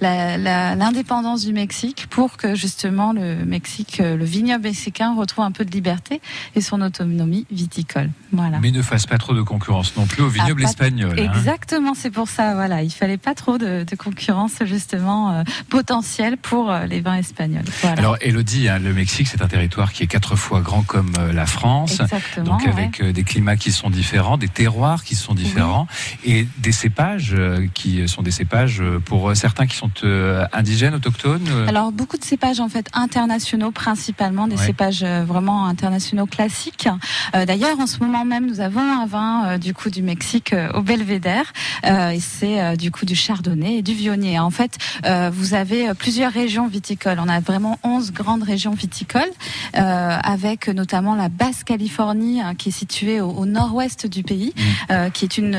l'indépendance 0.00 1.44
du 1.44 1.52
Mexique 1.52 2.06
pour 2.10 2.36
que 2.36 2.56
justement 2.56 3.12
le 3.12 3.36
Mexique 3.44 4.00
euh, 4.00 4.16
le 4.16 4.24
vignoble 4.24 4.63
mexicain 4.64 5.14
retrouve 5.14 5.44
un 5.44 5.52
peu 5.52 5.64
de 5.64 5.70
liberté 5.70 6.20
et 6.56 6.60
son 6.60 6.80
autonomie 6.80 7.46
viticole 7.52 8.10
voilà 8.32 8.58
Mais 8.60 8.70
ne 8.72 8.82
fasse 8.82 9.06
pas 9.06 9.18
trop 9.18 9.34
de 9.34 9.42
concurrence 9.42 9.96
non 9.96 10.06
plus 10.06 10.22
au 10.22 10.28
vignoble 10.28 10.62
Ah, 10.64 10.68
espagnol. 10.68 11.16
hein. 11.18 11.32
Exactement, 11.36 11.94
c'est 11.94 12.10
pour 12.10 12.28
ça. 12.28 12.54
Voilà, 12.54 12.82
il 12.82 12.90
fallait 12.90 13.16
pas 13.18 13.34
trop 13.34 13.58
de, 13.58 13.84
de 13.84 13.96
concurrence 13.96 14.54
justement 14.64 15.30
euh, 15.30 15.42
potentielle 15.68 16.36
pour 16.36 16.70
euh, 16.70 16.86
les 16.86 17.00
vins 17.00 17.16
espagnols. 17.16 17.64
Voilà. 17.82 17.98
Alors, 17.98 18.16
Elodie, 18.20 18.68
hein, 18.68 18.78
le 18.78 18.92
Mexique, 18.92 19.28
c'est 19.28 19.42
un 19.42 19.48
territoire 19.48 19.92
qui 19.92 20.02
est 20.02 20.06
quatre 20.06 20.34
fois 20.36 20.60
grand 20.60 20.82
comme 20.82 21.12
euh, 21.18 21.32
la 21.32 21.46
France. 21.46 22.00
Exactement, 22.00 22.56
Donc, 22.58 22.66
avec 22.66 23.02
des 23.02 23.24
climats 23.24 23.56
qui 23.56 23.70
sont 23.72 23.90
différents, 23.90 24.36
des 24.36 24.48
terroirs 24.48 25.04
qui 25.04 25.14
sont 25.14 25.34
différents 25.34 25.86
et 26.24 26.46
des 26.58 26.72
cépages 26.72 27.36
qui 27.74 28.08
sont 28.08 28.22
des 28.22 28.30
cépages 28.30 28.82
pour 29.04 29.36
certains 29.36 29.66
qui 29.66 29.76
sont 29.76 29.90
indigènes, 30.52 30.94
autochtones. 30.94 31.46
Alors 31.68 31.92
beaucoup 31.92 32.16
de 32.16 32.24
cépages 32.24 32.60
en 32.60 32.68
fait 32.68 32.88
internationaux 32.94 33.70
principalement 33.70 34.46
des 34.48 34.53
Ouais. 34.56 34.66
cépages 34.66 35.02
euh, 35.02 35.24
vraiment 35.24 35.66
internationaux 35.66 36.26
classiques. 36.26 36.88
Euh, 37.34 37.44
D'ailleurs 37.46 37.78
en 37.80 37.86
ce 37.86 37.98
moment 37.98 38.24
même 38.24 38.46
nous 38.46 38.60
avons 38.60 38.80
un 38.80 39.06
vin 39.06 39.44
euh, 39.46 39.58
du 39.58 39.74
coup 39.74 39.90
du 39.90 40.02
Mexique 40.02 40.54
au 40.74 40.80
Belvédère 40.82 41.52
et 41.84 42.20
c'est 42.20 42.76
du 42.76 42.90
coup 42.90 43.04
du 43.04 43.14
Chardonnay 43.14 43.76
et 43.78 43.82
du 43.82 43.92
Viognier. 43.94 44.38
En 44.38 44.50
fait 44.50 44.76
vous 45.32 45.54
avez 45.54 45.92
plusieurs 45.94 46.32
régions 46.32 46.66
viticoles. 46.66 47.18
On 47.20 47.28
a 47.28 47.40
vraiment 47.40 47.78
11 47.82 48.12
grandes 48.12 48.42
régions 48.42 48.72
viticoles 48.72 49.30
avec 49.74 50.68
notamment 50.68 51.14
la 51.14 51.28
basse 51.28 51.64
Californie 51.64 52.40
hein, 52.40 52.54
qui 52.54 52.68
est 52.70 52.72
située 52.72 53.20
au, 53.20 53.30
au 53.30 53.46
nord-ouest 53.46 54.06
du 54.06 54.22
pays, 54.22 54.52
euh, 54.90 55.10
qui 55.10 55.24
est 55.24 55.38
une 55.38 55.58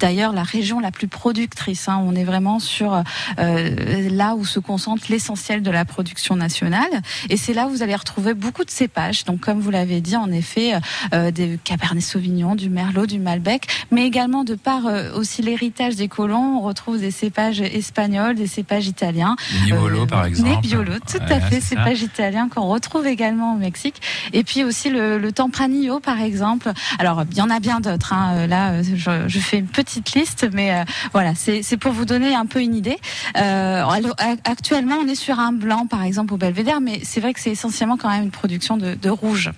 d'ailleurs 0.00 0.32
la 0.32 0.42
région 0.42 0.80
la 0.80 0.90
plus 0.90 1.08
productrice. 1.08 1.88
hein. 1.88 2.02
On 2.04 2.14
est 2.14 2.24
vraiment 2.24 2.58
sur 2.58 3.02
euh, 3.38 4.08
là 4.10 4.34
où 4.34 4.44
se 4.44 4.58
concentre 4.60 5.04
l'essentiel 5.08 5.62
de 5.62 5.70
la 5.70 5.84
production 5.84 6.36
nationale. 6.36 6.90
Et 7.30 7.36
c'est 7.36 7.52
là 7.54 7.66
où 7.66 7.70
vous 7.70 7.82
allez 7.82 7.94
retrouver 7.96 8.34
beaucoup 8.36 8.64
de 8.64 8.70
cépages. 8.70 9.24
Donc, 9.24 9.40
comme 9.40 9.60
vous 9.60 9.70
l'avez 9.70 10.00
dit, 10.00 10.16
en 10.16 10.30
effet, 10.30 10.74
euh, 11.14 11.30
des 11.30 11.58
Cabernet 11.64 12.02
Sauvignon, 12.02 12.54
du 12.54 12.68
Merlot, 12.70 13.06
du 13.06 13.18
Malbec, 13.18 13.66
mais 13.90 14.06
également 14.06 14.44
de 14.44 14.54
par 14.54 14.86
euh, 14.86 15.12
aussi 15.14 15.42
l'héritage 15.42 15.96
des 15.96 16.08
colons, 16.08 16.58
on 16.58 16.60
retrouve 16.60 16.98
des 17.00 17.10
cépages 17.10 17.60
espagnols, 17.60 18.34
des 18.36 18.46
cépages 18.46 18.86
italiens. 18.86 19.36
Nebbiolo, 19.66 20.06
par 20.06 20.24
exemple. 20.26 20.50
Nebbiolo, 20.50 20.92
tout 21.10 21.18
Ouais, 21.18 21.32
à 21.32 21.40
fait, 21.40 21.60
c'est 21.60 21.60
ça. 21.60 21.68
cépages 21.84 22.02
italiens 22.02 22.48
qu'on 22.48 22.66
retrouve 22.68 23.06
également 23.06 23.54
au 23.54 23.56
Mexique. 23.58 24.00
Et 24.32 24.44
puis 24.44 24.64
aussi 24.64 24.90
le, 24.90 25.18
le 25.18 25.32
Tempranillo, 25.32 26.00
par 26.00 26.20
exemple. 26.20 26.72
Alors, 26.98 27.24
il 27.30 27.36
y 27.36 27.40
en 27.42 27.50
a 27.50 27.58
bien 27.60 27.80
d'autres. 27.80 28.12
hein. 28.12 28.34
Euh, 28.34 28.46
Là, 28.46 28.70
euh, 28.70 28.82
je, 28.94 29.10
je 29.28 29.38
fais 29.40 29.58
une 29.58 29.66
petite 29.66 30.14
liste, 30.14 30.46
mais 30.52 30.72
euh, 30.72 30.84
voilà, 31.12 31.32
c'est 31.34 31.76
pour 31.76 31.92
vous 31.92 32.04
donner 32.04 32.34
un 32.34 32.46
peu 32.46 32.60
une 32.60 32.74
idée. 32.74 32.96
Euh, 33.36 33.84
alors, 33.84 34.14
actuellement, 34.44 34.96
on 35.02 35.08
est 35.08 35.14
sur 35.16 35.38
un 35.40 35.52
blanc, 35.52 35.86
par 35.86 36.02
exemple, 36.04 36.32
au 36.34 36.36
Belvédère, 36.36 36.80
mais 36.80 37.00
c'est 37.02 37.20
vrai 37.20 37.34
que 37.34 37.40
c'est 37.40 37.50
essentiellement 37.50 37.96
quand 37.96 38.08
même 38.08 38.15
une 38.22 38.30
production 38.30 38.76
de, 38.76 38.94
de 38.94 39.10
rouge, 39.10 39.50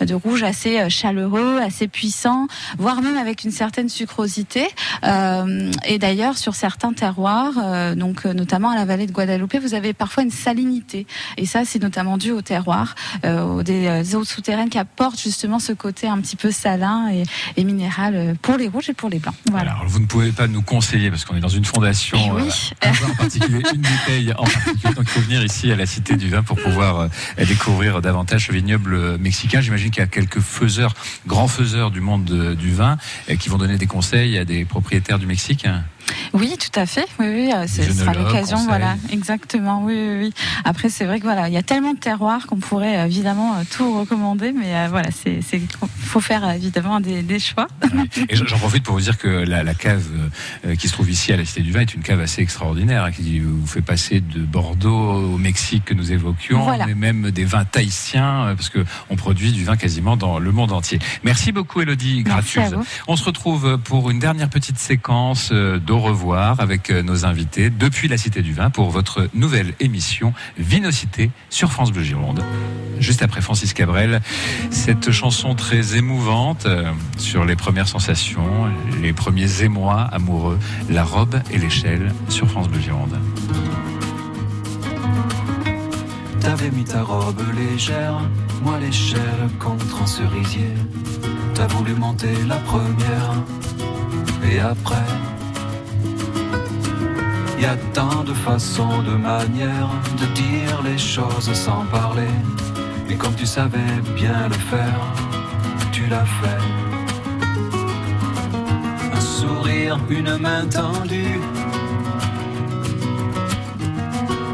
de 0.00 0.14
rouge 0.14 0.42
assez 0.42 0.80
euh, 0.80 0.88
chaleureux, 0.88 1.60
assez 1.62 1.88
puissant, 1.88 2.46
voire 2.78 3.02
même 3.02 3.16
avec 3.16 3.44
une 3.44 3.50
certaine 3.50 3.88
sucrosité. 3.88 4.66
Euh, 5.04 5.70
et 5.84 5.98
d'ailleurs, 5.98 6.38
sur 6.38 6.54
certains 6.54 6.92
terroirs, 6.92 7.54
euh, 7.58 7.94
donc 7.94 8.24
notamment 8.24 8.70
à 8.70 8.74
la 8.74 8.84
vallée 8.84 9.06
de 9.06 9.12
Guadeloupe, 9.12 9.56
vous 9.56 9.74
avez 9.74 9.92
parfois 9.92 10.22
une 10.22 10.30
salinité. 10.30 11.06
Et 11.36 11.46
ça, 11.46 11.64
c'est 11.64 11.80
notamment 11.82 12.18
dû 12.18 12.30
au 12.32 12.42
terroir, 12.42 12.94
euh, 13.24 13.42
aux 13.42 13.62
des 13.62 14.14
eaux 14.14 14.24
souterraines 14.24 14.68
qui 14.70 14.78
apportent 14.78 15.20
justement 15.20 15.58
ce 15.58 15.72
côté 15.72 16.08
un 16.08 16.18
petit 16.18 16.36
peu 16.36 16.50
salin 16.50 17.08
et, 17.12 17.22
et 17.56 17.64
minéral 17.64 18.36
pour 18.42 18.56
les 18.56 18.68
rouges 18.68 18.90
et 18.90 18.94
pour 18.94 19.08
les 19.08 19.18
blancs. 19.18 19.34
Voilà. 19.50 19.72
Alors, 19.72 19.84
vous 19.86 20.00
ne 20.00 20.06
pouvez 20.06 20.32
pas 20.32 20.46
nous 20.46 20.62
conseiller, 20.62 21.10
parce 21.10 21.24
qu'on 21.24 21.36
est 21.36 21.40
dans 21.40 21.48
une 21.48 21.64
fondation, 21.64 22.18
Eh 22.20 22.30
oui. 22.42 22.70
un 22.82 22.90
en 22.90 23.14
particulier, 23.16 23.62
une 23.74 23.80
bouteille 23.82 24.32
en 24.32 24.44
particulier. 24.44 24.94
Donc, 24.94 25.04
il 25.04 25.08
faut 25.08 25.20
venir 25.20 25.44
ici 25.44 25.70
à 25.72 25.76
la 25.76 25.86
Cité 25.86 26.16
du 26.16 26.28
Vin 26.28 26.42
pour 26.42 26.56
pouvoir 26.56 27.08
découvrir 27.36 28.00
davantage 28.06 28.46
ce 28.46 28.52
vignoble 28.52 29.18
mexicain. 29.18 29.60
J'imagine 29.60 29.90
qu'il 29.90 30.00
y 30.00 30.04
a 30.04 30.06
quelques 30.06 30.40
faiseurs, 30.40 30.94
grands 31.26 31.48
faiseurs 31.48 31.90
du 31.90 32.00
monde 32.00 32.24
de- 32.24 32.54
du 32.54 32.72
vin, 32.72 32.98
euh, 33.28 33.34
qui 33.36 33.48
vont 33.48 33.58
donner 33.58 33.76
des 33.78 33.86
conseils 33.86 34.38
à 34.38 34.44
des 34.44 34.64
propriétaires 34.64 35.18
du 35.18 35.26
Mexique. 35.26 35.66
Oui, 36.32 36.54
tout 36.58 36.78
à 36.78 36.86
fait. 36.86 37.06
Oui, 37.18 37.26
oui, 37.28 37.52
euh, 37.54 37.66
ce 37.66 37.82
sera 37.92 38.12
l'occasion. 38.12 38.58
Voilà, 38.66 38.96
exactement. 39.10 39.82
Oui, 39.84 39.94
oui, 39.94 40.16
oui. 40.20 40.34
Après, 40.64 40.88
c'est 40.88 41.04
vrai 41.04 41.18
que 41.18 41.24
voilà, 41.24 41.48
il 41.48 41.54
y 41.54 41.56
a 41.56 41.62
tellement 41.62 41.94
de 41.94 41.98
terroirs 41.98 42.46
qu'on 42.46 42.56
pourrait 42.58 42.98
euh, 42.98 43.06
évidemment 43.06 43.54
euh, 43.54 43.62
tout 43.70 43.98
recommander, 43.98 44.52
mais 44.52 44.74
euh, 44.74 44.88
voilà, 44.90 45.08
c'est, 45.10 45.40
faut 45.98 46.20
faire 46.20 46.48
évidemment 46.50 47.00
des, 47.00 47.22
des 47.22 47.38
choix. 47.38 47.68
Et 48.28 48.36
j'en 48.36 48.58
profite 48.58 48.82
pour 48.84 48.94
vous 48.94 49.00
dire 49.00 49.18
que 49.18 49.28
la, 49.28 49.62
la 49.62 49.74
cave 49.74 50.04
qui 50.78 50.88
se 50.88 50.92
trouve 50.92 51.10
ici 51.10 51.32
à 51.32 51.36
la 51.36 51.44
Cité 51.44 51.62
du 51.62 51.72
Vin 51.72 51.80
est 51.80 51.94
une 51.94 52.02
cave 52.02 52.20
assez 52.20 52.42
extraordinaire, 52.42 53.04
hein, 53.04 53.12
qui 53.12 53.38
vous 53.40 53.66
fait 53.66 53.82
passer 53.82 54.20
de 54.20 54.40
Bordeaux 54.40 55.34
au 55.34 55.38
Mexique 55.38 55.84
que 55.86 55.94
nous 55.94 56.12
évoquions, 56.12 56.62
Voilà. 56.62 56.86
mais 56.86 56.94
même 56.94 57.30
des 57.30 57.44
vins 57.44 57.64
tahitiens, 57.64 58.54
parce 58.56 58.68
que 58.68 58.84
on 59.10 59.16
produit 59.16 59.52
du 59.52 59.64
vin 59.64 59.76
quasiment 59.76 60.16
dans 60.16 60.38
le 60.38 60.52
monde 60.52 60.72
entier. 60.72 60.98
Merci 61.22 61.52
beaucoup, 61.52 61.80
Elodie. 61.80 62.24
On 63.08 63.16
se 63.16 63.24
retrouve 63.24 63.78
pour 63.78 64.10
une 64.10 64.18
dernière 64.18 64.48
petite 64.48 64.78
séquence 64.78 65.52
d'au 65.96 66.02
revoir 66.02 66.60
avec 66.60 66.90
euh, 66.90 67.02
nos 67.02 67.24
invités 67.24 67.70
depuis 67.70 68.06
la 68.06 68.18
Cité 68.18 68.42
du 68.42 68.52
Vin 68.52 68.68
pour 68.68 68.90
votre 68.90 69.30
nouvelle 69.32 69.72
émission 69.80 70.34
Vinocité 70.58 71.30
sur 71.48 71.72
France 71.72 71.90
Bleu 71.90 72.02
Gironde. 72.02 72.44
Juste 72.98 73.22
après 73.22 73.40
Francis 73.40 73.72
Cabrel, 73.72 74.20
cette 74.70 75.10
chanson 75.10 75.54
très 75.54 75.96
émouvante 75.96 76.66
euh, 76.66 76.92
sur 77.16 77.46
les 77.46 77.56
premières 77.56 77.88
sensations, 77.88 78.66
les 79.00 79.14
premiers 79.14 79.62
émois 79.62 80.02
amoureux, 80.02 80.58
la 80.90 81.02
robe 81.02 81.40
et 81.50 81.56
l'échelle 81.56 82.12
sur 82.28 82.46
France 82.46 82.68
Bleu 82.68 82.80
Gironde. 82.80 83.18
T'avais 86.40 86.70
mis 86.72 86.84
ta 86.84 87.02
robe 87.02 87.42
légère, 87.54 88.20
moi 88.62 88.78
l'échelle 88.78 89.48
contre 89.58 90.02
un 90.02 90.06
cerisier. 90.06 90.74
T'as 91.54 91.68
voulu 91.68 91.94
monter 91.94 92.34
la 92.46 92.56
première, 92.56 93.32
et 94.52 94.60
après, 94.60 95.06
y 97.60 97.64
a 97.64 97.76
tant 97.92 98.22
de 98.24 98.34
façons, 98.34 99.02
de 99.02 99.12
manières 99.12 99.90
de 100.20 100.26
dire 100.34 100.82
les 100.84 100.98
choses 100.98 101.52
sans 101.52 101.84
parler. 101.90 102.34
Et 103.08 103.14
comme 103.14 103.34
tu 103.34 103.46
savais 103.46 103.92
bien 104.14 104.48
le 104.48 104.54
faire, 104.54 105.00
tu 105.92 106.06
l'as 106.06 106.26
fait. 106.40 106.62
Un 109.14 109.20
sourire, 109.20 109.98
une 110.10 110.36
main 110.38 110.66
tendue. 110.66 111.40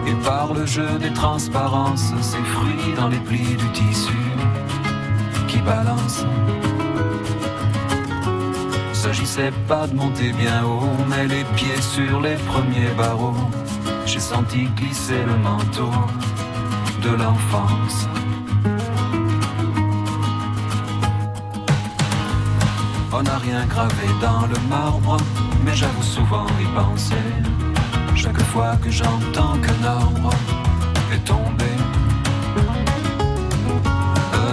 Et 0.07 0.15
par 0.25 0.53
le 0.55 0.67
jeu 0.67 0.99
des 1.01 1.13
transparences, 1.13 2.13
ces 2.21 2.45
fruits 2.55 2.95
dans 2.97 3.09
les 3.09 3.19
plis 3.19 3.57
du 3.57 3.69
tissu 3.73 4.23
qui 5.49 5.59
balancent. 5.59 6.27
S'agissait 9.13 9.53
pas 9.69 9.87
de 9.87 9.95
monter 9.95 10.33
bien 10.33 10.65
haut, 10.65 10.89
mais 11.07 11.27
les 11.27 11.45
pieds 11.55 11.83
sur 11.83 12.23
les 12.23 12.37
premiers 12.51 12.95
barreaux. 12.97 13.37
J'ai 14.07 14.19
senti 14.19 14.65
glisser 14.75 15.23
le 15.27 15.37
manteau 15.37 15.91
de 17.03 17.11
l'enfance. 17.11 18.09
On 23.13 23.23
n'a 23.23 23.37
rien 23.37 23.67
gravé 23.67 24.07
dans 24.23 24.47
le 24.47 24.59
marbre, 24.71 25.19
mais 25.63 25.75
j'avoue 25.75 26.03
souvent 26.03 26.47
y 26.59 26.65
penser. 26.75 27.27
Chaque 28.15 28.41
fois 28.45 28.79
que 28.83 28.91
j'entends 28.91 29.59
qu'un 29.59 29.85
arbre 29.85 30.31
est 31.13 31.25
tombé, 31.27 31.73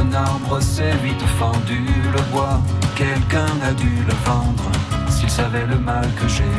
un 0.02 0.14
arbre 0.14 0.60
s'est 0.60 0.98
vite 1.02 1.26
fendu, 1.40 1.86
le 2.14 2.22
bois, 2.34 2.60
quelqu'un 3.00 3.54
a 3.64 3.72
dû 3.72 3.92
le 4.06 4.14
vendre, 4.30 4.70
s'il 5.10 5.30
savait 5.30 5.66
le 5.66 5.80
mal 5.80 6.08
que 6.20 6.28
j'ai 6.28 6.58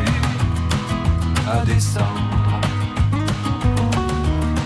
à 1.54 1.58
descendre. 1.66 2.54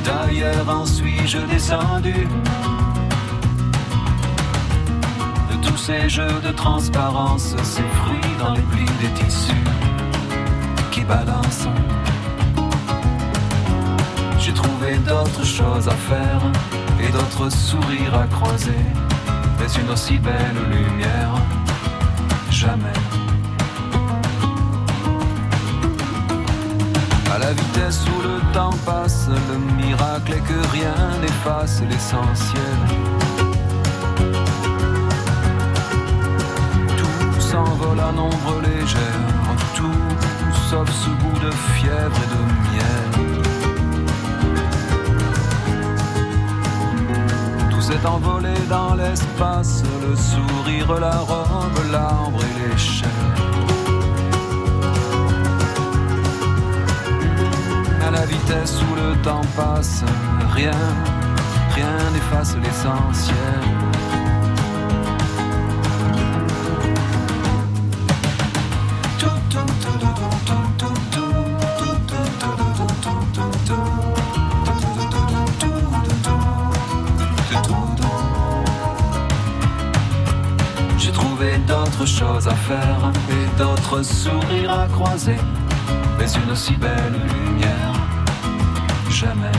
D'ailleurs 0.04 0.68
en 0.68 0.86
suis-je 0.86 1.38
descendu 1.54 2.28
de 5.50 5.56
tous 5.66 5.76
ces 5.76 6.08
jeux 6.08 6.38
de 6.46 6.52
transparence, 6.52 7.56
ces 7.64 7.88
fruits 7.98 8.34
dans 8.38 8.52
les 8.52 8.66
plis 8.70 8.94
des 9.02 9.12
tissus 9.20 9.68
qui 10.92 11.02
balancent. 11.02 11.72
J'ai 14.38 14.54
trouvé 14.54 14.90
d'autres 15.08 15.44
choses 15.44 15.88
à 15.88 15.98
faire 16.10 16.42
et 17.02 17.10
d'autres 17.10 17.50
sourires 17.50 18.16
à 18.24 18.26
croiser. 18.36 18.84
Mais 19.58 19.82
une 19.82 19.90
aussi 19.90 20.18
belle 20.18 20.60
lumière, 20.70 21.34
jamais. 22.64 22.98
À 27.34 27.38
la 27.38 27.52
vitesse 27.52 28.00
où 28.12 28.22
le 28.22 28.36
temps 28.52 28.76
passe, 28.86 29.28
le 29.28 29.58
miracle 29.82 30.32
est 30.32 30.44
que 30.50 30.60
rien 30.72 30.94
n'efface 31.20 31.82
l'essentiel. 31.90 32.78
Tout 36.98 37.40
s'envole 37.40 38.00
à 38.00 38.12
nombre 38.12 38.52
légère, 38.62 39.24
tout 39.74 40.08
sauf 40.70 40.88
ce 40.90 41.10
goût 41.10 41.38
de 41.46 41.50
fièvre 41.50 42.18
et 42.24 42.30
de 42.34 42.42
miel. 42.62 42.73
S'est 47.94 48.06
envolé 48.06 48.54
dans 48.68 48.94
l'espace, 48.94 49.82
le 50.02 50.16
sourire, 50.16 50.98
la 51.00 51.18
robe, 51.18 51.78
l'arbre 51.92 52.40
et 52.42 52.68
l'échelle. 52.68 53.08
À 58.06 58.10
la 58.10 58.26
vitesse 58.26 58.80
où 58.82 58.94
le 58.94 59.22
temps 59.22 59.46
passe, 59.56 60.02
rien, 60.54 60.80
rien 61.74 61.96
n'efface 62.12 62.56
l'essentiel. 62.56 63.73
Sourires 84.02 84.72
à 84.72 84.86
croiser. 84.88 85.36
Mais 86.18 86.26
une 86.32 86.50
aussi 86.50 86.74
belle 86.76 87.12
lumière, 87.12 87.92
jamais. 89.10 89.50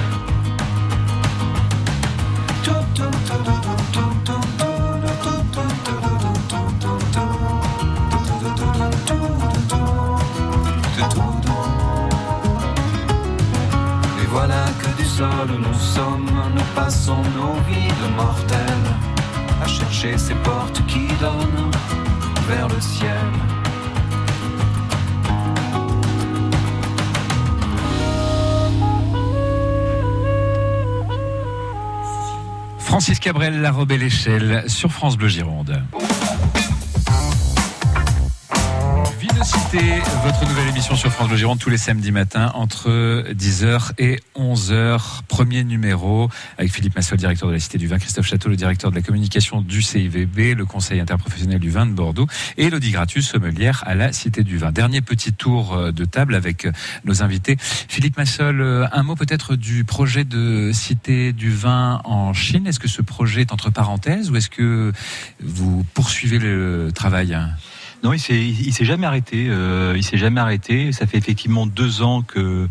Et 14.21 14.27
voilà 14.29 14.65
que 14.81 14.97
du 14.97 15.05
sol 15.05 15.27
nous 15.59 15.79
sommes, 15.79 16.29
nous 16.55 16.61
passons 16.75 17.21
nos 17.37 17.53
vies 17.67 17.87
de 17.87 18.15
mortels 18.15 18.89
à 19.63 19.67
chercher 19.67 20.17
ces 20.17 20.35
portes 20.35 20.85
qui 20.87 21.07
donnent 21.21 21.71
vers 22.47 22.67
le 22.67 22.79
ciel. 22.79 23.04
Francis 32.95 33.19
Cabrel, 33.19 33.59
La 33.59 33.73
Robe 33.73 33.91
et 33.91 33.97
l'échelle 33.97 34.63
sur 34.67 34.89
France 34.89 35.17
Bleu 35.17 35.27
Gironde. 35.27 35.83
Vinocité, 39.55 40.01
votre 40.23 40.47
nouvelle 40.47 40.67
émission 40.67 40.95
sur 40.95 41.11
France 41.11 41.29
Bleu 41.29 41.37
Gironde 41.37 41.59
tous 41.59 41.69
les 41.69 41.77
samedis 41.77 42.11
matins 42.11 42.51
entre 42.55 43.23
10h 43.31 43.91
et 43.97 44.19
11h. 44.35 45.21
Premier 45.27 45.63
numéro 45.63 46.29
avec 46.57 46.73
Philippe 46.73 46.95
Massol, 46.95 47.17
directeur 47.17 47.47
de 47.47 47.53
la 47.53 47.59
Cité 47.59 47.77
du 47.77 47.87
Vin, 47.87 47.97
Christophe 47.97 48.25
Château, 48.25 48.49
le 48.49 48.55
directeur 48.55 48.91
de 48.91 48.95
la 48.95 49.01
communication 49.01 49.61
du 49.61 49.81
CIVB, 49.81 50.55
le 50.55 50.65
Conseil 50.65 50.99
interprofessionnel 50.99 51.59
du 51.59 51.69
vin 51.69 51.85
de 51.85 51.91
Bordeaux 51.91 52.27
et 52.57 52.65
Elodie 52.65 52.91
Gratus, 52.91 53.27
sommelière 53.27 53.83
à 53.85 53.95
la 53.95 54.11
Cité 54.11 54.43
du 54.43 54.57
Vin. 54.57 54.71
Dernier 54.71 55.01
petit 55.01 55.31
tour 55.31 55.73
euh, 55.73 55.91
de 55.91 56.05
table 56.05 56.35
avec 56.35 56.67
nos 57.05 57.23
invités. 57.23 57.55
Philippe 57.59 58.17
Massol, 58.17 58.61
euh, 58.61 58.87
un 58.91 59.03
mot 59.03 59.15
peut-être 59.15 59.55
du 59.55 59.85
projet 59.85 60.25
de 60.25 60.71
Cité 60.73 61.33
du 61.33 61.51
Vin 61.51 62.01
en 62.03 62.33
Chine. 62.33 62.67
Est-ce 62.67 62.79
que 62.79 62.89
ce 62.89 63.01
projet 63.01 63.41
est 63.41 63.53
entre 63.53 63.69
parenthèses 63.69 64.31
ou 64.31 64.35
est-ce 64.35 64.49
que 64.49 64.91
vous 65.41 65.85
poursuivez 65.93 66.39
le 66.39 66.91
travail? 66.93 67.37
Non, 68.05 68.13
il 68.13 68.19
s'est, 68.19 68.53
s'est 68.71 68.85
jamais 68.85 69.07
arrêté. 69.07 69.47
euh, 69.49 69.95
il 69.97 70.03
s'est 70.03 70.17
jamais 70.17 70.39
arrêté. 70.39 70.91
Ça 70.91 71.07
fait 71.07 71.17
effectivement 71.17 71.65
deux 71.65 72.03
ans 72.03 72.21
que 72.21 72.67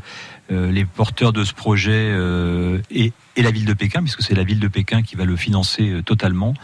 euh, 0.53 0.71
les 0.71 0.85
porteurs 0.85 1.33
de 1.33 1.43
ce 1.43 1.53
projet 1.53 1.91
euh, 1.93 2.79
et, 2.93 3.13
et 3.35 3.43
la 3.43 3.51
ville 3.51 3.65
de 3.65 3.73
Pékin, 3.73 4.01
puisque 4.03 4.23
c'est 4.23 4.37
la 4.37 4.45
ville 4.45 4.61
de 4.61 4.69
Pékin 4.69 5.03
qui 5.03 5.17
va 5.17 5.25
le 5.25 5.35
financer 5.35 6.03
totalement, 6.07 6.55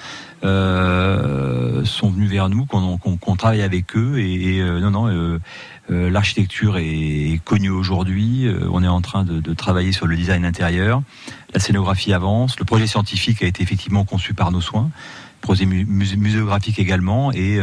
sont 0.40 2.10
venus 2.10 2.30
vers 2.30 2.48
nous, 2.48 2.64
qu'on, 2.64 3.34
travaille 3.34 3.62
avec 3.62 3.96
eux. 3.96 4.20
Et, 4.20 4.62
non, 4.62 4.92
non. 4.92 5.40
L'architecture 5.88 6.76
est 6.78 7.40
connue 7.44 7.70
aujourd'hui. 7.70 8.46
On 8.70 8.84
est 8.84 8.88
en 8.88 9.00
train 9.00 9.24
de, 9.24 9.52
travailler 9.52 9.90
sur 9.90 10.06
le 10.06 10.14
design 10.14 10.44
intérieur. 10.44 11.02
La 11.52 11.58
scénographie 11.58 12.12
avance. 12.12 12.56
Le 12.60 12.64
projet 12.64 12.86
scientifique 12.86 13.42
a 13.42 13.46
été 13.46 13.64
effectivement 13.64 14.04
conçu 14.04 14.32
par 14.32 14.52
nos 14.52 14.60
soins. 14.60 14.90
Projet 15.40 15.64
mu- 15.66 15.86
musé- 15.86 16.16
muséographique 16.16 16.78
également. 16.78 17.32
Et, 17.32 17.58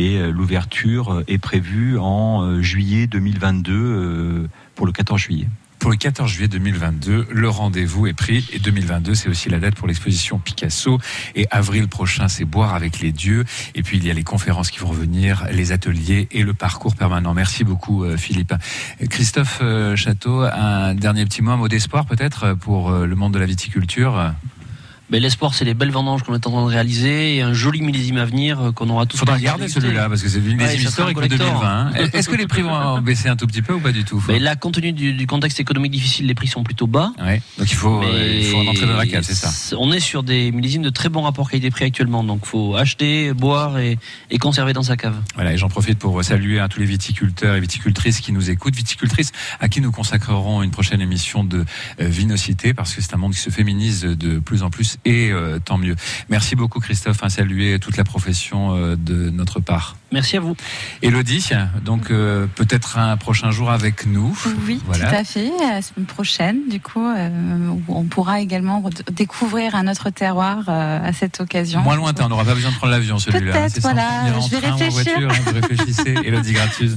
et 0.00 0.16
euh, 0.16 0.30
l'ouverture 0.30 1.12
euh, 1.12 1.24
est 1.28 1.38
prévue 1.38 1.98
en 1.98 2.42
euh, 2.42 2.62
juillet 2.62 3.06
2022 3.06 3.72
euh, 3.72 4.48
pour 4.74 4.86
le 4.86 4.92
14 4.92 5.20
juillet. 5.20 5.48
Pour 5.78 5.90
le 5.90 5.96
14 5.96 6.30
juillet 6.30 6.48
2022, 6.48 7.28
le 7.30 7.48
rendez-vous 7.48 8.06
est 8.06 8.12
pris. 8.12 8.46
Et 8.52 8.58
2022, 8.58 9.14
c'est 9.14 9.28
aussi 9.28 9.48
la 9.48 9.58
date 9.58 9.74
pour 9.74 9.88
l'exposition 9.88 10.38
Picasso. 10.38 10.98
Et 11.34 11.46
avril 11.50 11.88
prochain, 11.88 12.28
c'est 12.28 12.44
Boire 12.44 12.74
avec 12.74 13.00
les 13.00 13.12
dieux. 13.12 13.44
Et 13.74 13.82
puis, 13.82 13.96
il 13.96 14.06
y 14.06 14.10
a 14.10 14.14
les 14.14 14.22
conférences 14.22 14.70
qui 14.70 14.78
vont 14.78 14.88
revenir, 14.88 15.46
les 15.52 15.72
ateliers 15.72 16.28
et 16.32 16.42
le 16.42 16.52
parcours 16.52 16.94
permanent. 16.94 17.32
Merci 17.32 17.64
beaucoup, 17.64 18.04
Philippe. 18.18 18.52
Christophe 19.08 19.62
Château, 19.94 20.42
un 20.42 20.94
dernier 20.94 21.24
petit 21.24 21.40
mot, 21.40 21.52
un 21.52 21.56
mot 21.56 21.68
d'espoir 21.68 22.04
peut-être 22.04 22.52
pour 22.52 22.90
le 22.90 23.16
monde 23.16 23.32
de 23.32 23.38
la 23.38 23.46
viticulture? 23.46 24.34
Ben, 25.10 25.20
L'espoir, 25.20 25.54
c'est 25.54 25.64
les 25.64 25.74
belles 25.74 25.90
vendanges 25.90 26.22
qu'on 26.22 26.34
est 26.34 26.46
en 26.46 26.50
train 26.50 26.62
de 26.64 26.70
réaliser 26.70 27.36
et 27.36 27.42
un 27.42 27.52
joli 27.52 27.82
millésime 27.82 28.16
à 28.18 28.24
venir 28.24 28.60
euh, 28.60 28.72
qu'on 28.72 28.88
aura 28.90 29.06
tous. 29.06 29.16
Faudra 29.18 29.34
le 29.34 29.40
plaisir 29.40 29.52
garder 29.58 29.66
d'écouter. 29.66 29.86
celui-là 29.86 30.08
parce 30.08 30.22
que 30.22 30.28
c'est 30.28 30.38
Ouais, 30.40 30.56
sera 30.66 30.74
historiques 30.74 31.18
un 31.18 31.22
de 31.22 31.28
collector. 31.28 31.60
2020. 31.60 31.68
hein. 31.68 32.10
Est-ce 32.12 32.28
que 32.28 32.36
les 32.36 32.46
prix 32.46 32.62
vont 32.62 33.00
baisser 33.02 33.28
un 33.28 33.36
tout 33.36 33.46
petit 33.46 33.62
peu 33.62 33.74
ou 33.74 33.80
pas 33.80 33.92
du 33.92 34.04
tout 34.04 34.22
Mais 34.28 34.38
là, 34.38 34.56
compte 34.56 34.74
tenu 34.74 34.92
du, 34.92 35.12
du 35.12 35.26
contexte 35.26 35.58
économique 35.60 35.92
difficile, 35.92 36.26
les 36.26 36.34
prix 36.34 36.46
sont 36.46 36.62
plutôt 36.62 36.86
bas. 36.86 37.12
Ouais, 37.20 37.42
donc 37.58 37.70
il 37.70 37.74
faut, 37.74 38.02
euh, 38.02 38.12
Mais 38.12 38.38
il 38.40 38.44
faut 38.46 38.58
en 38.58 38.66
entrer 38.66 38.86
dans 38.86 38.96
la 38.96 39.06
cave, 39.06 39.24
c'est 39.24 39.34
ça. 39.34 39.76
On 39.78 39.90
est 39.92 40.00
sur 40.00 40.22
des 40.22 40.52
millésimes 40.52 40.82
de 40.82 40.90
très 40.90 41.08
bons 41.08 41.22
rapports 41.22 41.50
qualité-prix 41.50 41.84
actuellement, 41.86 42.22
donc 42.24 42.46
faut 42.46 42.76
acheter, 42.76 43.32
boire 43.32 43.78
et, 43.78 43.98
et 44.30 44.38
conserver 44.38 44.72
dans 44.72 44.82
sa 44.84 44.96
cave. 44.96 45.16
Voilà, 45.34 45.52
et 45.52 45.56
j'en 45.58 45.68
profite 45.68 45.98
pour 45.98 46.22
saluer 46.24 46.60
hein, 46.60 46.68
tous 46.68 46.80
les 46.80 46.86
viticulteurs 46.86 47.56
et 47.56 47.60
viticultrices 47.60 48.20
qui 48.20 48.32
nous 48.32 48.48
écoutent, 48.50 48.76
viticultrices 48.76 49.32
à 49.58 49.68
qui 49.68 49.80
nous 49.80 49.90
consacrerons 49.92 50.62
une 50.62 50.70
prochaine 50.70 51.00
émission 51.00 51.42
de 51.44 51.64
euh, 52.00 52.08
Vinocité, 52.08 52.74
parce 52.74 52.94
que 52.94 53.00
c'est 53.02 53.14
un 53.14 53.18
monde 53.18 53.32
qui 53.34 53.40
se 53.40 53.50
féminise 53.50 54.02
de 54.02 54.38
plus 54.38 54.62
en 54.62 54.70
plus, 54.70 54.98
et 55.04 55.30
euh, 55.30 55.58
tant 55.58 55.78
mieux. 55.78 55.96
Merci 56.28 56.56
beaucoup 56.56 56.80
Christophe, 56.80 57.22
hein, 57.22 57.28
saluer 57.28 57.78
toute 57.78 57.96
la 57.96 58.04
profession 58.04 58.76
euh, 58.76 58.96
de 58.96 59.30
notre 59.30 59.60
part. 59.60 59.96
Merci 60.12 60.36
à 60.36 60.40
vous. 60.40 60.56
Elodie, 61.02 61.50
donc 61.84 62.10
euh, 62.10 62.46
peut-être 62.56 62.98
un 62.98 63.16
prochain 63.16 63.50
jour 63.50 63.70
avec 63.70 64.06
nous. 64.06 64.36
Oui, 64.66 64.80
Voilà. 64.86 65.08
tout 65.08 65.14
à 65.16 65.24
fait. 65.24 65.50
La 65.60 65.82
semaine 65.82 66.06
prochaine, 66.06 66.58
du 66.68 66.80
coup, 66.80 67.06
euh, 67.06 67.28
on 67.88 68.04
pourra 68.04 68.40
également 68.40 68.82
découvrir 69.12 69.74
un 69.74 69.86
autre 69.88 70.10
terroir 70.10 70.64
euh, 70.68 70.98
à 71.08 71.12
cette 71.12 71.40
occasion. 71.40 71.80
Moins 71.82 71.96
lointain, 71.96 72.24
on 72.26 72.28
n'aura 72.28 72.44
pas 72.44 72.54
besoin 72.54 72.70
de 72.70 72.76
prendre 72.76 72.92
l'avion 72.92 73.18
celui-là. 73.18 73.52
Peut-être, 73.52 73.80
voilà, 73.80 74.08
je 74.40 74.50
vais 74.56 74.60
train 74.60 74.72
en 74.72 74.76
réfléchir. 74.76 75.12
voiture, 75.20 75.30
hein, 75.30 75.42
vous 75.46 75.52
réfléchissez. 75.60 76.14
Elodie 76.24 76.52
Gratus. 76.52 76.92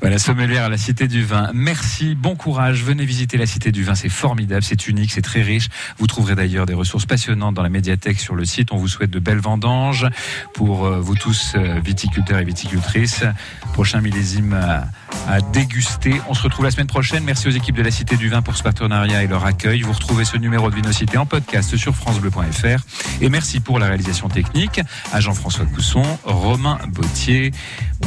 Voilà, 0.00 0.18
sommelière 0.18 0.64
à 0.64 0.68
la 0.68 0.78
Cité 0.78 1.08
du 1.08 1.24
Vin. 1.24 1.50
Merci, 1.54 2.14
bon 2.14 2.36
courage. 2.36 2.84
Venez 2.84 3.04
visiter 3.04 3.38
la 3.38 3.46
Cité 3.46 3.72
du 3.72 3.82
Vin. 3.82 3.94
C'est 3.94 4.08
formidable, 4.08 4.62
c'est 4.62 4.86
unique, 4.88 5.10
c'est 5.12 5.22
très 5.22 5.42
riche. 5.42 5.68
Vous 5.98 6.06
trouverez 6.06 6.34
d'ailleurs 6.36 6.66
des 6.66 6.74
ressources 6.74 7.06
passionnantes 7.06 7.54
dans 7.54 7.62
la 7.62 7.68
médiathèque 7.68 8.20
sur 8.20 8.34
le 8.34 8.44
site. 8.44 8.72
On 8.72 8.76
vous 8.76 8.88
souhaite 8.88 9.10
de 9.10 9.18
belles 9.18 9.40
vendanges 9.40 10.06
pour 10.54 10.86
euh, 10.86 11.00
vous 11.00 11.16
tous, 11.16 11.52
euh, 11.56 11.80
viticulteurs 11.84 12.38
et 12.38 12.44
viticultrices. 12.52 13.24
Prochain 13.72 14.00
millésime 14.02 14.52
à, 14.52 14.84
à 15.32 15.40
déguster. 15.40 16.20
On 16.28 16.34
se 16.34 16.42
retrouve 16.42 16.66
la 16.66 16.70
semaine 16.70 16.86
prochaine. 16.86 17.24
Merci 17.24 17.48
aux 17.48 17.52
équipes 17.52 17.76
de 17.76 17.82
la 17.82 17.90
Cité 17.90 18.16
du 18.16 18.28
Vin 18.28 18.42
pour 18.42 18.56
ce 18.56 18.62
partenariat 18.62 19.22
et 19.22 19.26
leur 19.26 19.44
accueil. 19.44 19.80
Vous 19.82 19.92
retrouvez 19.92 20.24
ce 20.24 20.36
numéro 20.36 20.70
de 20.70 20.74
Vinocité 20.74 21.16
en 21.16 21.24
podcast 21.26 21.76
sur 21.76 21.94
FranceBleu.fr. 21.94 22.82
Et 23.22 23.28
merci 23.30 23.60
pour 23.60 23.78
la 23.78 23.86
réalisation 23.86 24.28
technique 24.28 24.80
à 25.12 25.20
Jean-François 25.20 25.64
Cousson, 25.64 26.04
Romain 26.24 26.78
Bautier. 26.88 27.52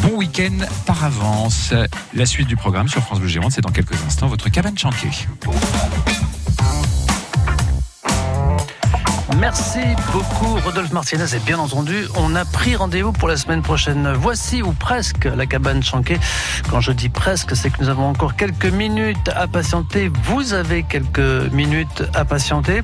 Bon 0.01 0.17
week-end 0.17 0.65
par 0.85 1.03
avance. 1.03 1.73
La 2.13 2.25
suite 2.25 2.47
du 2.47 2.55
programme 2.55 2.87
sur 2.87 3.01
France 3.01 3.19
Bleu 3.19 3.27
Gironde, 3.27 3.51
c'est 3.51 3.61
dans 3.61 3.71
quelques 3.71 3.99
instants 4.05 4.27
votre 4.27 4.49
cabane 4.49 4.77
chanquée. 4.77 5.09
Merci 9.39 9.79
beaucoup 10.13 10.57
Rodolphe 10.63 10.93
Martinez 10.93 11.35
et 11.35 11.39
bien 11.39 11.59
entendu 11.59 12.05
on 12.15 12.35
a 12.35 12.45
pris 12.45 12.75
rendez-vous 12.75 13.11
pour 13.11 13.27
la 13.27 13.35
semaine 13.35 13.61
prochaine. 13.61 14.13
Voici 14.13 14.61
ou 14.61 14.71
presque 14.71 15.25
la 15.25 15.45
cabane 15.45 15.83
chanquée. 15.83 16.17
Quand 16.69 16.79
je 16.79 16.93
dis 16.93 17.09
presque 17.09 17.55
c'est 17.55 17.69
que 17.69 17.81
nous 17.81 17.89
avons 17.89 18.07
encore 18.07 18.35
quelques 18.35 18.65
minutes 18.65 19.29
à 19.35 19.47
patienter. 19.47 20.09
Vous 20.23 20.53
avez 20.53 20.83
quelques 20.83 21.51
minutes 21.51 22.03
à 22.13 22.23
patienter. 22.23 22.81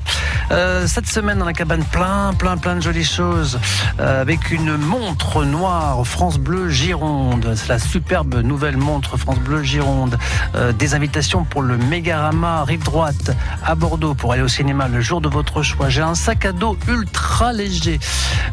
Euh, 0.50 0.86
cette 0.86 1.06
semaine 1.06 1.38
dans 1.38 1.46
la 1.46 1.54
cabane 1.54 1.84
plein 1.84 2.34
plein 2.34 2.58
plein 2.58 2.76
de 2.76 2.82
jolies 2.82 3.04
choses 3.04 3.58
euh, 3.98 4.20
avec 4.20 4.50
une 4.50 4.76
montre 4.76 5.44
noire 5.44 6.06
France 6.06 6.38
Bleu 6.38 6.68
Gironde. 6.68 7.54
C'est 7.56 7.68
la 7.68 7.78
superbe 7.78 8.34
nouvelle 8.42 8.76
montre 8.76 9.16
France 9.16 9.38
Bleu 9.38 9.62
Gironde. 9.62 10.18
Euh, 10.54 10.72
des 10.72 10.94
invitations 10.94 11.44
pour 11.44 11.62
le 11.62 11.78
Mégarama 11.78 12.64
rive 12.64 12.82
droite 12.82 13.34
à 13.64 13.74
Bordeaux 13.74 14.14
pour 14.14 14.32
aller 14.32 14.42
au 14.42 14.48
cinéma 14.48 14.88
le 14.88 15.00
jour 15.00 15.22
de 15.22 15.30
votre 15.30 15.62
choix. 15.62 15.88
J'ai 15.88 16.02
un 16.02 16.14
sac 16.14 16.41
à 16.44 16.52
dos 16.52 16.76
ultra 16.88 17.52
léger. 17.52 18.00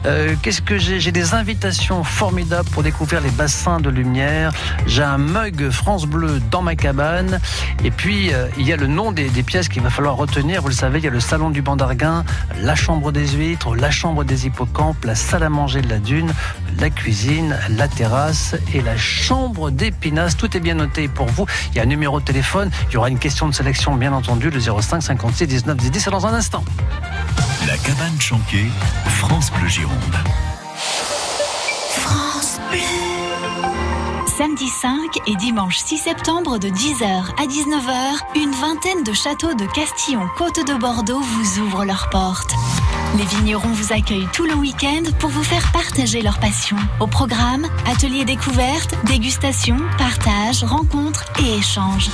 Euh, 0.06 0.36
Qu'est-ce 0.42 0.62
que 0.62 0.78
j'ai? 0.78 1.00
J'ai 1.00 1.12
des 1.12 1.34
invitations 1.34 2.04
formidables 2.04 2.70
pour 2.70 2.84
découvrir 2.84 3.22
les 3.22 3.30
bassins 3.32 3.80
de 3.80 3.90
lumière. 3.90 4.52
J'ai 4.86 5.04
un 5.04 5.18
mug 5.18 5.70
France 5.70 6.06
Bleu 6.06 6.40
dans 6.52 6.62
ma 6.62 6.76
cabane. 6.76 7.40
Et 7.84 7.92
puis, 7.92 8.34
euh, 8.34 8.48
il 8.58 8.68
y 8.68 8.74
a 8.74 8.78
le 8.78 8.88
nom 8.88 9.12
des, 9.12 9.30
pièces 9.44 9.70
qu'il 9.70 9.82
va 9.82 9.90
falloir 9.90 10.16
retenir. 10.16 10.62
Vous 10.62 10.68
le 10.68 10.74
savez, 10.74 11.00
il 11.00 11.06
y 11.06 11.08
a 11.08 11.12
le 11.12 11.20
salon 11.20 11.50
du 11.50 11.62
Bandarguin, 11.62 12.24
la 12.62 12.76
chambre 12.76 13.12
des 13.12 13.28
huîtres, 13.28 13.76
la 13.76 13.92
chambre 13.92 14.24
des 14.24 14.46
hippocampes, 14.46 15.04
la 15.06 15.16
salle 15.16 15.44
à 15.44 15.50
manger 15.50 15.82
de 15.82 15.90
la 15.90 16.00
dune, 16.00 16.34
la 16.80 16.90
cuisine, 16.90 17.58
la 17.70 17.88
terrasse 17.88 18.56
et 18.74 18.82
la 18.82 18.98
chambre 18.98 19.72
des 19.72 19.92
pinasses. 19.92 20.38
Tout 20.38 20.56
est 20.56 20.60
bien 20.60 20.76
noté 20.76 21.08
pour 21.08 21.28
vous. 21.28 21.46
Il 21.72 21.78
y 21.78 21.80
a 21.80 21.84
un 21.84 21.88
numéro 21.88 22.20
de 22.20 22.26
téléphone. 22.26 22.70
Il 22.90 22.94
y 22.94 22.98
aura 22.98 23.10
une 23.10 23.20
question 23.20 23.48
de 23.48 23.54
sélection, 23.54 23.96
bien 23.96 24.14
entendu, 24.14 24.50
le 24.50 24.60
05 24.60 25.02
56 25.02 25.48
19 25.48 25.78
10 25.78 25.92
10. 25.92 26.00
C'est 26.00 26.12
dans 26.12 26.28
un 26.28 26.34
instant. 26.34 26.64
Cabane 27.84 28.20
chanquée, 28.20 28.68
France 29.06 29.52
Bleu 29.52 29.68
Gironde. 29.68 30.18
France 31.92 32.60
Bleu. 32.70 32.80
Samedi 34.38 34.68
5 34.68 34.92
et 35.28 35.36
dimanche 35.36 35.78
6 35.78 35.98
septembre 35.98 36.58
de 36.58 36.70
10h 36.70 37.04
à 37.38 37.46
19h, 37.46 38.42
une 38.42 38.52
vingtaine 38.52 39.04
de 39.04 39.14
châteaux 39.14 39.54
de 39.54 39.66
Castillon, 39.66 40.26
Côte 40.38 40.66
de 40.66 40.74
Bordeaux 40.74 41.20
vous 41.20 41.60
ouvrent 41.60 41.86
leurs 41.86 42.10
portes. 42.10 42.54
Les 43.18 43.26
vignerons 43.26 43.74
vous 43.74 43.94
accueillent 43.94 44.30
tout 44.34 44.46
le 44.46 44.56
week-end 44.56 45.04
pour 45.20 45.30
vous 45.30 45.44
faire 45.44 45.72
partager 45.72 46.22
leur 46.22 46.40
passion. 46.40 46.78
Au 47.00 47.08
programme, 47.08 47.68
ateliers 47.86 48.26
découvertes, 48.26 48.96
dégustations, 49.06 49.80
partages, 49.98 50.64
rencontres 50.64 51.26
et 51.44 51.58
échanges. 51.58 52.10